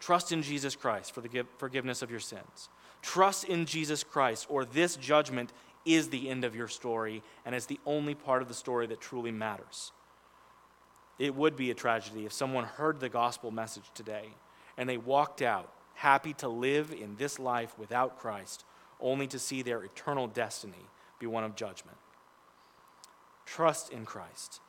Trust 0.00 0.32
in 0.32 0.42
Jesus 0.42 0.74
Christ 0.74 1.12
for 1.12 1.20
the 1.20 1.44
forgiveness 1.58 2.02
of 2.02 2.10
your 2.10 2.20
sins. 2.20 2.68
Trust 3.02 3.44
in 3.44 3.66
Jesus 3.66 4.04
Christ, 4.04 4.46
or 4.48 4.64
this 4.64 4.96
judgment 4.96 5.52
is 5.84 6.10
the 6.10 6.28
end 6.28 6.44
of 6.44 6.54
your 6.54 6.68
story 6.68 7.22
and 7.44 7.54
is 7.54 7.66
the 7.66 7.80
only 7.86 8.14
part 8.14 8.42
of 8.42 8.48
the 8.48 8.54
story 8.54 8.86
that 8.88 9.00
truly 9.00 9.30
matters. 9.30 9.92
It 11.18 11.34
would 11.34 11.56
be 11.56 11.70
a 11.70 11.74
tragedy 11.74 12.26
if 12.26 12.32
someone 12.32 12.64
heard 12.64 13.00
the 13.00 13.08
gospel 13.08 13.50
message 13.50 13.90
today 13.94 14.28
and 14.76 14.88
they 14.88 14.98
walked 14.98 15.42
out 15.42 15.72
happy 15.94 16.32
to 16.34 16.48
live 16.48 16.92
in 16.92 17.16
this 17.16 17.38
life 17.38 17.78
without 17.78 18.18
Christ, 18.18 18.64
only 19.00 19.26
to 19.26 19.38
see 19.38 19.60
their 19.60 19.82
eternal 19.82 20.26
destiny 20.26 20.86
be 21.18 21.26
one 21.26 21.44
of 21.44 21.54
judgment. 21.54 21.98
Trust 23.44 23.90
in 23.90 24.06
Christ. 24.06 24.60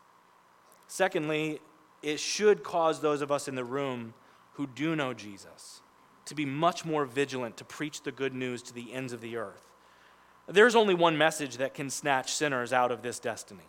Secondly, 0.87 1.61
it 2.01 2.19
should 2.19 2.63
cause 2.63 2.99
those 2.99 3.21
of 3.21 3.31
us 3.31 3.47
in 3.47 3.55
the 3.55 3.63
room 3.63 4.13
who 4.53 4.67
do 4.67 4.95
know 4.95 5.13
Jesus 5.13 5.81
to 6.31 6.35
be 6.35 6.45
much 6.45 6.85
more 6.85 7.03
vigilant 7.03 7.57
to 7.57 7.65
preach 7.65 8.03
the 8.03 8.11
good 8.11 8.33
news 8.33 8.61
to 8.63 8.73
the 8.73 8.93
ends 8.93 9.11
of 9.11 9.19
the 9.19 9.35
earth. 9.35 9.65
There's 10.47 10.77
only 10.77 10.93
one 10.93 11.17
message 11.17 11.57
that 11.57 11.73
can 11.73 11.89
snatch 11.89 12.31
sinners 12.31 12.71
out 12.71 12.89
of 12.89 13.01
this 13.01 13.19
destiny. 13.19 13.67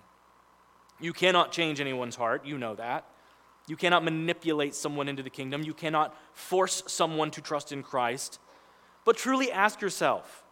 You 1.00 1.12
cannot 1.12 1.50
change 1.50 1.80
anyone's 1.80 2.14
heart, 2.14 2.46
you 2.46 2.56
know 2.58 2.76
that. 2.76 3.04
You 3.66 3.74
cannot 3.74 4.04
manipulate 4.04 4.76
someone 4.76 5.08
into 5.08 5.24
the 5.24 5.30
kingdom. 5.30 5.64
You 5.64 5.74
cannot 5.74 6.16
force 6.34 6.84
someone 6.86 7.32
to 7.32 7.40
trust 7.40 7.72
in 7.72 7.82
Christ. 7.82 8.38
But 9.04 9.16
truly 9.16 9.50
ask 9.50 9.80
yourself 9.80 10.44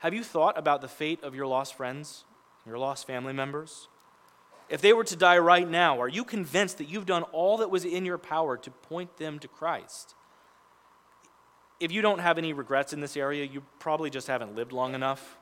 have 0.00 0.12
you 0.12 0.24
thought 0.24 0.58
about 0.58 0.80
the 0.80 0.88
fate 0.88 1.22
of 1.22 1.36
your 1.36 1.46
lost 1.46 1.76
friends, 1.76 2.24
your 2.66 2.78
lost 2.78 3.06
family 3.06 3.32
members? 3.32 3.86
If 4.68 4.80
they 4.80 4.92
were 4.92 5.04
to 5.04 5.14
die 5.14 5.38
right 5.38 5.70
now, 5.70 6.00
are 6.00 6.08
you 6.08 6.24
convinced 6.24 6.78
that 6.78 6.88
you've 6.88 7.06
done 7.06 7.22
all 7.30 7.58
that 7.58 7.70
was 7.70 7.84
in 7.84 8.04
your 8.04 8.18
power 8.18 8.56
to 8.56 8.70
point 8.72 9.18
them 9.18 9.38
to 9.38 9.46
Christ? 9.46 10.16
If 11.84 11.92
you 11.92 12.00
don't 12.00 12.20
have 12.20 12.38
any 12.38 12.54
regrets 12.54 12.94
in 12.94 13.00
this 13.00 13.14
area, 13.14 13.44
you 13.44 13.62
probably 13.78 14.08
just 14.08 14.26
haven't 14.26 14.56
lived 14.56 14.72
long 14.72 14.94
enough. 14.94 15.36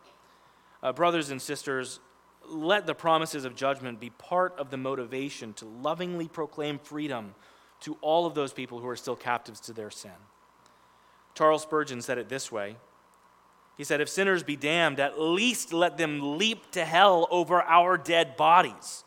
Uh, 0.82 0.92
brothers 0.92 1.30
and 1.30 1.40
sisters, 1.40 2.00
let 2.48 2.84
the 2.84 2.96
promises 2.96 3.44
of 3.44 3.54
judgment 3.54 4.00
be 4.00 4.10
part 4.10 4.58
of 4.58 4.68
the 4.68 4.76
motivation 4.76 5.52
to 5.52 5.66
lovingly 5.66 6.26
proclaim 6.26 6.80
freedom 6.80 7.36
to 7.82 7.96
all 8.00 8.26
of 8.26 8.34
those 8.34 8.52
people 8.52 8.80
who 8.80 8.88
are 8.88 8.96
still 8.96 9.14
captives 9.14 9.60
to 9.60 9.72
their 9.72 9.88
sin. 9.88 10.10
Charles 11.36 11.62
Spurgeon 11.62 12.02
said 12.02 12.18
it 12.18 12.28
this 12.28 12.50
way 12.50 12.74
He 13.76 13.84
said, 13.84 14.00
If 14.00 14.08
sinners 14.08 14.42
be 14.42 14.56
damned, 14.56 14.98
at 14.98 15.20
least 15.20 15.72
let 15.72 15.96
them 15.96 16.38
leap 16.38 16.72
to 16.72 16.84
hell 16.84 17.28
over 17.30 17.62
our 17.62 17.96
dead 17.96 18.36
bodies. 18.36 19.04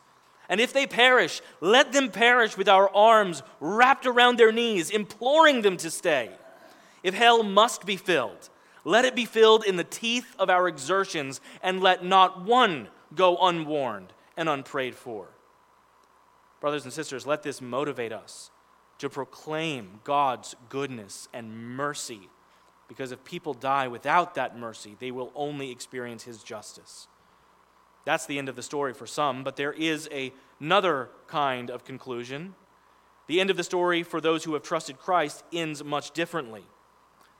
And 0.48 0.58
if 0.58 0.72
they 0.72 0.86
perish, 0.86 1.42
let 1.60 1.92
them 1.92 2.10
perish 2.10 2.56
with 2.56 2.70
our 2.70 2.88
arms 2.96 3.42
wrapped 3.60 4.06
around 4.06 4.38
their 4.38 4.52
knees, 4.52 4.88
imploring 4.88 5.60
them 5.60 5.76
to 5.76 5.90
stay. 5.90 6.30
If 7.06 7.14
hell 7.14 7.44
must 7.44 7.86
be 7.86 7.94
filled, 7.94 8.50
let 8.82 9.04
it 9.04 9.14
be 9.14 9.26
filled 9.26 9.64
in 9.64 9.76
the 9.76 9.84
teeth 9.84 10.34
of 10.40 10.50
our 10.50 10.66
exertions, 10.66 11.40
and 11.62 11.80
let 11.80 12.04
not 12.04 12.44
one 12.44 12.88
go 13.14 13.36
unwarned 13.36 14.12
and 14.36 14.48
unprayed 14.48 14.96
for. 14.96 15.28
Brothers 16.60 16.82
and 16.82 16.92
sisters, 16.92 17.24
let 17.24 17.44
this 17.44 17.60
motivate 17.60 18.12
us 18.12 18.50
to 18.98 19.08
proclaim 19.08 20.00
God's 20.02 20.56
goodness 20.68 21.28
and 21.32 21.76
mercy, 21.76 22.28
because 22.88 23.12
if 23.12 23.22
people 23.22 23.54
die 23.54 23.86
without 23.86 24.34
that 24.34 24.58
mercy, 24.58 24.96
they 24.98 25.12
will 25.12 25.30
only 25.36 25.70
experience 25.70 26.24
His 26.24 26.42
justice. 26.42 27.06
That's 28.04 28.26
the 28.26 28.36
end 28.36 28.48
of 28.48 28.56
the 28.56 28.64
story 28.64 28.94
for 28.94 29.06
some, 29.06 29.44
but 29.44 29.54
there 29.54 29.72
is 29.72 30.08
a, 30.10 30.32
another 30.58 31.10
kind 31.28 31.70
of 31.70 31.84
conclusion. 31.84 32.56
The 33.28 33.40
end 33.40 33.50
of 33.50 33.56
the 33.56 33.62
story 33.62 34.02
for 34.02 34.20
those 34.20 34.42
who 34.42 34.54
have 34.54 34.64
trusted 34.64 34.98
Christ 34.98 35.44
ends 35.52 35.84
much 35.84 36.10
differently. 36.10 36.64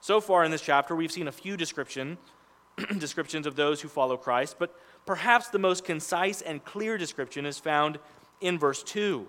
So 0.07 0.21
far 0.21 0.45
in 0.45 0.51
this 0.51 0.61
chapter, 0.61 0.95
we've 0.95 1.11
seen 1.11 1.27
a 1.27 1.33
few 1.33 1.57
description, 1.57 2.17
descriptions 2.97 3.45
of 3.45 3.57
those 3.57 3.81
who 3.81 3.89
follow 3.89 4.15
Christ, 4.15 4.55
but 4.57 4.73
perhaps 5.05 5.49
the 5.49 5.59
most 5.59 5.83
concise 5.83 6.41
and 6.41 6.63
clear 6.63 6.97
description 6.97 7.45
is 7.45 7.59
found 7.59 7.99
in 8.39 8.57
verse 8.57 8.83
2. 8.83 9.27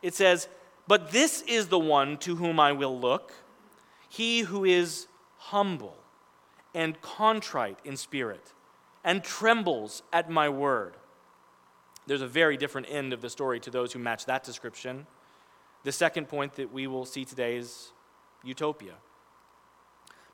It 0.00 0.14
says, 0.14 0.48
But 0.88 1.12
this 1.12 1.42
is 1.42 1.68
the 1.68 1.78
one 1.78 2.16
to 2.20 2.36
whom 2.36 2.58
I 2.58 2.72
will 2.72 2.98
look, 2.98 3.34
he 4.08 4.40
who 4.40 4.64
is 4.64 5.06
humble 5.36 5.98
and 6.74 6.98
contrite 7.02 7.80
in 7.84 7.98
spirit 7.98 8.54
and 9.04 9.22
trembles 9.22 10.02
at 10.14 10.30
my 10.30 10.48
word. 10.48 10.94
There's 12.06 12.22
a 12.22 12.26
very 12.26 12.56
different 12.56 12.86
end 12.88 13.12
of 13.12 13.20
the 13.20 13.28
story 13.28 13.60
to 13.60 13.70
those 13.70 13.92
who 13.92 13.98
match 13.98 14.24
that 14.24 14.44
description. 14.44 15.06
The 15.84 15.92
second 15.92 16.30
point 16.30 16.54
that 16.54 16.72
we 16.72 16.86
will 16.86 17.04
see 17.04 17.26
today 17.26 17.58
is 17.58 17.92
utopia. 18.42 18.94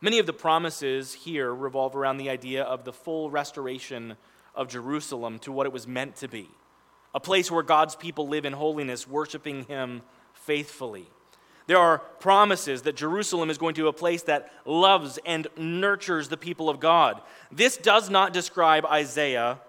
Many 0.03 0.19
of 0.19 0.27
the 0.27 0.33
promises 0.33 1.15
here 1.15 1.55
revolve 1.55 1.95
around 1.95 2.17
the 2.17 2.29
idea 2.29 2.65
of 2.65 2.85
the 2.85 2.93
full 2.93 3.31
restoration 3.31 4.17
of 4.53 4.69
Jerusalem 4.69 5.38
to 5.38 5.53
what 5.53 5.65
it 5.65 5.73
was 5.73 5.87
meant 5.87 6.17
to 6.17 6.29
be 6.29 6.49
a 7.15 7.21
place 7.21 7.51
where 7.51 7.62
God's 7.62 7.95
people 7.95 8.27
live 8.27 8.47
in 8.47 8.55
holiness, 8.55 9.07
worshiping 9.07 9.65
Him 9.65 10.01
faithfully. 10.33 11.07
There 11.67 11.79
are 11.79 11.99
promises 11.99 12.83
that 12.83 12.97
Jerusalem 12.97 13.51
is 13.51 13.59
going 13.59 13.75
to 13.75 13.83
be 13.83 13.88
a 13.88 13.93
place 13.93 14.23
that 14.23 14.51
loves 14.65 15.19
and 15.25 15.47
nurtures 15.57 16.29
the 16.29 16.38
people 16.38 16.71
of 16.71 16.81
God. 16.81 17.21
This 17.51 17.77
does 17.77 18.11
not 18.11 18.33
describe 18.33 18.87
Isaiah 18.87 19.61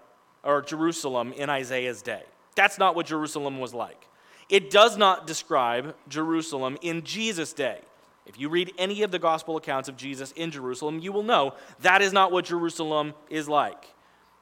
or 0.42 0.62
Jerusalem 0.62 1.32
in 1.34 1.50
Isaiah's 1.50 2.02
day. 2.02 2.22
That's 2.56 2.78
not 2.78 2.96
what 2.96 3.06
Jerusalem 3.06 3.60
was 3.60 3.74
like. 3.74 4.08
It 4.48 4.70
does 4.70 4.96
not 4.96 5.26
describe 5.26 5.94
Jerusalem 6.08 6.78
in 6.82 7.02
Jesus' 7.02 7.52
day. 7.52 7.80
If 8.26 8.38
you 8.38 8.48
read 8.48 8.72
any 8.78 9.02
of 9.02 9.10
the 9.10 9.18
gospel 9.18 9.56
accounts 9.56 9.88
of 9.88 9.96
Jesus 9.96 10.32
in 10.32 10.50
Jerusalem, 10.50 10.98
you 10.98 11.12
will 11.12 11.22
know 11.22 11.54
that 11.80 12.00
is 12.00 12.12
not 12.12 12.32
what 12.32 12.46
Jerusalem 12.46 13.12
is 13.28 13.48
like. 13.48 13.92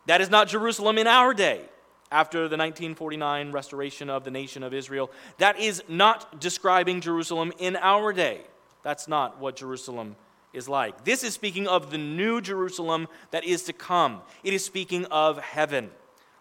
That 0.06 0.20
is 0.20 0.30
not 0.30 0.48
Jerusalem 0.48 0.98
in 0.98 1.06
our 1.06 1.34
day 1.34 1.62
after 2.10 2.40
the 2.40 2.56
1949 2.56 3.52
restoration 3.52 4.10
of 4.10 4.24
the 4.24 4.30
nation 4.30 4.62
of 4.62 4.72
Israel. 4.72 5.10
That 5.38 5.58
is 5.58 5.82
not 5.88 6.40
describing 6.40 7.00
Jerusalem 7.00 7.52
in 7.58 7.76
our 7.76 8.12
day. 8.12 8.42
That's 8.82 9.08
not 9.08 9.40
what 9.40 9.56
Jerusalem 9.56 10.16
is 10.52 10.68
like. 10.68 11.04
This 11.04 11.24
is 11.24 11.34
speaking 11.34 11.66
of 11.66 11.90
the 11.90 11.98
new 11.98 12.40
Jerusalem 12.40 13.08
that 13.30 13.44
is 13.44 13.64
to 13.64 13.72
come, 13.72 14.20
it 14.44 14.52
is 14.52 14.64
speaking 14.64 15.06
of 15.06 15.38
heaven. 15.38 15.90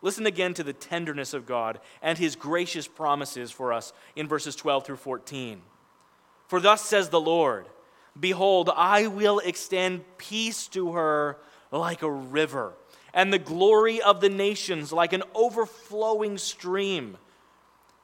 Listen 0.03 0.25
again 0.25 0.55
to 0.55 0.63
the 0.63 0.73
tenderness 0.73 1.33
of 1.33 1.45
God 1.45 1.79
and 2.01 2.17
his 2.17 2.35
gracious 2.35 2.87
promises 2.87 3.51
for 3.51 3.71
us 3.71 3.93
in 4.15 4.27
verses 4.27 4.55
12 4.55 4.85
through 4.85 4.95
14. 4.95 5.61
For 6.51 6.59
thus 6.59 6.81
says 6.81 7.07
the 7.07 7.21
Lord 7.21 7.65
Behold, 8.19 8.69
I 8.75 9.07
will 9.07 9.39
extend 9.39 10.03
peace 10.17 10.67
to 10.67 10.91
her 10.91 11.37
like 11.71 12.01
a 12.01 12.11
river, 12.11 12.73
and 13.13 13.31
the 13.31 13.39
glory 13.39 14.01
of 14.01 14.19
the 14.19 14.27
nations 14.27 14.91
like 14.91 15.13
an 15.13 15.23
overflowing 15.33 16.37
stream. 16.37 17.15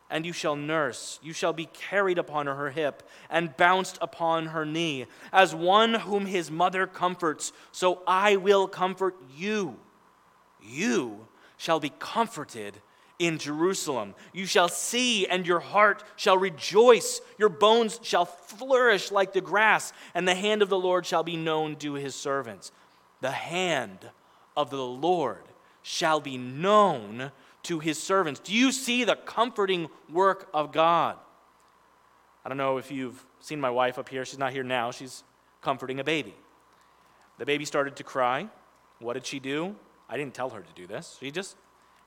And 0.09 0.25
you 0.25 0.31
shall 0.31 0.55
nurse, 0.55 1.19
you 1.21 1.33
shall 1.33 1.51
be 1.51 1.65
carried 1.65 2.17
upon 2.17 2.47
her 2.47 2.69
hip, 2.69 3.03
and 3.29 3.57
bounced 3.57 3.97
upon 3.99 4.45
her 4.45 4.65
knee. 4.65 5.07
As 5.33 5.53
one 5.53 5.95
whom 5.95 6.25
his 6.25 6.49
mother 6.49 6.87
comforts, 6.87 7.51
so 7.73 8.01
I 8.07 8.37
will 8.37 8.69
comfort 8.69 9.17
you. 9.35 9.75
You 10.63 11.27
shall 11.57 11.81
be 11.81 11.91
comforted 11.99 12.79
in 13.19 13.37
Jerusalem. 13.37 14.13
You 14.33 14.45
shall 14.45 14.69
see, 14.69 15.27
and 15.27 15.47
your 15.47 15.59
heart 15.59 16.03
shall 16.15 16.37
rejoice. 16.37 17.21
Your 17.37 17.49
bones 17.49 17.99
shall 18.03 18.25
flourish 18.25 19.11
like 19.11 19.33
the 19.33 19.41
grass, 19.41 19.93
and 20.13 20.27
the 20.27 20.35
hand 20.35 20.61
of 20.61 20.69
the 20.69 20.77
Lord 20.77 21.05
shall 21.05 21.23
be 21.23 21.35
known 21.35 21.75
to 21.77 21.93
his 21.93 22.15
servants. 22.15 22.71
The 23.21 23.31
hand 23.31 24.09
of 24.55 24.69
the 24.69 24.77
Lord 24.77 25.43
shall 25.81 26.19
be 26.19 26.37
known 26.37 27.31
to 27.63 27.79
his 27.79 28.01
servants. 28.01 28.39
Do 28.39 28.53
you 28.53 28.71
see 28.71 29.03
the 29.03 29.15
comforting 29.15 29.89
work 30.11 30.49
of 30.53 30.71
God? 30.71 31.17
I 32.45 32.49
don't 32.49 32.57
know 32.57 32.77
if 32.77 32.91
you've 32.91 33.25
seen 33.39 33.59
my 33.59 33.69
wife 33.69 33.97
up 33.97 34.09
here. 34.09 34.23
She's 34.25 34.39
not 34.39 34.53
here 34.53 34.63
now. 34.63 34.91
She's 34.91 35.23
comforting 35.61 35.99
a 35.99 36.03
baby. 36.03 36.35
The 37.39 37.45
baby 37.45 37.65
started 37.65 37.95
to 37.97 38.03
cry. 38.03 38.47
What 38.99 39.13
did 39.13 39.25
she 39.25 39.39
do? 39.39 39.75
I 40.09 40.17
didn't 40.17 40.33
tell 40.33 40.49
her 40.51 40.61
to 40.61 40.73
do 40.73 40.87
this. 40.87 41.17
She 41.19 41.31
just 41.31 41.57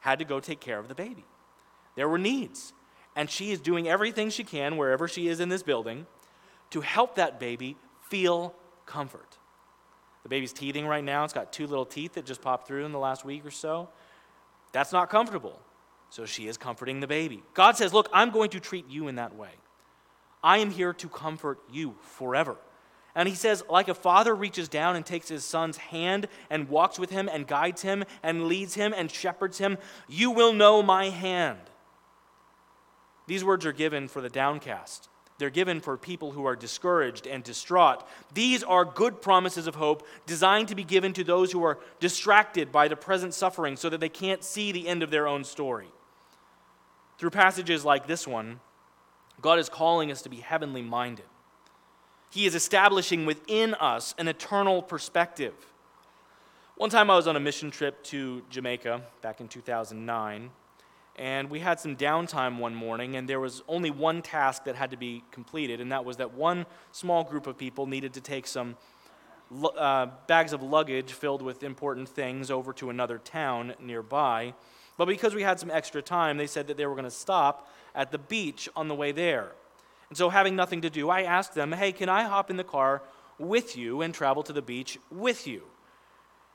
had 0.01 0.19
to 0.19 0.25
go 0.25 0.41
take 0.41 0.61
care 0.61 0.79
of 0.79 0.89
the 0.89 0.95
baby. 0.95 1.25
There 1.95 2.09
were 2.09 2.19
needs. 2.19 2.73
And 3.17 3.29
she 3.29 3.51
is 3.51 3.61
doing 3.61 3.89
everything 3.89 4.31
she 4.31 4.45
can, 4.45 4.77
wherever 4.77 5.09
she 5.09 5.29
is 5.29 5.41
in 5.41 5.49
this 5.49 5.63
building, 5.63 6.07
to 6.71 6.81
help 6.81 7.17
that 7.17 7.41
baby 7.41 7.77
feel 8.03 8.55
comfort. 8.87 9.39
The 10.23 10.29
baby's 10.29 10.53
teething 10.53 10.87
right 10.87 11.03
now. 11.03 11.25
It's 11.25 11.33
got 11.33 11.53
two 11.53 11.67
little 11.67 11.87
teeth 11.87 12.15
that 12.15 12.25
just 12.25 12.41
popped 12.41 12.67
through 12.67 12.85
in 12.85 12.93
the 12.93 12.99
last 12.99 13.25
week 13.25 13.45
or 13.45 13.51
so. 13.51 13.89
That's 14.73 14.93
not 14.93 15.11
comfortable. 15.11 15.59
So 16.11 16.27
she 16.27 16.47
is 16.47 16.57
comforting 16.57 17.01
the 17.01 17.07
baby. 17.07 17.43
God 17.55 17.77
says, 17.77 17.93
Look, 17.93 18.09
I'm 18.13 18.31
going 18.31 18.51
to 18.51 18.61
treat 18.61 18.89
you 18.89 19.09
in 19.09 19.17
that 19.17 19.35
way. 19.35 19.51
I 20.43 20.59
am 20.59 20.71
here 20.71 20.93
to 20.95 21.09
comfort 21.09 21.59
you 21.71 21.97
forever. 22.01 22.57
And 23.15 23.29
he 23.29 23.35
says, 23.35 23.63
like 23.69 23.89
a 23.89 23.95
father 23.95 24.35
reaches 24.35 24.69
down 24.69 24.97
and 24.97 25.05
takes 25.05 25.29
his 25.29 25.45
son's 25.45 25.77
hand 25.77 26.29
and 26.49 26.69
walks 26.69 26.99
with 26.99 27.11
him 27.11 27.29
and 27.33 27.47
guides 27.47 27.83
him 27.83 28.05
and 28.23 28.47
leads 28.47 28.75
him 28.75 28.95
and 28.97 29.11
shepherds 29.11 29.59
him, 29.59 29.79
you 30.09 30.31
will 30.31 30.53
know 30.53 30.83
my 30.83 31.11
hand. 31.11 31.59
These 33.27 33.45
words 33.45 33.67
are 33.67 33.73
given 33.73 34.09
for 34.09 34.21
the 34.21 34.29
downcast. 34.29 35.09
They're 35.39 35.49
given 35.49 35.81
for 35.81 35.97
people 35.97 36.33
who 36.33 36.45
are 36.45 36.55
discouraged 36.55 37.27
and 37.27 37.43
distraught. 37.43 38.07
These 38.35 38.63
are 38.63 38.85
good 38.85 39.23
promises 39.23 39.67
of 39.67 39.75
hope 39.75 40.07
designed 40.27 40.69
to 40.69 40.75
be 40.75 40.85
given 40.85 41.15
to 41.15 41.25
those 41.25 41.51
who 41.51 41.65
are 41.65 41.79
distracted 41.99 42.71
by 42.71 42.89
the 42.89 42.97
present 42.97 43.33
suffering 43.33 43.77
so 43.77 43.89
that 43.89 44.01
they 44.01 44.11
can't 44.11 44.45
see 44.45 44.71
the 44.71 44.87
end 44.87 45.03
of 45.03 45.11
their 45.11 45.27
own 45.27 45.45
story. 45.45 45.89
Through 47.17 47.31
passages 47.31 47.87
like 47.87 48.07
this 48.07 48.29
one, 48.29 48.61
God 49.41 49.59
is 49.59 49.71
calling 49.71 50.11
us 50.13 50.21
to 50.23 50.29
be 50.29 50.37
heavenly 50.37 50.83
minded. 50.83 51.25
He 52.31 52.47
is 52.47 52.55
establishing 52.55 53.27
within 53.27 53.75
us 53.75 54.15
an 54.17 54.29
eternal 54.29 54.83
perspective. 54.83 55.55
One 56.77 56.89
time 56.89 57.11
I 57.11 57.17
was 57.17 57.27
on 57.27 57.35
a 57.35 57.41
mission 57.41 57.73
trip 57.73 58.03
to 58.05 58.43
Jamaica 58.49 59.03
back 59.21 59.41
in 59.41 59.49
2009, 59.49 60.51
and 61.17 61.51
we 61.51 61.59
had 61.59 61.81
some 61.81 61.97
downtime 61.97 62.59
one 62.59 62.75
morning, 62.75 63.17
and 63.17 63.29
there 63.29 63.41
was 63.41 63.63
only 63.67 63.91
one 63.91 64.23
task 64.23 64.65
that 64.65 64.77
had 64.77 64.93
to 64.93 64.97
be 64.97 65.25
completed, 65.33 65.81
and 65.81 65.91
that 65.91 66.05
was 66.05 66.19
that 66.19 66.33
one 66.33 66.67
small 66.93 67.25
group 67.25 67.49
of 67.49 67.59
people 67.59 67.87
needed 67.87 68.15
to 68.15 68.21
take 68.21 68.47
some 68.47 68.77
uh, 69.77 70.07
bags 70.29 70.53
of 70.53 70.63
luggage 70.63 71.13
filled 71.13 71.43
with 71.43 71.65
important 71.65 72.09
things 72.09 72.49
over 72.49 72.73
to 72.75 72.91
another 72.91 73.19
town 73.19 73.75
nearby. 73.81 74.55
But 74.97 75.07
because 75.07 75.35
we 75.35 75.43
had 75.43 75.59
some 75.59 75.71
extra 75.71 76.01
time, 76.01 76.37
they 76.37 76.47
said 76.47 76.69
that 76.69 76.77
they 76.77 76.87
were 76.87 76.95
going 76.95 77.05
to 77.05 77.11
stop 77.11 77.69
at 77.93 78.13
the 78.13 78.19
beach 78.19 78.69
on 78.77 78.87
the 78.87 78.95
way 78.95 79.11
there. 79.11 79.53
And 80.11 80.19
so, 80.19 80.29
having 80.29 80.57
nothing 80.57 80.83
to 80.83 80.91
do, 80.91 81.09
I 81.09 81.23
asked 81.23 81.55
them, 81.55 81.73
Hey, 81.73 81.93
can 81.93 82.09
I 82.09 82.25
hop 82.25 82.51
in 82.51 82.57
the 82.57 82.65
car 82.65 83.03
with 83.39 83.77
you 83.77 84.03
and 84.03 84.13
travel 84.13 84.43
to 84.43 84.53
the 84.53 84.63
beach 84.63 84.99
with 85.11 85.47
you? 85.47 85.63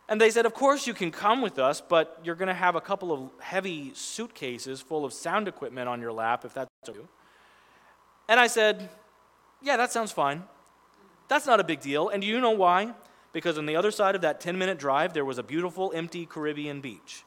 And 0.07 0.21
they 0.21 0.29
said, 0.29 0.45
Of 0.45 0.53
course, 0.53 0.85
you 0.85 0.93
can 0.93 1.09
come 1.09 1.41
with 1.41 1.57
us, 1.57 1.81
but 1.81 2.19
you're 2.23 2.35
going 2.35 2.49
to 2.49 2.53
have 2.53 2.75
a 2.75 2.81
couple 2.81 3.11
of 3.11 3.31
heavy 3.39 3.91
suitcases 3.95 4.81
full 4.81 5.05
of 5.05 5.13
sound 5.13 5.47
equipment 5.47 5.89
on 5.89 6.01
your 6.01 6.11
lap, 6.11 6.45
if 6.45 6.53
that's 6.53 6.69
you. 6.87 7.07
And 8.27 8.39
I 8.39 8.47
said, 8.47 8.89
Yeah, 9.63 9.77
that 9.77 9.91
sounds 9.91 10.11
fine. 10.11 10.43
That's 11.27 11.47
not 11.47 11.59
a 11.59 11.63
big 11.63 11.79
deal. 11.79 12.09
And 12.09 12.21
do 12.21 12.27
you 12.27 12.39
know 12.39 12.51
why? 12.51 12.93
Because 13.33 13.57
on 13.57 13.65
the 13.65 13.75
other 13.75 13.91
side 13.91 14.15
of 14.15 14.21
that 14.21 14.39
10 14.39 14.57
minute 14.57 14.77
drive, 14.77 15.13
there 15.13 15.25
was 15.25 15.37
a 15.37 15.43
beautiful, 15.43 15.91
empty 15.95 16.25
Caribbean 16.25 16.81
beach. 16.81 17.23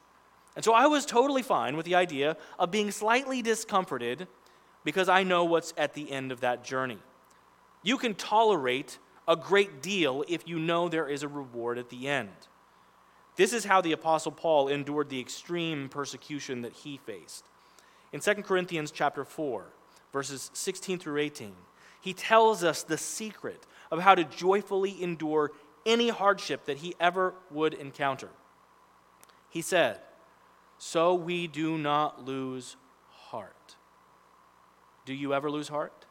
And 0.57 0.65
so 0.65 0.73
I 0.73 0.87
was 0.87 1.07
totally 1.07 1.43
fine 1.43 1.77
with 1.77 1.87
the 1.87 1.95
idea 1.95 2.37
of 2.59 2.71
being 2.71 2.91
slightly 2.91 3.43
discomforted 3.43 4.27
because 4.89 5.11
I 5.11 5.23
know 5.23 5.45
what's 5.45 5.75
at 5.77 5.93
the 5.93 6.11
end 6.11 6.33
of 6.33 6.41
that 6.41 6.65
journey. 6.65 6.97
You 7.83 7.99
can 7.99 8.15
tolerate 8.15 8.99
a 9.29 9.37
great 9.37 9.83
deal 9.83 10.25
if 10.29 10.49
you 10.49 10.59
know 10.59 10.89
there 10.89 11.11
is 11.11 11.23
a 11.23 11.29
reward 11.29 11.77
at 11.77 11.91
the 11.91 12.09
end. 12.09 12.31
This 13.37 13.53
is 13.53 13.67
how 13.67 13.83
the 13.83 13.93
Apostle 13.93 14.33
Paul 14.33 14.69
endured 14.69 15.11
the 15.11 15.21
extreme 15.21 15.91
persecution 15.91 16.63
that 16.63 16.73
he 16.73 16.97
faced. 16.97 17.45
In 18.15 18.21
2 18.21 18.37
Corinthians 18.37 18.91
chapter 18.91 19.27
4, 19.27 19.67
verses 20.11 20.51
16 20.55 20.99
through 21.01 21.19
18, 21.19 21.53
he 22.01 22.15
tells 22.15 22.65
us 22.65 22.83
the 22.83 22.97
secret 22.97 23.67
of 23.91 24.01
how 24.01 24.15
to 24.15 24.25
joyfully 24.25 25.03
endure 25.03 25.51
any 25.85 26.09
hardship 26.09 26.65
that 26.65 26.79
he 26.79 26.95
ever 26.99 27.35
would 27.51 27.75
encounter. 27.75 28.31
He 29.51 29.61
said, 29.61 30.01
So 30.79 31.13
we 31.15 31.47
do 31.47 31.77
not 31.77 32.25
lose. 32.25 32.77
Do 35.09 35.15
you 35.15 35.33
ever 35.33 35.51
lose 35.51 35.69
heart? 35.69 36.05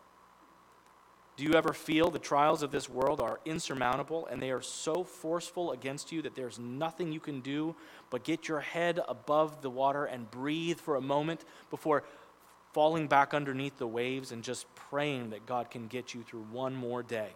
Do 1.36 1.44
you 1.44 1.54
ever 1.54 1.72
feel 1.72 2.10
the 2.10 2.18
trials 2.18 2.64
of 2.64 2.72
this 2.72 2.90
world 2.90 3.22
are 3.22 3.40
insurmountable 3.46 4.26
and 4.26 4.42
they 4.42 4.50
are 4.50 4.64
so 4.64 5.04
forceful 5.04 5.72
against 5.72 6.12
you 6.12 6.24
that 6.24 6.34
there's 6.34 6.58
nothing 6.58 7.12
you 7.12 7.20
can 7.20 7.42
do 7.42 7.76
but 8.10 8.24
get 8.24 8.48
your 8.48 8.60
head 8.60 9.00
above 9.08 9.62
the 9.62 9.70
water 9.70 10.06
and 10.06 10.32
breathe 10.32 10.80
for 10.80 10.96
a 10.96 11.02
moment 11.02 11.46
before 11.70 12.06
falling 12.74 13.06
back 13.06 13.36
underneath 13.36 13.78
the 13.78 13.86
waves 13.86 14.32
and 14.32 14.44
just 14.44 14.66
praying 14.74 15.30
that 15.30 15.46
God 15.46 15.70
can 15.70 15.86
get 15.86 16.16
you 16.16 16.24
through 16.24 16.48
one 16.52 16.74
more 16.74 17.04
day? 17.04 17.30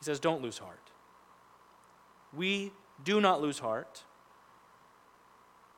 He 0.00 0.04
says, 0.04 0.20
Don't 0.20 0.42
lose 0.42 0.58
heart. 0.58 0.90
We 2.36 2.72
do 3.02 3.22
not 3.22 3.40
lose 3.40 3.60
heart, 3.60 4.04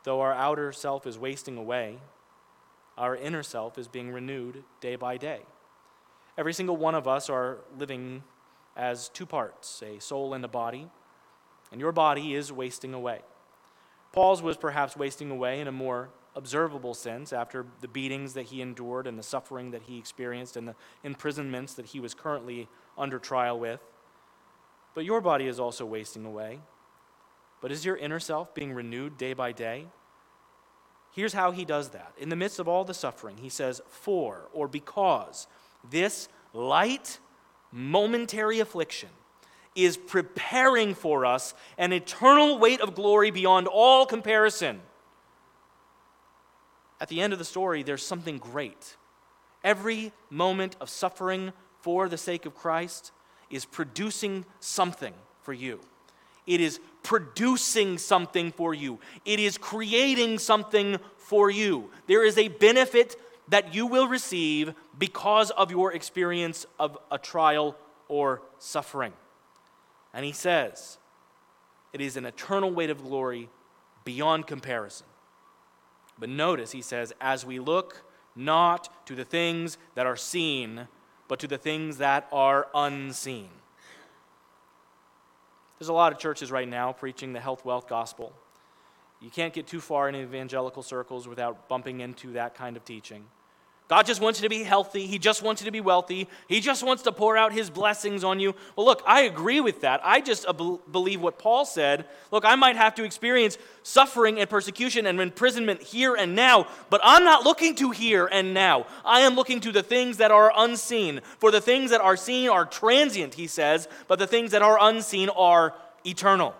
though 0.03 0.21
our 0.21 0.35
outer 0.35 0.73
self 0.73 1.07
is 1.07 1.17
wasting 1.17 1.57
away 1.57 2.01
our 2.97 3.17
inner 3.17 3.43
self 3.43 3.79
is 3.79 3.89
being 3.89 4.11
renewed 4.11 4.65
day 4.81 4.97
by 4.97 5.17
day. 5.17 5.41
Every 6.39 6.53
single 6.53 6.77
one 6.77 6.95
of 6.95 7.09
us 7.09 7.31
are 7.31 7.59
living 7.79 8.23
as 8.77 9.09
two 9.09 9.27
parts, 9.27 9.83
a 9.83 9.99
soul 10.01 10.35
and 10.35 10.45
a 10.45 10.49
body, 10.49 10.89
and 11.73 11.81
your 11.81 11.93
body 11.93 12.35
is 12.35 12.53
wasting 12.53 12.95
away. 12.95 13.21
Paul's 14.13 14.43
was 14.43 14.57
perhaps 14.57 14.97
wasting 14.97 15.31
away 15.31 15.61
in 15.61 15.69
a 15.69 15.73
more 15.73 16.11
observable 16.35 16.95
sense 16.95 17.33
after 17.33 17.67
the 17.81 17.89
beatings 17.89 18.35
that 18.35 18.47
he 18.47 18.61
endured 18.61 19.07
and 19.07 19.19
the 19.19 19.23
suffering 19.23 19.71
that 19.71 19.83
he 19.83 19.99
experienced 19.99 20.57
and 20.57 20.69
the 20.69 20.75
imprisonments 21.03 21.75
that 21.75 21.87
he 21.87 22.01
was 22.01 22.15
currently 22.15 22.69
under 22.97 23.19
trial 23.19 23.59
with. 23.59 23.81
But 24.95 25.05
your 25.05 25.21
body 25.21 25.47
is 25.47 25.59
also 25.59 25.85
wasting 25.85 26.25
away. 26.25 26.61
But 27.61 27.73
is 27.73 27.85
your 27.85 27.97
inner 27.97 28.21
self 28.21 28.55
being 28.55 28.73
renewed 28.73 29.17
day 29.17 29.33
by 29.33 29.53
day? 29.53 29.87
Here's 31.17 31.33
how 31.33 31.51
he 31.51 31.65
does 31.65 31.89
that. 31.91 32.13
In 32.19 32.29
the 32.29 32.37
midst 32.37 32.59
of 32.59 32.69
all 32.69 32.85
the 32.85 32.93
suffering, 32.93 33.39
he 33.39 33.49
says, 33.49 33.81
For 33.89 34.51
or 34.53 34.69
because 34.69 35.47
this 35.91 36.29
light, 36.53 37.21
momentary 37.73 38.61
affliction 38.61 39.09
is 39.75 39.97
preparing 39.97 40.95
for 40.95 41.25
us 41.25 41.55
an 41.79 41.95
eternal 41.95 42.59
weight 42.59 42.83
of 42.83 42.95
glory 42.95 43.31
beyond 43.31 43.67
all 43.67 44.05
comparison. 44.05 44.83
At 47.01 47.09
the 47.09 47.23
end 47.23 47.33
of 47.33 47.39
the 47.39 47.47
story, 47.47 47.83
there's 47.83 48.05
something 48.05 48.37
great. 48.37 48.99
Every 49.65 50.13
moment 50.29 50.77
of 50.83 50.91
suffering 50.91 51.55
for 51.81 52.11
the 52.11 52.19
sake 52.19 52.45
of 52.45 52.55
Christ 52.55 53.11
is 53.49 53.65
producing 53.65 54.45
something 54.61 55.15
for 55.41 55.55
you. 55.55 55.81
It 56.47 56.61
is 56.61 56.81
producing 57.03 57.99
something 57.99 58.53
for 58.53 58.75
you. 58.75 58.99
It 59.25 59.41
is 59.41 59.59
creating 59.59 60.39
something 60.39 60.99
for 61.17 61.51
you. 61.51 61.91
There 62.07 62.25
is 62.25 62.39
a 62.39 62.49
benefit 62.49 63.17
that 63.49 63.75
you 63.75 63.87
will 63.87 64.09
receive 64.09 64.75
because 64.99 65.51
of 65.53 65.71
your 65.71 65.93
experience 65.93 66.67
of 66.79 66.99
a 67.11 67.19
trial 67.19 67.77
or 68.09 68.43
suffering. 68.59 69.13
And 70.13 70.25
he 70.25 70.33
says, 70.33 70.99
it 71.93 72.01
is 72.01 72.17
an 72.17 72.27
eternal 72.27 72.71
weight 72.71 72.91
of 72.91 73.03
glory 73.03 73.49
beyond 74.05 74.47
comparison. 74.47 75.07
But 76.19 76.29
notice, 76.29 76.73
he 76.73 76.83
says, 76.83 77.13
as 77.21 77.45
we 77.45 77.59
look 77.59 78.05
not 78.35 79.07
to 79.07 79.15
the 79.15 79.25
things 79.25 79.79
that 79.95 80.07
are 80.07 80.17
seen, 80.17 80.89
but 81.29 81.39
to 81.41 81.49
the 81.49 81.59
things 81.59 81.99
that 81.99 82.29
are 82.33 82.69
unseen. 82.75 83.49
There's 85.79 85.89
a 85.89 85.93
lot 85.93 86.13
of 86.13 86.19
churches 86.19 86.51
right 86.51 86.69
now 86.69 86.93
preaching 86.93 87.33
the 87.33 87.41
health 87.41 87.65
wealth 87.65 87.89
gospel. 87.89 88.33
You 89.21 89.31
can't 89.31 89.53
get 89.53 89.67
too 89.67 89.81
far 89.81 90.09
in 90.09 90.15
evangelical 90.15 90.83
circles 90.83 91.27
without 91.27 91.69
bumping 91.69 92.01
into 92.01 92.33
that 92.33 92.55
kind 92.55 92.77
of 92.77 92.85
teaching. 92.85 93.25
God 93.89 94.05
just 94.05 94.21
wants 94.21 94.41
you 94.41 94.43
to 94.43 94.49
be 94.49 94.65
healthy. 94.65 95.07
He 95.07 95.17
just 95.17 95.43
wants 95.43 95.63
you 95.63 95.67
to 95.67 95.71
be 95.71 95.81
wealthy. 95.81 96.29
He 96.49 96.59
just 96.59 96.83
wants 96.83 97.05
to 97.05 97.13
pour 97.13 97.37
out 97.37 97.53
his 97.53 97.71
blessings 97.71 98.25
on 98.25 98.41
you. 98.41 98.57
Well, 98.75 98.85
look, 98.85 99.01
I 99.07 99.23
agree 99.23 99.61
with 99.61 99.83
that. 99.83 100.01
I 100.03 100.21
just 100.21 100.45
believe 100.91 101.21
what 101.21 101.39
Paul 101.39 101.65
said. 101.65 102.05
Look, 102.33 102.45
I 102.45 102.57
might 102.57 102.75
have 102.75 102.97
to 102.97 103.05
experience 103.05 103.59
suffering 103.85 104.41
and 104.41 104.51
persecution 104.51 105.07
and 105.07 105.21
imprisonment 105.21 105.83
here 105.83 106.17
and 106.17 106.35
now, 106.35 106.67
but 106.91 107.01
I'm 107.05 107.23
not 107.23 107.45
looking 107.45 107.77
to 107.77 107.93
here 107.93 108.27
and 108.27 108.53
now. 108.53 108.87
I 109.05 109.21
am 109.21 109.37
looking 109.37 109.61
to 109.61 109.71
the 109.71 109.85
things 109.85 110.17
that 110.17 110.33
are 110.33 110.53
unseen. 110.57 111.21
For 111.39 111.53
the 111.53 111.61
things 111.61 111.91
that 111.91 112.01
are 112.01 112.17
seen 112.17 112.49
are 112.49 112.67
transient, 112.67 113.35
he 113.35 113.47
says, 113.47 113.87
but 114.09 114.19
the 114.19 114.27
things 114.27 114.51
that 114.51 114.63
are 114.63 114.79
unseen 114.81 115.29
are 115.29 115.75
eternal. 116.05 116.57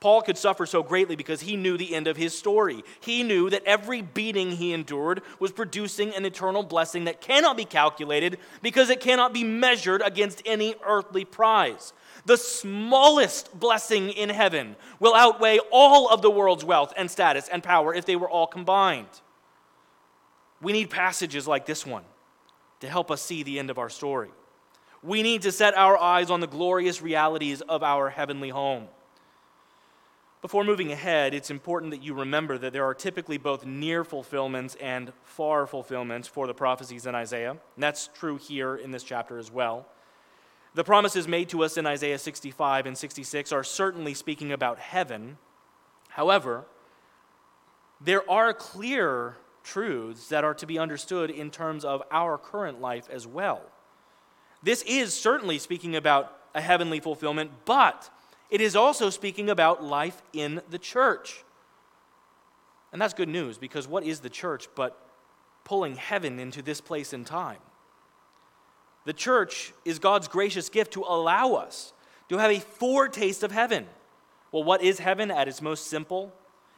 Paul 0.00 0.20
could 0.20 0.36
suffer 0.36 0.66
so 0.66 0.82
greatly 0.82 1.16
because 1.16 1.40
he 1.40 1.56
knew 1.56 1.78
the 1.78 1.94
end 1.94 2.06
of 2.06 2.18
his 2.18 2.36
story. 2.36 2.84
He 3.00 3.22
knew 3.22 3.48
that 3.48 3.64
every 3.64 4.02
beating 4.02 4.52
he 4.52 4.74
endured 4.74 5.22
was 5.40 5.52
producing 5.52 6.14
an 6.14 6.26
eternal 6.26 6.62
blessing 6.62 7.04
that 7.04 7.22
cannot 7.22 7.56
be 7.56 7.64
calculated 7.64 8.38
because 8.60 8.90
it 8.90 9.00
cannot 9.00 9.32
be 9.32 9.42
measured 9.42 10.02
against 10.04 10.42
any 10.44 10.74
earthly 10.84 11.24
prize. 11.24 11.94
The 12.26 12.36
smallest 12.36 13.58
blessing 13.58 14.10
in 14.10 14.28
heaven 14.28 14.76
will 15.00 15.14
outweigh 15.14 15.60
all 15.70 16.10
of 16.10 16.20
the 16.20 16.30
world's 16.30 16.64
wealth 16.64 16.92
and 16.96 17.10
status 17.10 17.48
and 17.48 17.62
power 17.62 17.94
if 17.94 18.04
they 18.04 18.16
were 18.16 18.28
all 18.28 18.46
combined. 18.46 19.08
We 20.60 20.72
need 20.72 20.90
passages 20.90 21.48
like 21.48 21.64
this 21.64 21.86
one 21.86 22.04
to 22.80 22.88
help 22.88 23.10
us 23.10 23.22
see 23.22 23.42
the 23.42 23.58
end 23.58 23.70
of 23.70 23.78
our 23.78 23.88
story. 23.88 24.30
We 25.02 25.22
need 25.22 25.42
to 25.42 25.52
set 25.52 25.76
our 25.76 25.96
eyes 25.96 26.30
on 26.30 26.40
the 26.40 26.46
glorious 26.46 27.00
realities 27.00 27.62
of 27.62 27.82
our 27.82 28.10
heavenly 28.10 28.50
home. 28.50 28.88
Before 30.46 30.62
moving 30.62 30.92
ahead, 30.92 31.34
it's 31.34 31.50
important 31.50 31.90
that 31.90 32.04
you 32.04 32.14
remember 32.14 32.56
that 32.56 32.72
there 32.72 32.84
are 32.84 32.94
typically 32.94 33.36
both 33.36 33.66
near 33.66 34.04
fulfillments 34.04 34.76
and 34.80 35.12
far 35.24 35.66
fulfillments 35.66 36.28
for 36.28 36.46
the 36.46 36.54
prophecies 36.54 37.04
in 37.04 37.16
Isaiah. 37.16 37.50
And 37.50 37.58
that's 37.78 38.08
true 38.14 38.36
here 38.36 38.76
in 38.76 38.92
this 38.92 39.02
chapter 39.02 39.38
as 39.38 39.50
well. 39.50 39.88
The 40.74 40.84
promises 40.84 41.26
made 41.26 41.48
to 41.48 41.64
us 41.64 41.76
in 41.76 41.84
Isaiah 41.84 42.16
65 42.16 42.86
and 42.86 42.96
66 42.96 43.50
are 43.50 43.64
certainly 43.64 44.14
speaking 44.14 44.52
about 44.52 44.78
heaven. 44.78 45.38
However, 46.10 46.64
there 48.00 48.22
are 48.30 48.54
clear 48.54 49.34
truths 49.64 50.28
that 50.28 50.44
are 50.44 50.54
to 50.54 50.66
be 50.66 50.78
understood 50.78 51.28
in 51.28 51.50
terms 51.50 51.84
of 51.84 52.04
our 52.12 52.38
current 52.38 52.80
life 52.80 53.08
as 53.10 53.26
well. 53.26 53.62
This 54.62 54.82
is 54.82 55.12
certainly 55.12 55.58
speaking 55.58 55.96
about 55.96 56.38
a 56.54 56.60
heavenly 56.60 57.00
fulfillment, 57.00 57.50
but 57.64 58.10
it 58.50 58.60
is 58.60 58.76
also 58.76 59.10
speaking 59.10 59.50
about 59.50 59.82
life 59.82 60.22
in 60.32 60.60
the 60.70 60.78
church. 60.78 61.44
And 62.92 63.02
that's 63.02 63.14
good 63.14 63.28
news 63.28 63.58
because 63.58 63.88
what 63.88 64.04
is 64.04 64.20
the 64.20 64.30
church 64.30 64.68
but 64.74 64.98
pulling 65.64 65.96
heaven 65.96 66.38
into 66.38 66.62
this 66.62 66.80
place 66.80 67.12
and 67.12 67.26
time? 67.26 67.58
The 69.04 69.12
church 69.12 69.72
is 69.84 69.98
God's 69.98 70.28
gracious 70.28 70.68
gift 70.68 70.92
to 70.94 71.02
allow 71.02 71.54
us 71.54 71.92
to 72.28 72.38
have 72.38 72.50
a 72.50 72.60
foretaste 72.60 73.42
of 73.42 73.52
heaven. 73.52 73.86
Well, 74.50 74.64
what 74.64 74.82
is 74.82 74.98
heaven 74.98 75.30
at 75.30 75.48
its 75.48 75.62
most 75.62 75.86
simple? 75.86 76.32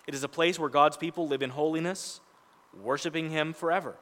It 0.07 0.15
is 0.15 0.23
a 0.23 0.29
place 0.29 0.59
where 0.59 0.69
God's 0.69 0.97
people 0.97 1.29
live 1.29 1.43
in 1.43 1.51
holiness, 1.51 2.21
worshiping 2.79 3.31
Him 3.31 3.53
forever. 3.53 3.97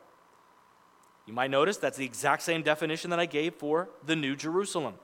You 1.26 1.32
might 1.32 1.50
notice 1.50 1.76
that's 1.76 1.96
the 1.96 2.04
exact 2.04 2.42
same 2.42 2.62
definition 2.62 3.10
that 3.10 3.18
I 3.18 3.26
gave 3.26 3.54
for 3.54 3.88
the 4.04 4.16
New 4.16 4.36
Jerusalem. 4.36 4.94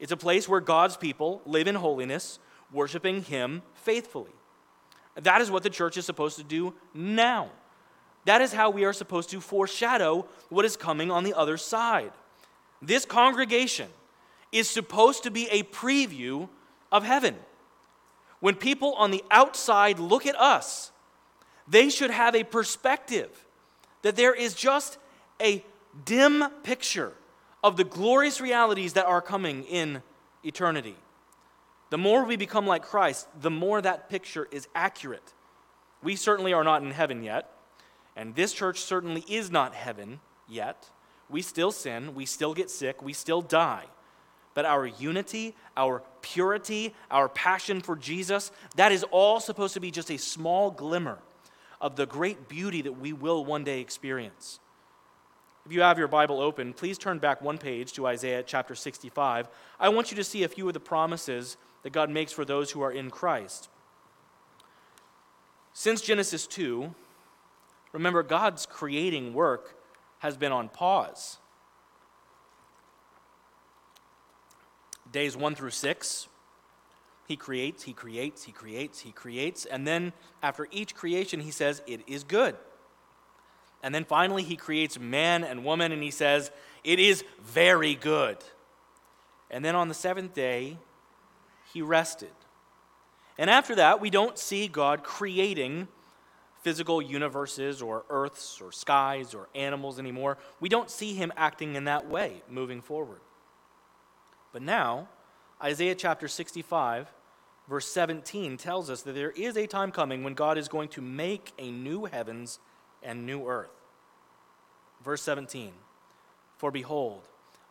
It's 0.00 0.12
a 0.12 0.16
place 0.16 0.48
where 0.48 0.60
God's 0.60 0.96
people 0.96 1.42
live 1.44 1.68
in 1.68 1.74
holiness, 1.76 2.38
worshiping 2.72 3.22
Him 3.22 3.62
faithfully. 3.74 4.32
That 5.14 5.42
is 5.42 5.50
what 5.50 5.62
the 5.62 5.70
church 5.70 5.96
is 5.98 6.06
supposed 6.06 6.38
to 6.38 6.44
do 6.44 6.74
now. 6.94 7.50
That 8.24 8.40
is 8.40 8.52
how 8.52 8.70
we 8.70 8.84
are 8.84 8.92
supposed 8.92 9.30
to 9.30 9.40
foreshadow 9.40 10.26
what 10.48 10.64
is 10.64 10.76
coming 10.76 11.10
on 11.10 11.24
the 11.24 11.34
other 11.34 11.56
side. 11.56 12.12
This 12.80 13.04
congregation 13.04 13.88
is 14.52 14.68
supposed 14.68 15.22
to 15.24 15.30
be 15.30 15.46
a 15.48 15.62
preview 15.64 16.48
of 16.90 17.04
heaven. 17.04 17.36
When 18.40 18.54
people 18.54 18.94
on 18.94 19.10
the 19.10 19.22
outside 19.30 19.98
look 19.98 20.26
at 20.26 20.38
us, 20.40 20.92
they 21.68 21.90
should 21.90 22.10
have 22.10 22.34
a 22.34 22.44
perspective 22.44 23.46
that 24.02 24.16
there 24.16 24.34
is 24.34 24.54
just 24.54 24.98
a 25.42 25.64
dim 26.04 26.44
picture 26.62 27.12
of 27.62 27.76
the 27.76 27.84
glorious 27.84 28.40
realities 28.40 28.94
that 28.94 29.06
are 29.06 29.20
coming 29.20 29.64
in 29.64 30.02
eternity. 30.44 30.96
The 31.90 31.98
more 31.98 32.24
we 32.24 32.36
become 32.36 32.66
like 32.66 32.82
Christ, 32.82 33.28
the 33.40 33.50
more 33.50 33.82
that 33.82 34.08
picture 34.08 34.48
is 34.50 34.68
accurate. 34.74 35.34
We 36.02 36.16
certainly 36.16 36.52
are 36.52 36.64
not 36.64 36.82
in 36.82 36.92
heaven 36.92 37.22
yet, 37.22 37.50
and 38.16 38.34
this 38.34 38.52
church 38.52 38.80
certainly 38.80 39.24
is 39.28 39.50
not 39.50 39.74
heaven 39.74 40.20
yet. 40.48 40.88
We 41.28 41.42
still 41.42 41.72
sin, 41.72 42.14
we 42.14 42.26
still 42.26 42.54
get 42.54 42.70
sick, 42.70 43.02
we 43.02 43.12
still 43.12 43.42
die. 43.42 43.84
But 44.54 44.64
our 44.64 44.86
unity, 44.86 45.54
our 45.76 46.02
purity, 46.22 46.94
our 47.10 47.28
passion 47.28 47.80
for 47.80 47.96
Jesus, 47.96 48.50
that 48.76 48.92
is 48.92 49.04
all 49.10 49.38
supposed 49.38 49.74
to 49.74 49.80
be 49.80 49.90
just 49.90 50.10
a 50.10 50.16
small 50.16 50.70
glimmer 50.70 51.18
of 51.80 51.96
the 51.96 52.06
great 52.06 52.48
beauty 52.48 52.82
that 52.82 52.98
we 52.98 53.12
will 53.12 53.44
one 53.44 53.64
day 53.64 53.80
experience. 53.80 54.60
If 55.70 55.74
you 55.74 55.82
have 55.82 56.00
your 56.00 56.08
Bible 56.08 56.40
open, 56.40 56.72
please 56.72 56.98
turn 56.98 57.20
back 57.20 57.40
one 57.40 57.56
page 57.56 57.92
to 57.92 58.08
Isaiah 58.08 58.42
chapter 58.42 58.74
65. 58.74 59.46
I 59.78 59.88
want 59.90 60.10
you 60.10 60.16
to 60.16 60.24
see 60.24 60.42
a 60.42 60.48
few 60.48 60.66
of 60.66 60.74
the 60.74 60.80
promises 60.80 61.56
that 61.84 61.92
God 61.92 62.10
makes 62.10 62.32
for 62.32 62.44
those 62.44 62.72
who 62.72 62.82
are 62.82 62.90
in 62.90 63.08
Christ. 63.08 63.68
Since 65.72 66.00
Genesis 66.00 66.48
2, 66.48 66.92
remember, 67.92 68.24
God's 68.24 68.66
creating 68.66 69.32
work 69.32 69.76
has 70.18 70.36
been 70.36 70.50
on 70.50 70.70
pause. 70.70 71.36
Days 75.12 75.36
1 75.36 75.54
through 75.54 75.70
6, 75.70 76.26
he 77.28 77.36
creates, 77.36 77.84
he 77.84 77.92
creates, 77.92 78.42
he 78.42 78.50
creates, 78.50 78.98
he 78.98 79.12
creates, 79.12 79.66
and 79.66 79.86
then 79.86 80.14
after 80.42 80.66
each 80.72 80.96
creation, 80.96 81.38
he 81.38 81.52
says, 81.52 81.80
It 81.86 82.00
is 82.08 82.24
good. 82.24 82.56
And 83.82 83.94
then 83.94 84.04
finally, 84.04 84.42
he 84.42 84.56
creates 84.56 84.98
man 84.98 85.44
and 85.44 85.64
woman, 85.64 85.92
and 85.92 86.02
he 86.02 86.10
says, 86.10 86.50
It 86.84 86.98
is 86.98 87.24
very 87.42 87.94
good. 87.94 88.38
And 89.50 89.64
then 89.64 89.74
on 89.74 89.88
the 89.88 89.94
seventh 89.94 90.34
day, 90.34 90.76
he 91.72 91.82
rested. 91.82 92.30
And 93.38 93.48
after 93.48 93.74
that, 93.76 94.00
we 94.00 94.10
don't 94.10 94.38
see 94.38 94.68
God 94.68 95.02
creating 95.02 95.88
physical 96.62 97.00
universes 97.00 97.80
or 97.80 98.04
earths 98.10 98.60
or 98.60 98.70
skies 98.70 99.34
or 99.34 99.48
animals 99.54 99.98
anymore. 99.98 100.36
We 100.60 100.68
don't 100.68 100.90
see 100.90 101.14
him 101.14 101.32
acting 101.36 101.74
in 101.74 101.84
that 101.84 102.08
way 102.08 102.42
moving 102.50 102.82
forward. 102.82 103.20
But 104.52 104.62
now, 104.62 105.08
Isaiah 105.62 105.94
chapter 105.94 106.28
65, 106.28 107.10
verse 107.68 107.86
17 107.86 108.56
tells 108.56 108.90
us 108.90 109.02
that 109.02 109.14
there 109.14 109.30
is 109.30 109.56
a 109.56 109.66
time 109.66 109.90
coming 109.90 110.22
when 110.22 110.34
God 110.34 110.58
is 110.58 110.68
going 110.68 110.88
to 110.90 111.00
make 111.00 111.52
a 111.58 111.70
new 111.70 112.04
heavens 112.04 112.58
and 113.02 113.26
new 113.26 113.46
earth. 113.46 113.70
Verse 115.04 115.22
17 115.22 115.72
For 116.58 116.70
behold, 116.70 117.22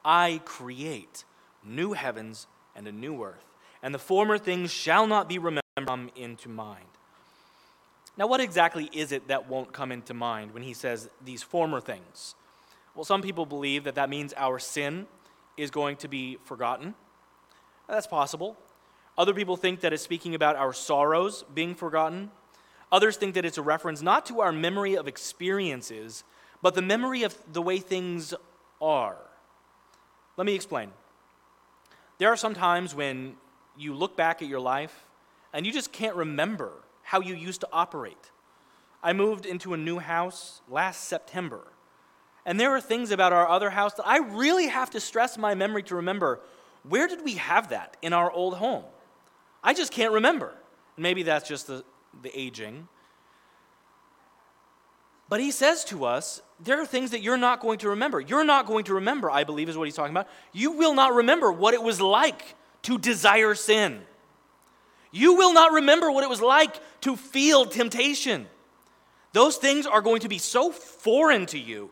I 0.03 0.41
create 0.45 1.23
new 1.63 1.93
heavens 1.93 2.47
and 2.75 2.87
a 2.87 2.91
new 2.91 3.23
earth, 3.23 3.45
and 3.83 3.93
the 3.93 3.99
former 3.99 4.37
things 4.37 4.71
shall 4.71 5.07
not 5.07 5.29
be 5.29 5.37
remembered 5.37 5.63
come 5.85 6.11
into 6.15 6.49
mind. 6.49 6.85
Now, 8.17 8.27
what 8.27 8.41
exactly 8.41 8.89
is 8.91 9.11
it 9.11 9.27
that 9.29 9.47
won't 9.47 9.71
come 9.71 9.91
into 9.91 10.13
mind 10.13 10.53
when 10.53 10.63
he 10.63 10.73
says 10.73 11.09
these 11.23 11.41
former 11.41 11.79
things? 11.79 12.35
Well, 12.95 13.05
some 13.05 13.21
people 13.21 13.45
believe 13.45 13.85
that 13.85 13.95
that 13.95 14.09
means 14.09 14.33
our 14.35 14.59
sin 14.59 15.07
is 15.55 15.71
going 15.71 15.97
to 15.97 16.07
be 16.07 16.37
forgotten. 16.43 16.95
That's 17.87 18.07
possible. 18.07 18.57
Other 19.17 19.33
people 19.33 19.55
think 19.55 19.81
that 19.81 19.93
it's 19.93 20.03
speaking 20.03 20.35
about 20.35 20.55
our 20.55 20.73
sorrows 20.73 21.45
being 21.53 21.75
forgotten. 21.75 22.31
Others 22.91 23.17
think 23.17 23.35
that 23.35 23.45
it's 23.45 23.57
a 23.57 23.61
reference 23.61 24.01
not 24.01 24.25
to 24.27 24.41
our 24.41 24.51
memory 24.51 24.95
of 24.95 25.07
experiences, 25.07 26.23
but 26.61 26.75
the 26.75 26.81
memory 26.81 27.23
of 27.23 27.37
the 27.51 27.61
way 27.61 27.79
things 27.79 28.33
are. 28.81 29.17
Let 30.37 30.45
me 30.45 30.55
explain. 30.55 30.91
There 32.17 32.29
are 32.29 32.37
some 32.37 32.53
times 32.53 32.95
when 32.95 33.35
you 33.77 33.93
look 33.93 34.17
back 34.17 34.41
at 34.41 34.47
your 34.47 34.59
life 34.59 35.05
and 35.53 35.65
you 35.65 35.71
just 35.71 35.91
can't 35.91 36.15
remember 36.15 36.71
how 37.03 37.21
you 37.21 37.35
used 37.35 37.61
to 37.61 37.69
operate. 37.71 38.31
I 39.01 39.13
moved 39.13 39.45
into 39.45 39.73
a 39.73 39.77
new 39.77 39.99
house 39.99 40.61
last 40.67 41.05
September, 41.05 41.61
and 42.45 42.59
there 42.59 42.71
are 42.71 42.81
things 42.81 43.11
about 43.11 43.33
our 43.33 43.47
other 43.47 43.69
house 43.69 43.93
that 43.93 44.07
I 44.07 44.17
really 44.17 44.67
have 44.67 44.89
to 44.91 44.99
stress 44.99 45.37
my 45.37 45.55
memory 45.55 45.83
to 45.83 45.95
remember 45.95 46.41
where 46.83 47.07
did 47.07 47.23
we 47.23 47.35
have 47.35 47.69
that 47.69 47.97
in 48.01 48.13
our 48.13 48.31
old 48.31 48.55
home? 48.55 48.83
I 49.63 49.73
just 49.73 49.91
can't 49.91 50.13
remember. 50.13 50.53
Maybe 50.97 51.23
that's 51.23 51.47
just 51.47 51.67
the, 51.67 51.83
the 52.21 52.37
aging. 52.37 52.87
But 55.29 55.39
he 55.39 55.51
says 55.51 55.85
to 55.85 56.05
us, 56.05 56.41
there 56.59 56.81
are 56.81 56.85
things 56.85 57.11
that 57.11 57.21
you're 57.21 57.37
not 57.37 57.61
going 57.61 57.79
to 57.79 57.89
remember. 57.89 58.19
You're 58.19 58.43
not 58.43 58.65
going 58.65 58.85
to 58.85 58.95
remember, 58.95 59.29
I 59.29 59.43
believe, 59.43 59.69
is 59.69 59.77
what 59.77 59.85
he's 59.85 59.95
talking 59.95 60.13
about. 60.13 60.27
You 60.51 60.71
will 60.71 60.95
not 60.95 61.13
remember 61.13 61.51
what 61.51 61.73
it 61.73 61.83
was 61.83 62.01
like 62.01 62.55
to 62.83 62.97
desire 62.97 63.53
sin. 63.55 64.01
You 65.11 65.35
will 65.35 65.53
not 65.53 65.71
remember 65.71 66.11
what 66.11 66.23
it 66.23 66.29
was 66.29 66.41
like 66.41 66.75
to 67.01 67.15
feel 67.15 67.65
temptation. 67.65 68.47
Those 69.33 69.57
things 69.57 69.85
are 69.85 70.01
going 70.01 70.21
to 70.21 70.29
be 70.29 70.39
so 70.39 70.71
foreign 70.71 71.45
to 71.47 71.59
you 71.59 71.91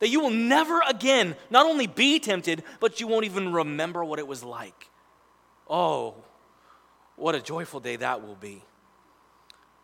that 0.00 0.08
you 0.08 0.20
will 0.20 0.30
never 0.30 0.80
again 0.88 1.34
not 1.50 1.66
only 1.66 1.86
be 1.86 2.20
tempted, 2.20 2.62
but 2.80 3.00
you 3.00 3.08
won't 3.08 3.24
even 3.24 3.52
remember 3.52 4.04
what 4.04 4.18
it 4.18 4.26
was 4.26 4.44
like. 4.44 4.88
Oh, 5.68 6.14
what 7.16 7.34
a 7.34 7.40
joyful 7.40 7.80
day 7.80 7.96
that 7.96 8.24
will 8.24 8.36
be. 8.36 8.62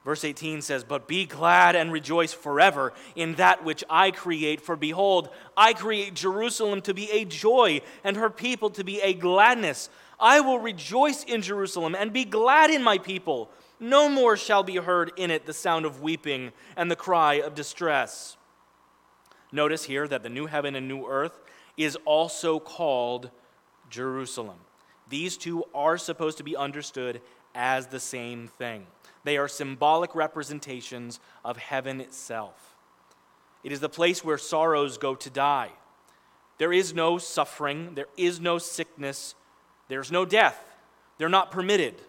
Verse 0.05 0.23
18 0.23 0.61
says, 0.61 0.85
But 0.85 1.09
be 1.09 1.25
glad 1.25 1.75
and 1.75 1.91
rejoice 1.91 2.33
forever 2.33 2.93
in 3.17 3.37
that 3.37 3.65
which 3.65 3.83
I 3.89 4.11
create. 4.11 4.61
For 4.61 4.77
behold, 4.77 5.31
I 5.57 5.73
create 5.73 6.15
Jerusalem 6.15 6.83
to 6.83 6.93
be 6.93 7.11
a 7.11 7.25
joy, 7.25 7.81
and 8.05 8.17
her 8.17 8.29
people 8.29 8.71
to 8.71 8.85
be 8.85 9.01
a 9.01 9.15
gladness. 9.15 9.89
I 10.21 10.41
will 10.41 10.59
rejoice 10.59 11.25
in 11.25 11.41
Jerusalem 11.41 11.95
and 11.95 12.13
be 12.13 12.25
glad 12.25 12.71
in 12.71 12.83
my 12.83 12.99
people. 12.99 13.51
No 13.81 14.09
more 14.09 14.37
shall 14.37 14.63
be 14.63 14.77
heard 14.77 15.13
in 15.17 15.31
it 15.31 15.47
the 15.47 15.53
sound 15.53 15.87
of 15.87 16.01
weeping 16.01 16.53
and 16.77 16.91
the 16.91 16.97
cry 16.97 17.35
of 17.35 17.55
distress. 17.55 18.37
Notice 19.53 19.85
here 19.85 20.07
that 20.07 20.23
the 20.23 20.29
new 20.29 20.47
heaven 20.47 20.77
and 20.77 20.87
new 20.87 21.07
earth 21.07 21.41
is 21.77 21.97
also 22.05 22.61
called 22.61 23.31
Jerusalem. 23.89 24.59
These 25.09 25.37
two 25.37 25.65
are 25.75 25.97
supposed 25.99 26.39
to 26.39 26.45
be 26.45 26.57
understood 26.57 27.21
as 27.55 27.87
the 27.87 28.01
same 28.01 28.49
thing. 28.49 28.87
They 29.25 29.37
are 29.37 29.49
symbolic 29.49 30.15
representations 30.15 31.19
of 31.45 31.57
heaven 31.57 32.01
itself. 32.01 32.77
It 33.63 33.73
is 33.73 33.81
the 33.81 33.89
place 33.89 34.23
where 34.23 34.39
sorrows 34.39 34.99
go 34.99 35.15
to 35.15 35.31
die. 35.31 35.71
There 36.59 36.73
is 36.73 36.95
no 36.95 37.19
suffering, 37.19 37.95
there 37.95 38.07
is 38.17 38.39
no 38.39 38.59
sickness, 38.59 39.35
there's 39.89 40.13
no 40.13 40.25
death. 40.25 40.59
They're 41.19 41.29
not 41.29 41.51
permitted. 41.51 42.01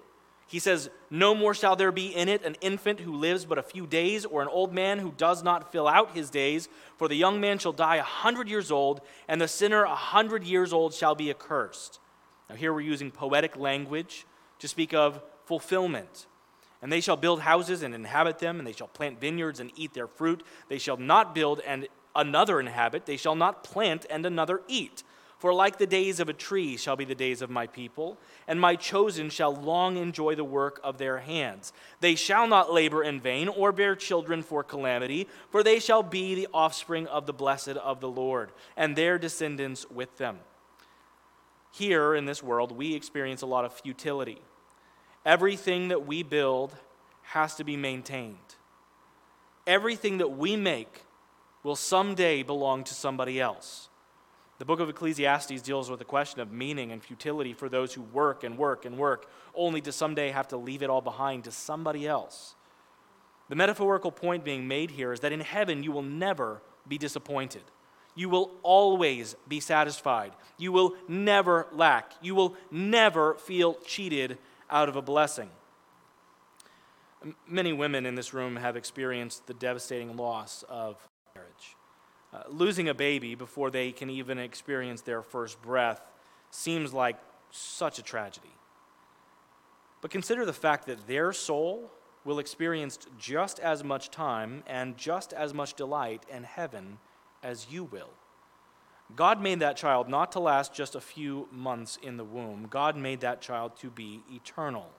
He 0.47 0.59
says, 0.59 0.89
No 1.09 1.33
more 1.33 1.53
shall 1.53 1.75
there 1.75 1.91
be 1.91 2.07
in 2.07 2.29
it 2.29 2.43
an 2.43 2.55
infant 2.61 2.99
who 2.99 3.15
lives 3.15 3.45
but 3.45 3.57
a 3.57 3.63
few 3.63 3.87
days, 3.87 4.25
or 4.25 4.41
an 4.41 4.47
old 4.47 4.73
man 4.73 4.99
who 4.99 5.11
does 5.11 5.43
not 5.43 5.71
fill 5.71 5.87
out 5.87 6.13
his 6.13 6.29
days. 6.29 6.69
For 6.97 7.07
the 7.07 7.15
young 7.15 7.39
man 7.39 7.57
shall 7.57 7.71
die 7.71 7.95
a 7.95 8.03
hundred 8.03 8.47
years 8.47 8.71
old, 8.71 9.01
and 9.27 9.41
the 9.41 9.47
sinner 9.47 9.83
a 9.83 9.95
hundred 9.95 10.43
years 10.43 10.71
old 10.71 10.93
shall 10.93 11.15
be 11.15 11.29
accursed. 11.29 11.99
Now, 12.49 12.55
here 12.55 12.73
we're 12.73 12.81
using 12.81 13.09
poetic 13.09 13.57
language 13.57 14.25
to 14.59 14.67
speak 14.67 14.93
of 14.93 15.21
fulfillment. 15.45 16.27
And 16.85 16.91
they 16.91 17.01
shall 17.01 17.17
build 17.17 17.39
houses 17.39 17.81
and 17.81 17.95
inhabit 17.95 18.37
them, 18.37 18.59
and 18.59 18.67
they 18.67 18.71
shall 18.71 18.85
plant 18.85 19.19
vineyards 19.19 19.59
and 19.59 19.71
eat 19.75 19.95
their 19.95 20.05
fruit. 20.05 20.43
They 20.69 20.77
shall 20.77 20.97
not 20.97 21.33
build 21.33 21.59
and 21.61 21.87
another 22.15 22.59
inhabit, 22.59 23.07
they 23.07 23.17
shall 23.17 23.33
not 23.33 23.63
plant 23.63 24.05
and 24.07 24.23
another 24.23 24.61
eat. 24.67 25.01
For 25.39 25.51
like 25.51 25.79
the 25.79 25.87
days 25.87 26.19
of 26.19 26.29
a 26.29 26.33
tree 26.33 26.77
shall 26.77 26.95
be 26.95 27.03
the 27.03 27.15
days 27.15 27.41
of 27.41 27.49
my 27.49 27.65
people, 27.65 28.19
and 28.47 28.61
my 28.61 28.75
chosen 28.75 29.31
shall 29.31 29.55
long 29.55 29.97
enjoy 29.97 30.35
the 30.35 30.43
work 30.43 30.79
of 30.83 30.99
their 30.99 31.17
hands. 31.17 31.73
They 32.01 32.13
shall 32.13 32.47
not 32.47 32.71
labor 32.71 33.01
in 33.01 33.19
vain 33.19 33.47
or 33.47 33.71
bear 33.71 33.95
children 33.95 34.43
for 34.43 34.63
calamity, 34.63 35.27
for 35.49 35.63
they 35.63 35.79
shall 35.79 36.03
be 36.03 36.35
the 36.35 36.49
offspring 36.53 37.07
of 37.07 37.25
the 37.25 37.33
blessed 37.33 37.69
of 37.69 37.99
the 37.99 38.09
Lord, 38.09 38.51
and 38.77 38.95
their 38.95 39.17
descendants 39.17 39.89
with 39.89 40.19
them. 40.19 40.37
Here 41.71 42.13
in 42.13 42.25
this 42.25 42.43
world, 42.43 42.71
we 42.71 42.93
experience 42.93 43.41
a 43.41 43.47
lot 43.47 43.65
of 43.65 43.73
futility. 43.73 44.39
Everything 45.25 45.87
that 45.87 46.05
we 46.05 46.21
build 46.21 46.75
has 47.23 47.55
to 47.55 47.63
be 47.63 47.75
maintained. 47.75 48.37
Everything 49.65 50.19
that 50.19 50.37
we 50.37 50.55
make 50.55 51.01
will 51.63 51.75
someday 51.75 52.43
belong 52.43 52.83
to 52.83 52.93
somebody 52.93 53.41
else. 53.41 53.89
The 54.59 54.65
book 54.65 54.79
of 54.79 54.87
Ecclesiastes 54.87 55.61
deals 55.63 55.89
with 55.89 55.99
the 55.99 56.05
question 56.05 56.39
of 56.39 56.51
meaning 56.51 56.91
and 56.91 57.03
futility 57.03 57.53
for 57.53 57.67
those 57.67 57.93
who 57.93 58.01
work 58.01 58.43
and 58.43 58.57
work 58.57 58.85
and 58.85 58.97
work, 58.97 59.29
only 59.55 59.81
to 59.81 59.91
someday 59.91 60.29
have 60.29 60.47
to 60.49 60.57
leave 60.57 60.83
it 60.83 60.89
all 60.89 61.01
behind 61.01 61.43
to 61.45 61.51
somebody 61.51 62.07
else. 62.07 62.55
The 63.49 63.55
metaphorical 63.55 64.11
point 64.11 64.45
being 64.45 64.67
made 64.67 64.91
here 64.91 65.11
is 65.11 65.19
that 65.21 65.31
in 65.31 65.41
heaven 65.41 65.83
you 65.83 65.91
will 65.91 66.03
never 66.03 66.61
be 66.87 66.97
disappointed. 66.97 67.63
You 68.15 68.29
will 68.29 68.51
always 68.63 69.35
be 69.47 69.59
satisfied. 69.59 70.31
You 70.57 70.71
will 70.71 70.95
never 71.07 71.67
lack. 71.73 72.13
You 72.21 72.33
will 72.33 72.55
never 72.71 73.33
feel 73.35 73.73
cheated 73.85 74.37
out 74.69 74.89
of 74.89 74.95
a 74.95 75.01
blessing. 75.01 75.49
Many 77.47 77.73
women 77.73 78.05
in 78.05 78.15
this 78.15 78.33
room 78.33 78.55
have 78.55 78.75
experienced 78.75 79.47
the 79.47 79.53
devastating 79.53 80.15
loss 80.15 80.63
of 80.69 80.97
marriage. 81.35 81.75
Uh, 82.33 82.43
losing 82.49 82.89
a 82.89 82.93
baby 82.93 83.35
before 83.35 83.71
they 83.71 83.91
can 83.91 84.09
even 84.09 84.37
experience 84.37 85.01
their 85.01 85.21
first 85.21 85.61
breath 85.61 86.01
seems 86.51 86.93
like 86.93 87.17
such 87.51 87.97
a 87.99 88.03
tragedy. 88.03 88.53
But 90.01 90.11
consider 90.11 90.45
the 90.45 90.53
fact 90.53 90.85
that 90.87 91.07
their 91.07 91.33
soul 91.33 91.91
will 92.25 92.39
experience 92.39 92.99
just 93.17 93.59
as 93.59 93.83
much 93.83 94.11
time 94.11 94.63
and 94.67 94.97
just 94.97 95.31
as 95.33 95.53
much 95.53 95.75
delight 95.75 96.23
in 96.29 96.43
heaven 96.43 96.97
as 97.41 97.67
you 97.71 97.83
will. 97.85 98.09
God 99.15 99.41
made 99.41 99.59
that 99.59 99.77
child 99.77 100.09
not 100.09 100.31
to 100.31 100.39
last 100.39 100.73
just 100.73 100.95
a 100.95 101.01
few 101.01 101.47
months 101.51 101.97
in 102.01 102.17
the 102.17 102.23
womb. 102.23 102.67
God 102.69 102.97
made 102.97 103.21
that 103.21 103.41
child 103.41 103.77
to 103.79 103.89
be 103.89 104.21
eternal. 104.31 104.89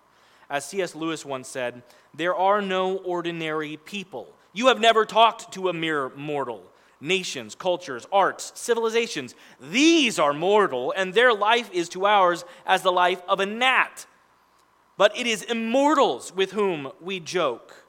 As 0.49 0.65
C.S. 0.65 0.95
Lewis 0.95 1.25
once 1.25 1.49
said, 1.49 1.83
there 2.15 2.35
are 2.35 2.63
no 2.63 2.99
ordinary 2.99 3.77
people. 3.79 4.33
You 4.53 4.69
have 4.69 4.81
never 4.81 5.05
talked 5.05 5.53
to 5.55 5.69
a 5.69 5.73
mere 5.73 6.11
mortal 6.11 6.63
nations, 7.01 7.55
cultures, 7.55 8.07
arts, 8.13 8.53
civilizations. 8.55 9.35
These 9.61 10.19
are 10.19 10.33
mortal, 10.33 10.95
and 10.97 11.13
their 11.13 11.35
life 11.35 11.71
is 11.73 11.89
to 11.91 12.07
ours 12.07 12.45
as 12.65 12.83
the 12.83 12.93
life 12.93 13.21
of 13.29 13.41
a 13.41 13.47
gnat. 13.47 14.07
But 14.97 15.17
it 15.17 15.27
is 15.27 15.43
immortals 15.43 16.35
with 16.35 16.53
whom 16.53 16.91
we 17.01 17.21
joke, 17.21 17.85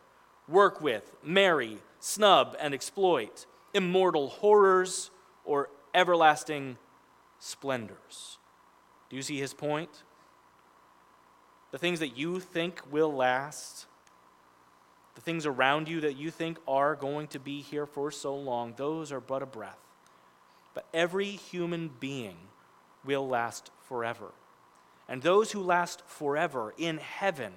work 0.48 0.82
with, 0.82 1.10
marry, 1.24 1.78
snub, 2.00 2.58
and 2.60 2.74
exploit, 2.74 3.46
immortal 3.74 4.28
horrors 4.28 5.10
or 5.46 5.70
everlasting 5.98 6.78
splendors. 7.40 8.38
Do 9.10 9.18
you 9.18 9.22
see 9.22 9.38
his 9.38 9.54
point? 9.54 10.04
The 11.72 11.78
things 11.78 12.00
that 12.00 12.18
you 12.18 12.40
think 12.40 12.82
will 12.90 13.14
last 13.14 13.88
the 15.18 15.22
things 15.22 15.48
around 15.48 15.90
you 15.90 16.02
that 16.02 16.16
you 16.16 16.30
think 16.30 16.60
are 16.68 16.96
going 16.96 17.26
to 17.30 17.40
be 17.40 17.62
here 17.62 17.88
for 17.88 18.12
so 18.12 18.36
long, 18.36 18.76
those 18.78 19.12
are 19.12 19.20
but 19.20 19.42
a 19.42 19.48
breath. 19.48 19.80
But 20.76 20.86
every 20.94 21.32
human 21.32 21.90
being 22.00 22.38
will 23.04 23.28
last 23.28 23.72
forever. 23.88 24.32
And 25.10 25.24
those 25.24 25.52
who 25.52 25.60
last 25.60 26.04
forever 26.06 26.72
in 26.78 27.00
heaven, 27.00 27.52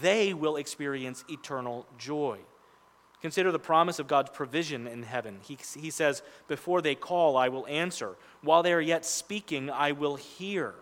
they 0.00 0.32
will 0.32 0.56
experience 0.56 1.26
eternal 1.28 1.86
joy. 1.98 2.38
Consider 3.20 3.50
the 3.50 3.58
promise 3.58 3.98
of 3.98 4.06
God's 4.06 4.30
provision 4.30 4.86
in 4.86 5.02
heaven. 5.02 5.38
He, 5.42 5.58
he 5.76 5.90
says, 5.90 6.22
Before 6.46 6.80
they 6.80 6.94
call, 6.94 7.36
I 7.36 7.48
will 7.48 7.66
answer. 7.66 8.16
While 8.42 8.62
they 8.62 8.72
are 8.72 8.80
yet 8.80 9.04
speaking, 9.04 9.70
I 9.70 9.92
will 9.92 10.16
hear. 10.16 10.74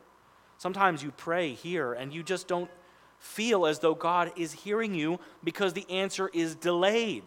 Sometimes 0.59 1.03
you 1.03 1.13
pray 1.13 1.53
here 1.53 1.93
and 1.93 2.13
you 2.13 2.23
just 2.23 2.47
don't 2.47 2.71
feel 3.19 3.67
as 3.67 3.79
though 3.79 3.95
God 3.95 4.33
is 4.37 4.53
hearing 4.53 4.95
you 4.95 5.19
because 5.43 5.73
the 5.73 5.89
answer 5.91 6.31
is 6.33 6.55
delayed. 6.55 7.25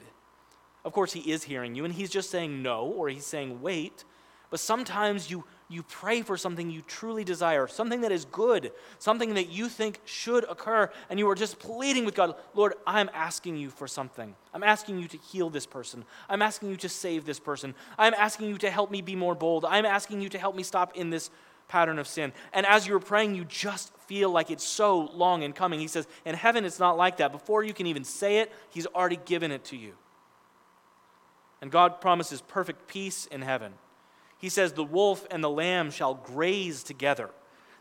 Of 0.86 0.94
course, 0.94 1.14
He 1.14 1.32
is 1.32 1.44
hearing 1.44 1.76
you, 1.76 1.86
and 1.86 1.94
He's 1.94 2.10
just 2.10 2.30
saying 2.30 2.62
no, 2.62 2.86
or 2.86 3.10
He's 3.10 3.26
saying 3.26 3.62
wait. 3.62 4.06
But 4.50 4.60
sometimes 4.60 5.30
you, 5.30 5.44
you 5.70 5.84
pray 5.84 6.24
for 6.24 6.36
something 6.36 6.72
you 6.72 6.82
truly 6.82 7.24
desire, 7.24 7.68
something 7.68 8.02
that 8.02 8.12
is 8.12 8.26
good, 8.26 8.72
something 8.98 9.36
that 9.36 9.50
you 9.50 9.70
think 9.70 10.02
should 10.04 10.44
occur, 10.50 10.92
and 11.10 11.20
you 11.20 11.30
are 11.30 11.36
just 11.36 11.60
pleading 11.60 12.06
with 12.06 12.16
God, 12.16 12.36
Lord, 12.56 12.74
I'm 12.88 13.10
asking 13.14 13.56
you 13.56 13.70
for 13.70 13.88
something. 13.88 14.36
I'm 14.52 14.64
asking 14.64 14.98
you 15.00 15.08
to 15.08 15.18
heal 15.18 15.52
this 15.52 15.68
person. 15.68 16.04
I'm 16.28 16.42
asking 16.42 16.72
you 16.72 16.78
to 16.78 16.90
save 16.90 17.26
this 17.26 17.40
person. 17.40 17.76
I'm 18.00 18.16
asking 18.16 18.50
you 18.50 18.58
to 18.58 18.72
help 18.72 18.90
me 18.90 19.02
be 19.02 19.16
more 19.16 19.36
bold. 19.36 19.64
I'm 19.64 19.86
asking 19.86 20.22
you 20.22 20.30
to 20.30 20.40
help 20.40 20.56
me 20.56 20.64
stop 20.64 20.98
in 20.98 21.12
this 21.12 21.30
pattern 21.68 22.00
of 22.00 22.08
sin. 22.08 22.34
And 22.52 22.66
as 22.66 22.88
you're 22.88 23.00
praying, 23.00 23.36
you 23.36 23.46
just 23.46 23.94
feel 24.08 24.32
like 24.32 24.50
it's 24.50 24.66
so 24.66 25.02
long 25.14 25.44
in 25.44 25.54
coming. 25.54 25.80
He 25.80 25.88
says, 25.88 26.08
In 26.26 26.34
heaven, 26.34 26.66
it's 26.66 26.80
not 26.80 26.98
like 26.98 27.18
that. 27.18 27.32
Before 27.32 27.64
you 27.64 27.76
can 27.76 27.86
even 27.86 28.04
say 28.04 28.40
it, 28.40 28.52
He's 28.72 28.88
already 28.88 29.20
given 29.24 29.52
it 29.52 29.64
to 29.66 29.78
you. 29.78 29.94
And 31.62 31.70
God 31.70 32.02
promises 32.02 32.42
perfect 32.42 32.88
peace 32.88 33.28
in 33.28 33.44
heaven. 33.44 33.74
He 34.40 34.50
says, 34.50 34.74
The 34.74 34.84
wolf 34.84 35.28
and 35.30 35.44
the 35.44 35.50
lamb 35.50 35.92
shall 35.92 36.16
graze 36.16 36.82
together. 36.82 37.30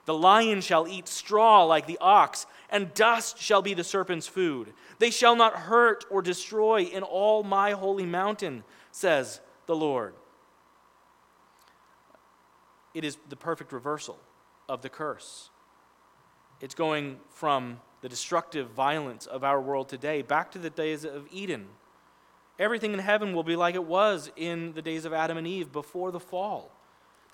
The 0.05 0.15
lion 0.15 0.61
shall 0.61 0.89
eat 0.89 1.07
straw 1.07 1.65
like 1.65 1.87
the 1.87 1.99
ox, 2.01 2.47
and 2.71 2.93
dust 2.95 3.39
shall 3.39 3.63
be 3.63 3.75
the 3.75 3.85
serpent's 3.85 4.27
food. 4.27 4.73
They 4.99 5.11
shall 5.11 5.37
not 5.37 5.55
hurt 5.55 6.05
or 6.11 6.21
destroy 6.21 6.83
in 6.83 7.03
all 7.03 7.43
my 7.43 7.73
holy 7.73 8.07
mountain, 8.07 8.65
says 8.91 9.41
the 9.67 9.77
Lord. 9.77 10.15
It 12.95 13.05
is 13.05 13.19
the 13.29 13.37
perfect 13.37 13.73
reversal 13.73 14.19
of 14.69 14.83
the 14.83 14.89
curse. 14.89 15.51
It's 16.61 16.75
going 16.75 17.21
from 17.31 17.81
the 18.01 18.09
destructive 18.09 18.71
violence 18.71 19.27
of 19.27 19.45
our 19.45 19.61
world 19.61 19.89
today 19.89 20.23
back 20.23 20.51
to 20.53 20.59
the 20.59 20.71
days 20.71 21.05
of 21.05 21.27
Eden. 21.31 21.67
Everything 22.59 22.93
in 22.93 22.99
heaven 22.99 23.35
will 23.35 23.45
be 23.45 23.57
like 23.57 23.75
it 23.75 23.85
was 23.85 24.31
in 24.37 24.73
the 24.73 24.83
days 24.83 25.05
of 25.05 25.13
Adam 25.13 25.37
and 25.37 25.47
Eve 25.47 25.71
before 25.71 26.11
the 26.11 26.21
fall. 26.21 26.73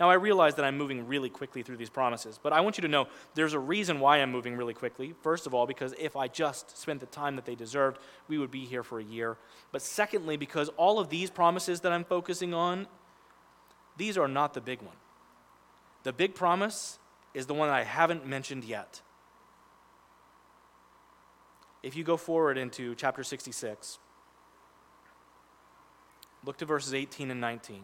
Now, 0.01 0.11
I 0.11 0.15
realize 0.15 0.57
that 0.57 0.65
I'm 0.65 0.77
moving 0.77 1.07
really 1.07 1.31
quickly 1.31 1.63
through 1.63 1.77
these 1.77 1.89
promises, 1.89 2.39
but 2.43 2.53
I 2.53 2.61
want 2.63 2.77
you 2.77 2.83
to 2.83 2.89
know 2.89 3.07
there's 3.35 3.53
a 3.53 3.61
reason 3.61 4.01
why 4.01 4.19
I'm 4.19 4.33
moving 4.33 4.57
really 4.57 4.75
quickly. 4.75 5.15
First 5.23 5.47
of 5.47 5.55
all, 5.55 5.67
because 5.67 5.95
if 5.99 6.17
I 6.17 6.27
just 6.27 6.77
spent 6.77 6.99
the 6.99 7.07
time 7.07 7.37
that 7.37 7.45
they 7.45 7.55
deserved, 7.55 7.99
we 8.27 8.37
would 8.37 8.51
be 8.51 8.65
here 8.65 8.83
for 8.83 8.99
a 8.99 9.05
year. 9.05 9.37
But 9.71 9.83
secondly, 9.83 10.37
because 10.37 10.69
all 10.77 10.99
of 10.99 11.11
these 11.11 11.31
promises 11.31 11.81
that 11.83 11.93
I'm 11.93 12.05
focusing 12.05 12.53
on, 12.53 12.89
these 13.97 14.19
are 14.19 14.27
not 14.27 14.53
the 14.53 14.61
big 14.61 14.83
one. 14.83 14.97
The 16.03 16.13
big 16.13 16.35
promise 16.35 16.99
is 17.33 17.47
the 17.47 17.55
one 17.55 17.69
that 17.69 17.75
I 17.77 17.85
haven't 17.85 18.27
mentioned 18.27 18.65
yet. 18.65 19.01
If 21.85 21.95
you 21.95 22.03
go 22.03 22.17
forward 22.17 22.59
into 22.59 22.97
chapter 22.97 23.23
66, 23.23 23.99
look 26.45 26.57
to 26.59 26.65
verses 26.65 26.95
18 26.95 27.31
and 27.31 27.41
19. 27.41 27.83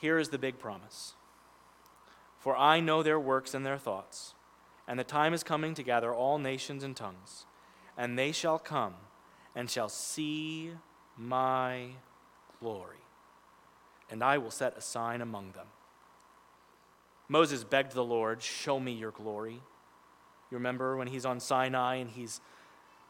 Here 0.00 0.18
is 0.18 0.28
the 0.28 0.38
big 0.38 0.58
promise 0.58 1.14
For 2.38 2.56
I 2.56 2.80
know 2.80 3.02
their 3.02 3.20
works 3.20 3.54
and 3.54 3.64
their 3.64 3.78
thoughts, 3.78 4.34
and 4.86 4.98
the 4.98 5.04
time 5.04 5.34
is 5.34 5.42
coming 5.42 5.74
to 5.74 5.82
gather 5.82 6.12
all 6.12 6.38
nations 6.38 6.84
and 6.84 6.96
tongues, 6.96 7.46
and 7.96 8.18
they 8.18 8.32
shall 8.32 8.58
come 8.58 8.94
and 9.54 9.70
shall 9.70 9.88
see 9.88 10.72
my 11.16 11.88
glory, 12.60 13.02
and 14.10 14.22
I 14.22 14.38
will 14.38 14.50
set 14.50 14.76
a 14.76 14.80
sign 14.80 15.20
among 15.20 15.52
them. 15.52 15.66
Moses 17.28 17.64
begged 17.64 17.92
the 17.92 18.04
Lord, 18.04 18.42
Show 18.42 18.80
me 18.80 18.92
your 18.92 19.10
glory. 19.10 19.60
You 20.50 20.56
remember 20.56 20.96
when 20.96 21.08
he's 21.08 21.26
on 21.26 21.40
Sinai 21.40 21.96
and 21.96 22.08
he's 22.08 22.40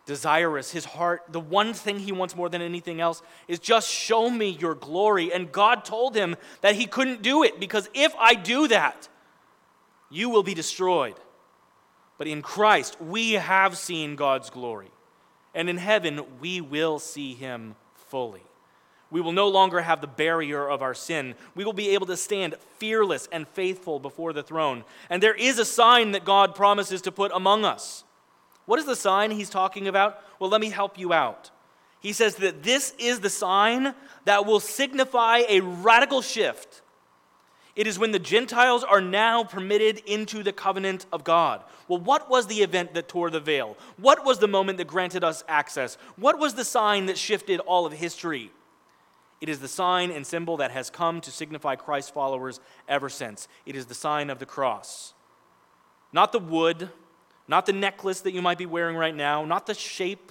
desirous, 0.09 0.71
his 0.71 0.87
heart, 0.87 1.23
the 1.29 1.39
one 1.39 1.75
thing 1.75 1.99
he 1.99 2.13
wants 2.13 2.35
more 2.35 2.49
than 2.49 2.63
anything 2.63 2.99
else 2.99 3.23
is 3.47 3.59
just 3.59 3.91
show 3.91 4.31
me 4.31 4.49
your 4.49 4.75
glory. 4.75 5.31
And 5.31 5.53
God 5.53 5.85
told 5.85 6.17
him 6.17 6.35
that 6.63 6.75
he 6.75 6.87
couldn't 6.87 7.21
do 7.21 7.45
it 7.45 7.61
because 7.61 7.91
if 7.93 8.15
I 8.19 8.35
do 8.35 8.69
that, 8.69 9.07
you 10.11 10.31
will 10.31 10.43
be 10.43 10.55
destroyed. 10.55 11.15
But 12.17 12.27
in 12.27 12.41
Christ, 12.41 12.99
we 13.03 13.35
have 13.35 13.77
seen 13.77 14.17
God's 14.17 14.49
glory. 14.49 14.91
And 15.55 15.69
in 15.69 15.77
heaven, 15.77 16.23
we 16.41 16.63
will 16.63 16.99
see 16.99 17.35
him 17.35 17.77
fully. 18.09 18.43
We 19.11 19.21
will 19.21 19.33
no 19.33 19.49
longer 19.49 19.83
have 19.83 20.01
the 20.01 20.07
barrier 20.07 20.67
of 20.67 20.81
our 20.81 20.95
sin. 20.95 21.35
We 21.55 21.67
will 21.67 21.75
be 21.75 21.91
able 21.91 22.07
to 22.07 22.17
stand 22.17 22.55
fearless 22.79 23.29
and 23.31 23.47
faithful 23.47 24.01
before 24.01 24.33
the 24.33 24.43
throne. 24.43 24.85
And 25.11 25.23
there 25.23 25.35
is 25.35 25.59
a 25.59 25.67
sign 25.67 26.13
that 26.13 26.25
God 26.25 26.55
promises 26.55 27.03
to 27.03 27.13
put 27.13 27.31
among 27.35 27.67
us. 27.67 28.05
What 28.69 28.79
is 28.79 28.85
the 28.85 28.97
sign 28.97 29.31
he's 29.31 29.49
talking 29.49 29.89
about? 29.89 30.23
Well, 30.39 30.51
let 30.51 30.61
me 30.61 30.69
help 30.69 30.99
you 30.99 31.11
out. 31.11 31.51
He 32.01 32.12
says 32.12 32.35
that 32.35 32.62
this 32.62 32.93
is 32.99 33.21
the 33.21 33.31
sign 33.31 33.95
that 34.27 34.45
will 34.45 34.61
signify 34.61 35.39
a 35.49 35.61
radical 35.61 36.21
shift. 36.21 36.83
It 37.75 37.87
is 37.87 37.99
when 37.99 38.12
the 38.12 38.19
Gentiles 38.19 38.85
are 38.85 39.01
now 39.01 39.43
permitted 39.43 40.03
into 40.05 40.43
the 40.43 40.53
covenant 40.53 41.07
of 41.14 41.25
God. 41.25 41.64
Well, 41.89 41.99
what 41.99 42.29
was 42.29 42.47
the 42.47 42.57
event 42.57 42.93
that 42.93 43.09
tore 43.09 43.31
the 43.31 43.41
veil? 43.41 43.75
What 43.97 44.23
was 44.27 44.39
the 44.39 44.47
moment 44.47 44.77
that 44.77 44.87
granted 44.87 45.25
us 45.25 45.43
access? 45.49 45.97
What 46.16 46.39
was 46.39 46.53
the 46.53 46.62
sign 46.62 47.07
that 47.07 47.16
shifted 47.16 47.61
all 47.61 47.87
of 47.87 47.95
history? 47.95 48.51
It 49.41 49.49
is 49.49 49.61
the 49.61 49.69
sign 49.69 50.11
and 50.11 50.27
symbol 50.27 50.59
that 50.59 50.73
has 50.73 50.91
come 50.91 51.23
to 51.23 51.31
signify 51.31 51.77
Christ's 51.77 52.11
followers 52.11 52.61
ever 52.87 53.09
since. 53.09 53.49
It 53.64 53.77
is 53.77 53.87
the 53.87 53.95
sign 53.95 54.29
of 54.29 54.41
the 54.41 54.47
cross. 54.47 55.14
Not 56.12 56.33
the 56.33 56.39
wood, 56.39 56.91
not 57.49 57.67
the 57.67 57.73
necklace 57.73 58.21
that 58.21 58.33
you 58.33 58.43
might 58.43 58.59
be 58.59 58.67
wearing 58.67 58.97
right 58.97 59.15
now, 59.15 59.45
not 59.45 59.67
the 59.67 59.75
shape. 59.75 60.31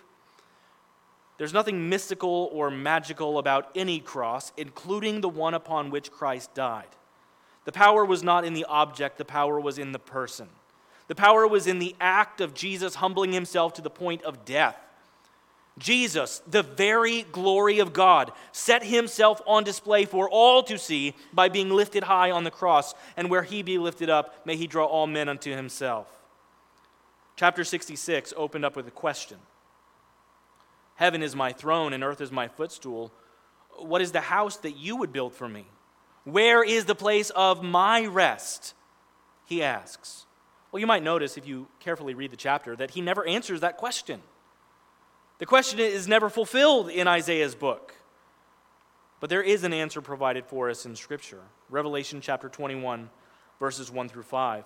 There's 1.38 1.53
nothing 1.53 1.89
mystical 1.89 2.49
or 2.53 2.72
magical 2.72 3.39
about 3.39 3.70
any 3.76 3.99
cross, 3.99 4.51
including 4.55 5.22
the 5.22 5.30
one 5.30 5.53
upon 5.53 5.89
which 5.89 6.11
Christ 6.11 6.53
died. 6.53 6.88
The 7.65 7.72
power 7.72 8.05
was 8.05 8.24
not 8.24 8.45
in 8.45 8.53
the 8.53 8.65
object, 8.65 9.18
the 9.18 9.26
power 9.26 9.59
was 9.59 9.78
in 9.78 9.91
the 9.91 9.99
person. 9.99 10.47
The 11.07 11.15
power 11.15 11.47
was 11.47 11.68
in 11.68 11.80
the 11.80 11.95
act 11.99 12.39
of 12.41 12.53
Jesus 12.53 12.95
humbling 12.95 13.32
himself 13.32 13.74
to 13.74 13.82
the 13.82 13.89
point 13.89 14.24
of 14.24 14.45
death. 14.45 14.78
Jesus, 15.78 16.41
the 16.47 16.63
very 16.63 17.24
glory 17.24 17.80
of 17.80 17.93
God, 17.93 18.32
set 18.51 18.84
himself 18.84 19.41
on 19.45 19.63
display 19.63 20.05
for 20.05 20.30
all 20.30 20.63
to 20.63 20.78
see 20.78 21.13
by 21.32 21.49
being 21.49 21.70
lifted 21.70 22.03
high 22.03 22.32
on 22.32 22.43
the 22.43 22.51
cross. 22.51 22.95
And 23.15 23.30
where 23.30 23.43
he 23.43 23.61
be 23.61 23.78
lifted 23.78 24.09
up, 24.09 24.45
may 24.45 24.55
he 24.55 24.68
draw 24.68 24.86
all 24.86 25.07
men 25.07 25.30
unto 25.30 25.55
himself. 25.55 26.16
Chapter 27.38 27.63
66 27.63 28.33
opened 28.35 28.65
up 28.65 28.75
with 28.75 28.88
a 28.88 28.91
question 28.91 29.38
Heaven 30.95 31.21
is 31.21 31.35
my 31.35 31.53
throne, 31.53 31.93
and 31.93 32.03
earth 32.03 32.19
is 32.19 32.31
my 32.31 32.47
footstool. 32.47 33.13
What 33.77 34.01
is 34.01 34.11
the 34.11 34.21
house 34.21 34.57
that 34.57 34.75
you 34.75 34.97
would 34.97 35.13
build 35.13 35.33
for 35.33 35.47
me? 35.47 35.67
Where 36.23 36.63
is 36.63 36.85
the 36.85 36.95
place 36.95 37.29
of 37.29 37.63
my 37.63 38.05
rest? 38.07 38.73
He 39.45 39.61
asks. 39.63 40.25
Well, 40.71 40.79
you 40.79 40.88
might 40.88 41.03
notice 41.03 41.38
if 41.38 41.47
you 41.47 41.67
carefully 41.79 42.15
read 42.15 42.31
the 42.31 42.38
chapter 42.38 42.75
that 42.75 42.91
he 42.91 43.01
never 43.01 43.25
answers 43.25 43.61
that 43.61 43.77
question. 43.77 44.21
The 45.38 45.45
question 45.45 45.79
is 45.79 46.07
never 46.07 46.29
fulfilled 46.29 46.89
in 46.89 47.07
Isaiah's 47.07 47.55
book. 47.55 47.93
But 49.19 49.29
there 49.29 49.43
is 49.43 49.63
an 49.63 49.73
answer 49.73 50.01
provided 50.01 50.45
for 50.45 50.69
us 50.69 50.85
in 50.85 50.95
Scripture. 50.95 51.41
Revelation 51.69 52.19
chapter 52.19 52.49
21, 52.49 53.09
verses 53.59 53.91
1 53.91 54.09
through 54.09 54.23
5. 54.23 54.65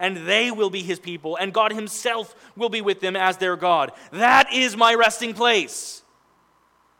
and 0.00 0.26
they 0.26 0.50
will 0.50 0.70
be 0.70 0.82
his 0.82 0.98
people, 0.98 1.36
and 1.36 1.54
God 1.54 1.72
himself 1.72 2.34
will 2.56 2.70
be 2.70 2.80
with 2.80 2.98
them 3.00 3.14
as 3.14 3.36
their 3.36 3.54
God. 3.54 3.92
That 4.10 4.52
is 4.52 4.76
my 4.76 4.94
resting 4.94 5.34
place. 5.34 6.02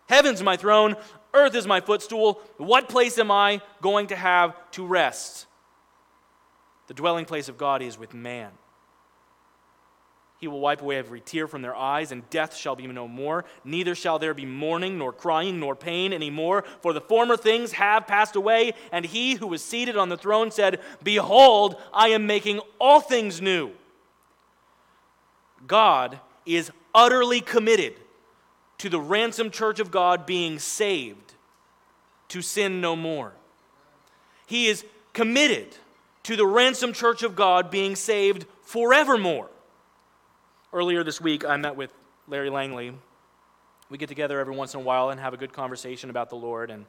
Heaven's 0.09 0.43
my 0.43 0.57
throne, 0.57 0.97
earth 1.35 1.55
is 1.55 1.67
my 1.67 1.81
footstool. 1.81 2.41
What 2.59 2.89
place 2.89 3.19
am 3.19 3.31
I 3.31 3.63
going 3.81 4.09
to 4.09 4.17
have 4.17 4.55
to 4.73 4.87
rest? 4.87 5.47
The 6.87 6.95
dwelling 6.95 7.25
place 7.25 7.49
of 7.49 7.57
God 7.57 7.83
is 7.83 7.99
with 7.99 8.15
man. 8.15 8.51
He 10.41 10.49
will 10.49 10.61
wipe 10.61 10.81
away 10.81 10.97
every 10.97 11.21
tear 11.21 11.47
from 11.47 11.61
their 11.61 11.77
eyes, 11.77 12.13
and 12.13 12.29
death 12.31 12.57
shall 12.57 12.75
be 12.75 12.87
no 12.87 13.07
more. 13.07 13.45
Neither 13.63 13.95
shall 13.95 14.19
there 14.19 14.33
be 14.33 14.47
mourning, 14.47 14.97
nor 14.97 15.13
crying, 15.13 15.61
nor 15.61 15.77
pain 15.77 16.15
any 16.15 16.31
more, 16.31 16.65
for 16.81 16.95
the 16.95 17.01
former 17.01 17.37
things 17.37 17.73
have 17.73 18.07
passed 18.07 18.37
away. 18.37 18.73
And 18.91 19.05
he 19.05 19.35
who 19.35 19.47
was 19.47 19.63
seated 19.63 19.99
on 19.99 20.09
the 20.09 20.17
throne 20.17 20.51
said, 20.51 20.81
Behold, 21.03 21.77
I 21.93 22.09
am 22.09 22.27
making 22.27 22.61
all 22.81 23.01
things 23.01 23.43
new. 23.43 23.73
God 25.67 26.19
is 26.47 26.73
utterly 26.95 27.43
committed 27.43 27.97
to 28.79 28.89
the 28.89 28.99
ransomed 28.99 29.53
church 29.53 29.79
of 29.79 29.91
God 29.91 30.25
being 30.25 30.59
saved, 30.59 31.35
to 32.29 32.41
sin 32.41 32.81
no 32.81 32.97
more. 32.97 33.35
He 34.47 34.69
is 34.69 34.87
committed 35.13 35.77
to 36.23 36.35
the 36.35 36.47
ransomed 36.47 36.95
church 36.95 37.23
of 37.23 37.37
God 37.37 37.71
being 37.71 37.95
saved 37.95 38.47
forevermore. 38.63 39.50
Earlier 40.73 41.03
this 41.03 41.21
week, 41.21 41.45
I 41.45 41.57
met 41.57 41.75
with 41.75 41.93
Larry 42.29 42.49
Langley. 42.49 42.95
We 43.91 43.99
get 43.99 44.09
together 44.09 44.39
every 44.39 44.55
once 44.55 44.73
in 44.73 44.81
a 44.81 44.83
while 44.85 45.11
and 45.11 45.19
have 45.19 45.35
a 45.35 45.37
good 45.37 45.53
conversation 45.53 46.11
about 46.11 46.31
the 46.31 46.37
Lord. 46.37 46.71
And 46.71 46.87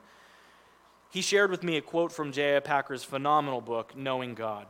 he 1.09 1.23
shared 1.23 1.49
with 1.49 1.63
me 1.63 1.77
a 1.77 1.81
quote 1.81 2.11
from 2.11 2.31
J.I. 2.31 2.59
Packer's 2.59 3.03
phenomenal 3.03 3.59
book, 3.59 3.97
Knowing 3.97 4.35
God. 4.35 4.67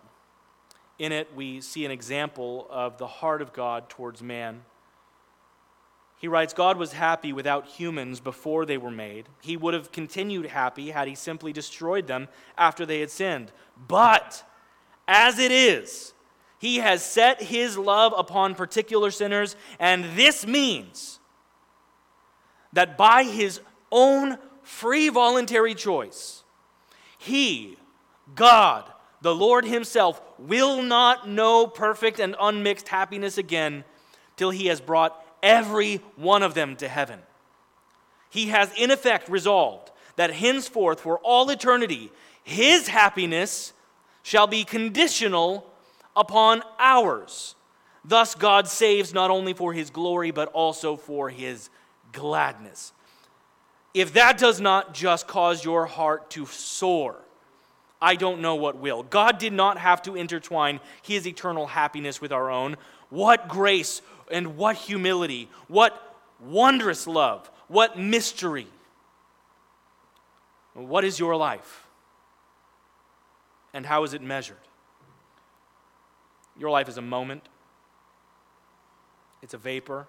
In 0.97 1.11
it, 1.11 1.27
we 1.35 1.59
see 1.59 1.83
an 1.83 1.91
example 1.91 2.67
of 2.69 2.99
the 2.99 3.07
heart 3.07 3.41
of 3.41 3.51
God 3.51 3.89
towards 3.89 4.23
man. 4.23 4.63
He 6.17 6.29
writes 6.29 6.53
God 6.53 6.77
was 6.77 6.93
happy 6.93 7.33
without 7.33 7.67
humans 7.67 8.21
before 8.21 8.65
they 8.65 8.77
were 8.77 8.91
made. 8.91 9.27
He 9.41 9.57
would 9.57 9.73
have 9.73 9.91
continued 9.91 10.45
happy 10.45 10.91
had 10.91 11.09
he 11.09 11.15
simply 11.15 11.51
destroyed 11.51 12.07
them 12.07 12.29
after 12.57 12.85
they 12.85 13.01
had 13.01 13.11
sinned. 13.11 13.51
But 13.89 14.45
as 15.05 15.37
it 15.37 15.51
is, 15.51 16.13
He 16.61 16.77
has 16.77 17.03
set 17.03 17.41
his 17.41 17.75
love 17.75 18.13
upon 18.15 18.53
particular 18.53 19.09
sinners, 19.09 19.55
and 19.79 20.05
this 20.15 20.45
means 20.45 21.19
that 22.71 22.99
by 22.99 23.23
his 23.23 23.61
own 23.91 24.37
free 24.61 25.09
voluntary 25.09 25.73
choice, 25.73 26.43
he, 27.17 27.77
God, 28.35 28.85
the 29.23 29.33
Lord 29.33 29.65
himself, 29.65 30.21
will 30.37 30.83
not 30.83 31.27
know 31.27 31.65
perfect 31.65 32.19
and 32.19 32.35
unmixed 32.39 32.89
happiness 32.89 33.39
again 33.39 33.83
till 34.37 34.51
he 34.51 34.67
has 34.67 34.79
brought 34.79 35.19
every 35.41 35.95
one 36.15 36.43
of 36.43 36.53
them 36.53 36.75
to 36.75 36.87
heaven. 36.87 37.21
He 38.29 38.49
has, 38.49 38.71
in 38.77 38.91
effect, 38.91 39.29
resolved 39.29 39.89
that 40.15 40.31
henceforth, 40.31 41.01
for 41.01 41.17
all 41.23 41.49
eternity, 41.49 42.11
his 42.43 42.87
happiness 42.87 43.73
shall 44.21 44.45
be 44.45 44.63
conditional 44.63 45.70
upon 46.15 46.63
ours. 46.79 47.55
Thus, 48.03 48.35
God 48.35 48.67
saves 48.67 49.13
not 49.13 49.29
only 49.29 49.53
for 49.53 49.73
his 49.73 49.89
glory, 49.89 50.31
but 50.31 50.49
also 50.49 50.95
for 50.95 51.29
his 51.29 51.69
gladness. 52.11 52.93
If 53.93 54.13
that 54.13 54.37
does 54.37 54.59
not 54.59 54.93
just 54.93 55.27
cause 55.27 55.63
your 55.63 55.85
heart 55.85 56.29
to 56.31 56.45
soar, 56.45 57.17
I 58.01 58.15
don't 58.15 58.41
know 58.41 58.55
what 58.55 58.77
will. 58.77 59.03
God 59.03 59.37
did 59.37 59.53
not 59.53 59.77
have 59.77 60.01
to 60.03 60.15
intertwine 60.15 60.79
his 61.03 61.27
eternal 61.27 61.67
happiness 61.67 62.19
with 62.19 62.31
our 62.31 62.49
own. 62.49 62.77
What 63.09 63.47
grace 63.47 64.01
and 64.31 64.57
what 64.57 64.75
humility, 64.75 65.49
what 65.67 66.15
wondrous 66.39 67.05
love, 67.05 67.51
what 67.67 67.99
mystery. 67.99 68.67
What 70.73 71.03
is 71.03 71.19
your 71.19 71.35
life? 71.35 71.85
And 73.73 73.85
how 73.85 74.03
is 74.03 74.13
it 74.13 74.21
measured? 74.21 74.57
Your 76.61 76.69
life 76.69 76.87
is 76.87 76.97
a 76.99 77.01
moment, 77.01 77.49
it's 79.41 79.55
a 79.55 79.57
vapor, 79.57 80.05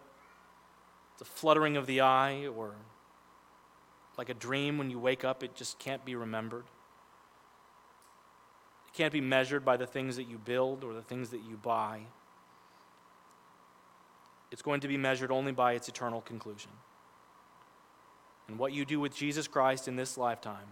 it's 1.14 1.22
a 1.22 1.24
fluttering 1.24 1.78
of 1.78 1.86
the 1.86 2.02
eye, 2.02 2.46
or 2.46 2.74
like 4.18 4.28
a 4.28 4.34
dream 4.34 4.76
when 4.76 4.90
you 4.90 4.98
wake 4.98 5.24
up, 5.24 5.42
it 5.42 5.54
just 5.54 5.78
can't 5.78 6.04
be 6.04 6.14
remembered. 6.14 6.64
It 8.86 8.94
can't 8.94 9.14
be 9.14 9.22
measured 9.22 9.64
by 9.64 9.78
the 9.78 9.86
things 9.86 10.16
that 10.16 10.24
you 10.24 10.36
build 10.36 10.84
or 10.84 10.92
the 10.92 11.00
things 11.00 11.30
that 11.30 11.40
you 11.48 11.56
buy. 11.56 12.00
It's 14.50 14.60
going 14.60 14.80
to 14.80 14.88
be 14.88 14.98
measured 14.98 15.30
only 15.30 15.52
by 15.52 15.72
its 15.72 15.88
eternal 15.88 16.20
conclusion. 16.20 16.72
And 18.46 18.58
what 18.58 18.74
you 18.74 18.84
do 18.84 19.00
with 19.00 19.16
Jesus 19.16 19.48
Christ 19.48 19.88
in 19.88 19.96
this 19.96 20.18
lifetime 20.18 20.68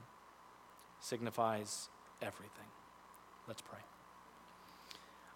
signifies 1.01 1.89
everything. 2.21 2.69
Let's 3.49 3.63
pray. 3.63 3.81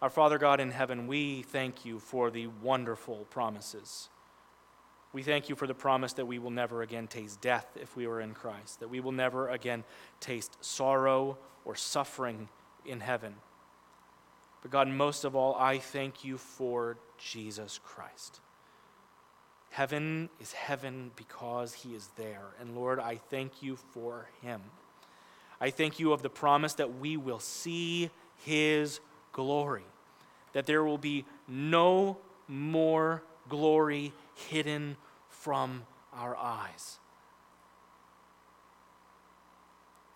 Our 0.05 0.11
Father 0.11 0.37
God 0.37 0.61
in 0.61 0.71
heaven, 0.71 1.07
we 1.07 1.41
thank 1.41 1.87
you 1.87 1.99
for 1.99 2.31
the 2.31 2.49
wonderful 2.61 3.25
promises. 3.31 4.11
We 5.15 5.23
thank 5.23 5.49
you 5.49 5.57
for 5.57 5.67
the 5.67 5.73
promise 5.73 6.13
that 6.13 6.27
we 6.27 6.39
will 6.39 6.51
never 6.51 6.83
again 6.83 7.07
taste 7.07 7.41
death 7.41 7.67
if 7.81 7.97
we 7.97 8.05
are 8.05 8.21
in 8.21 8.35
Christ, 8.35 8.81
that 8.81 8.91
we 8.91 9.01
will 9.01 9.13
never 9.13 9.49
again 9.49 9.83
taste 10.21 10.59
sorrow 10.63 11.39
or 11.65 11.75
suffering 11.75 12.51
in 12.85 13.01
heaven. 13.01 13.35
But 14.61 14.71
God, 14.71 14.89
most 14.89 15.25
of 15.25 15.35
all, 15.35 15.55
I 15.55 15.79
thank 15.79 16.23
you 16.23 16.37
for 16.37 16.99
Jesus 17.17 17.81
Christ. 17.83 18.43
Heaven 19.71 20.29
is 20.39 20.53
heaven 20.53 21.13
because 21.17 21.73
he 21.73 21.95
is 21.95 22.11
there. 22.19 22.49
And 22.61 22.77
Lord, 22.77 23.01
I 23.01 23.17
thank 23.31 23.63
you 23.63 23.77
for 23.77 24.29
him. 24.43 24.61
I 25.63 25.71
thank 25.71 25.99
you 25.99 26.13
of 26.13 26.21
the 26.21 26.29
promise 26.29 26.75
that 26.75 26.99
we 26.99 27.17
will 27.17 27.41
see 27.41 28.11
his 28.37 29.01
glory 29.33 29.85
that 30.55 30.67
there 30.67 30.83
will 30.83 30.99
be 30.99 31.27
no 31.47 32.17
more 32.49 33.23
glory 33.49 34.13
hidden 34.49 34.97
from 35.29 35.85
our 36.15 36.37
eyes. 36.37 36.99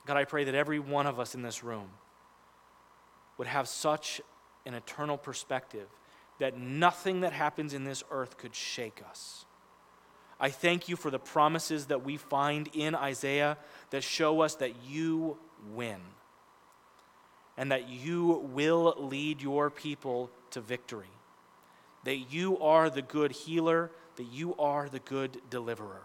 God, 0.06 0.16
I 0.16 0.24
pray 0.24 0.44
that 0.44 0.54
every 0.54 0.78
one 0.78 1.06
of 1.06 1.20
us 1.20 1.34
in 1.34 1.42
this 1.42 1.62
room 1.62 1.90
would 3.36 3.46
have 3.46 3.68
such 3.68 4.22
an 4.64 4.72
eternal 4.72 5.18
perspective 5.18 5.86
that 6.38 6.56
nothing 6.58 7.20
that 7.20 7.32
happens 7.32 7.74
in 7.74 7.84
this 7.84 8.02
earth 8.10 8.38
could 8.38 8.54
shake 8.54 9.02
us. 9.08 9.44
I 10.40 10.50
thank 10.50 10.88
you 10.88 10.96
for 10.96 11.10
the 11.10 11.18
promises 11.18 11.86
that 11.86 12.04
we 12.04 12.16
find 12.16 12.68
in 12.72 12.94
Isaiah 12.94 13.58
that 13.90 14.04
show 14.04 14.40
us 14.40 14.54
that 14.56 14.72
you 14.86 15.36
win 15.74 15.98
and 17.58 17.72
that 17.72 17.88
you 17.88 18.48
will 18.54 18.94
lead 18.96 19.42
your 19.42 19.68
people 19.68 20.30
to 20.52 20.60
victory. 20.60 21.10
That 22.04 22.32
you 22.32 22.56
are 22.60 22.88
the 22.88 23.02
good 23.02 23.32
healer, 23.32 23.90
that 24.16 24.26
you 24.32 24.54
are 24.54 24.88
the 24.88 25.00
good 25.00 25.42
deliverer. 25.50 26.02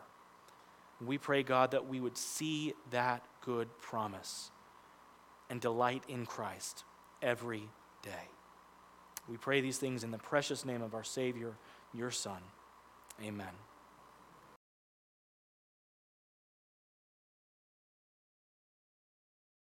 We 1.00 1.20
pray, 1.20 1.44
God, 1.44 1.72
that 1.72 1.88
we 1.88 2.00
would 2.00 2.18
see 2.18 2.74
that 2.90 3.24
good 3.46 3.70
promise 3.80 4.50
and 5.50 5.62
delight 5.62 6.04
in 6.08 6.26
Christ 6.26 6.84
every 7.22 7.70
day. 8.02 8.30
We 9.30 9.38
pray 9.38 9.62
these 9.62 9.78
things 9.78 10.04
in 10.04 10.10
the 10.12 10.18
precious 10.18 10.66
name 10.66 10.82
of 10.82 10.96
our 10.96 11.04
Savior, 11.04 11.54
your 11.94 12.12
Son. 12.12 12.42
Amen. 13.24 13.54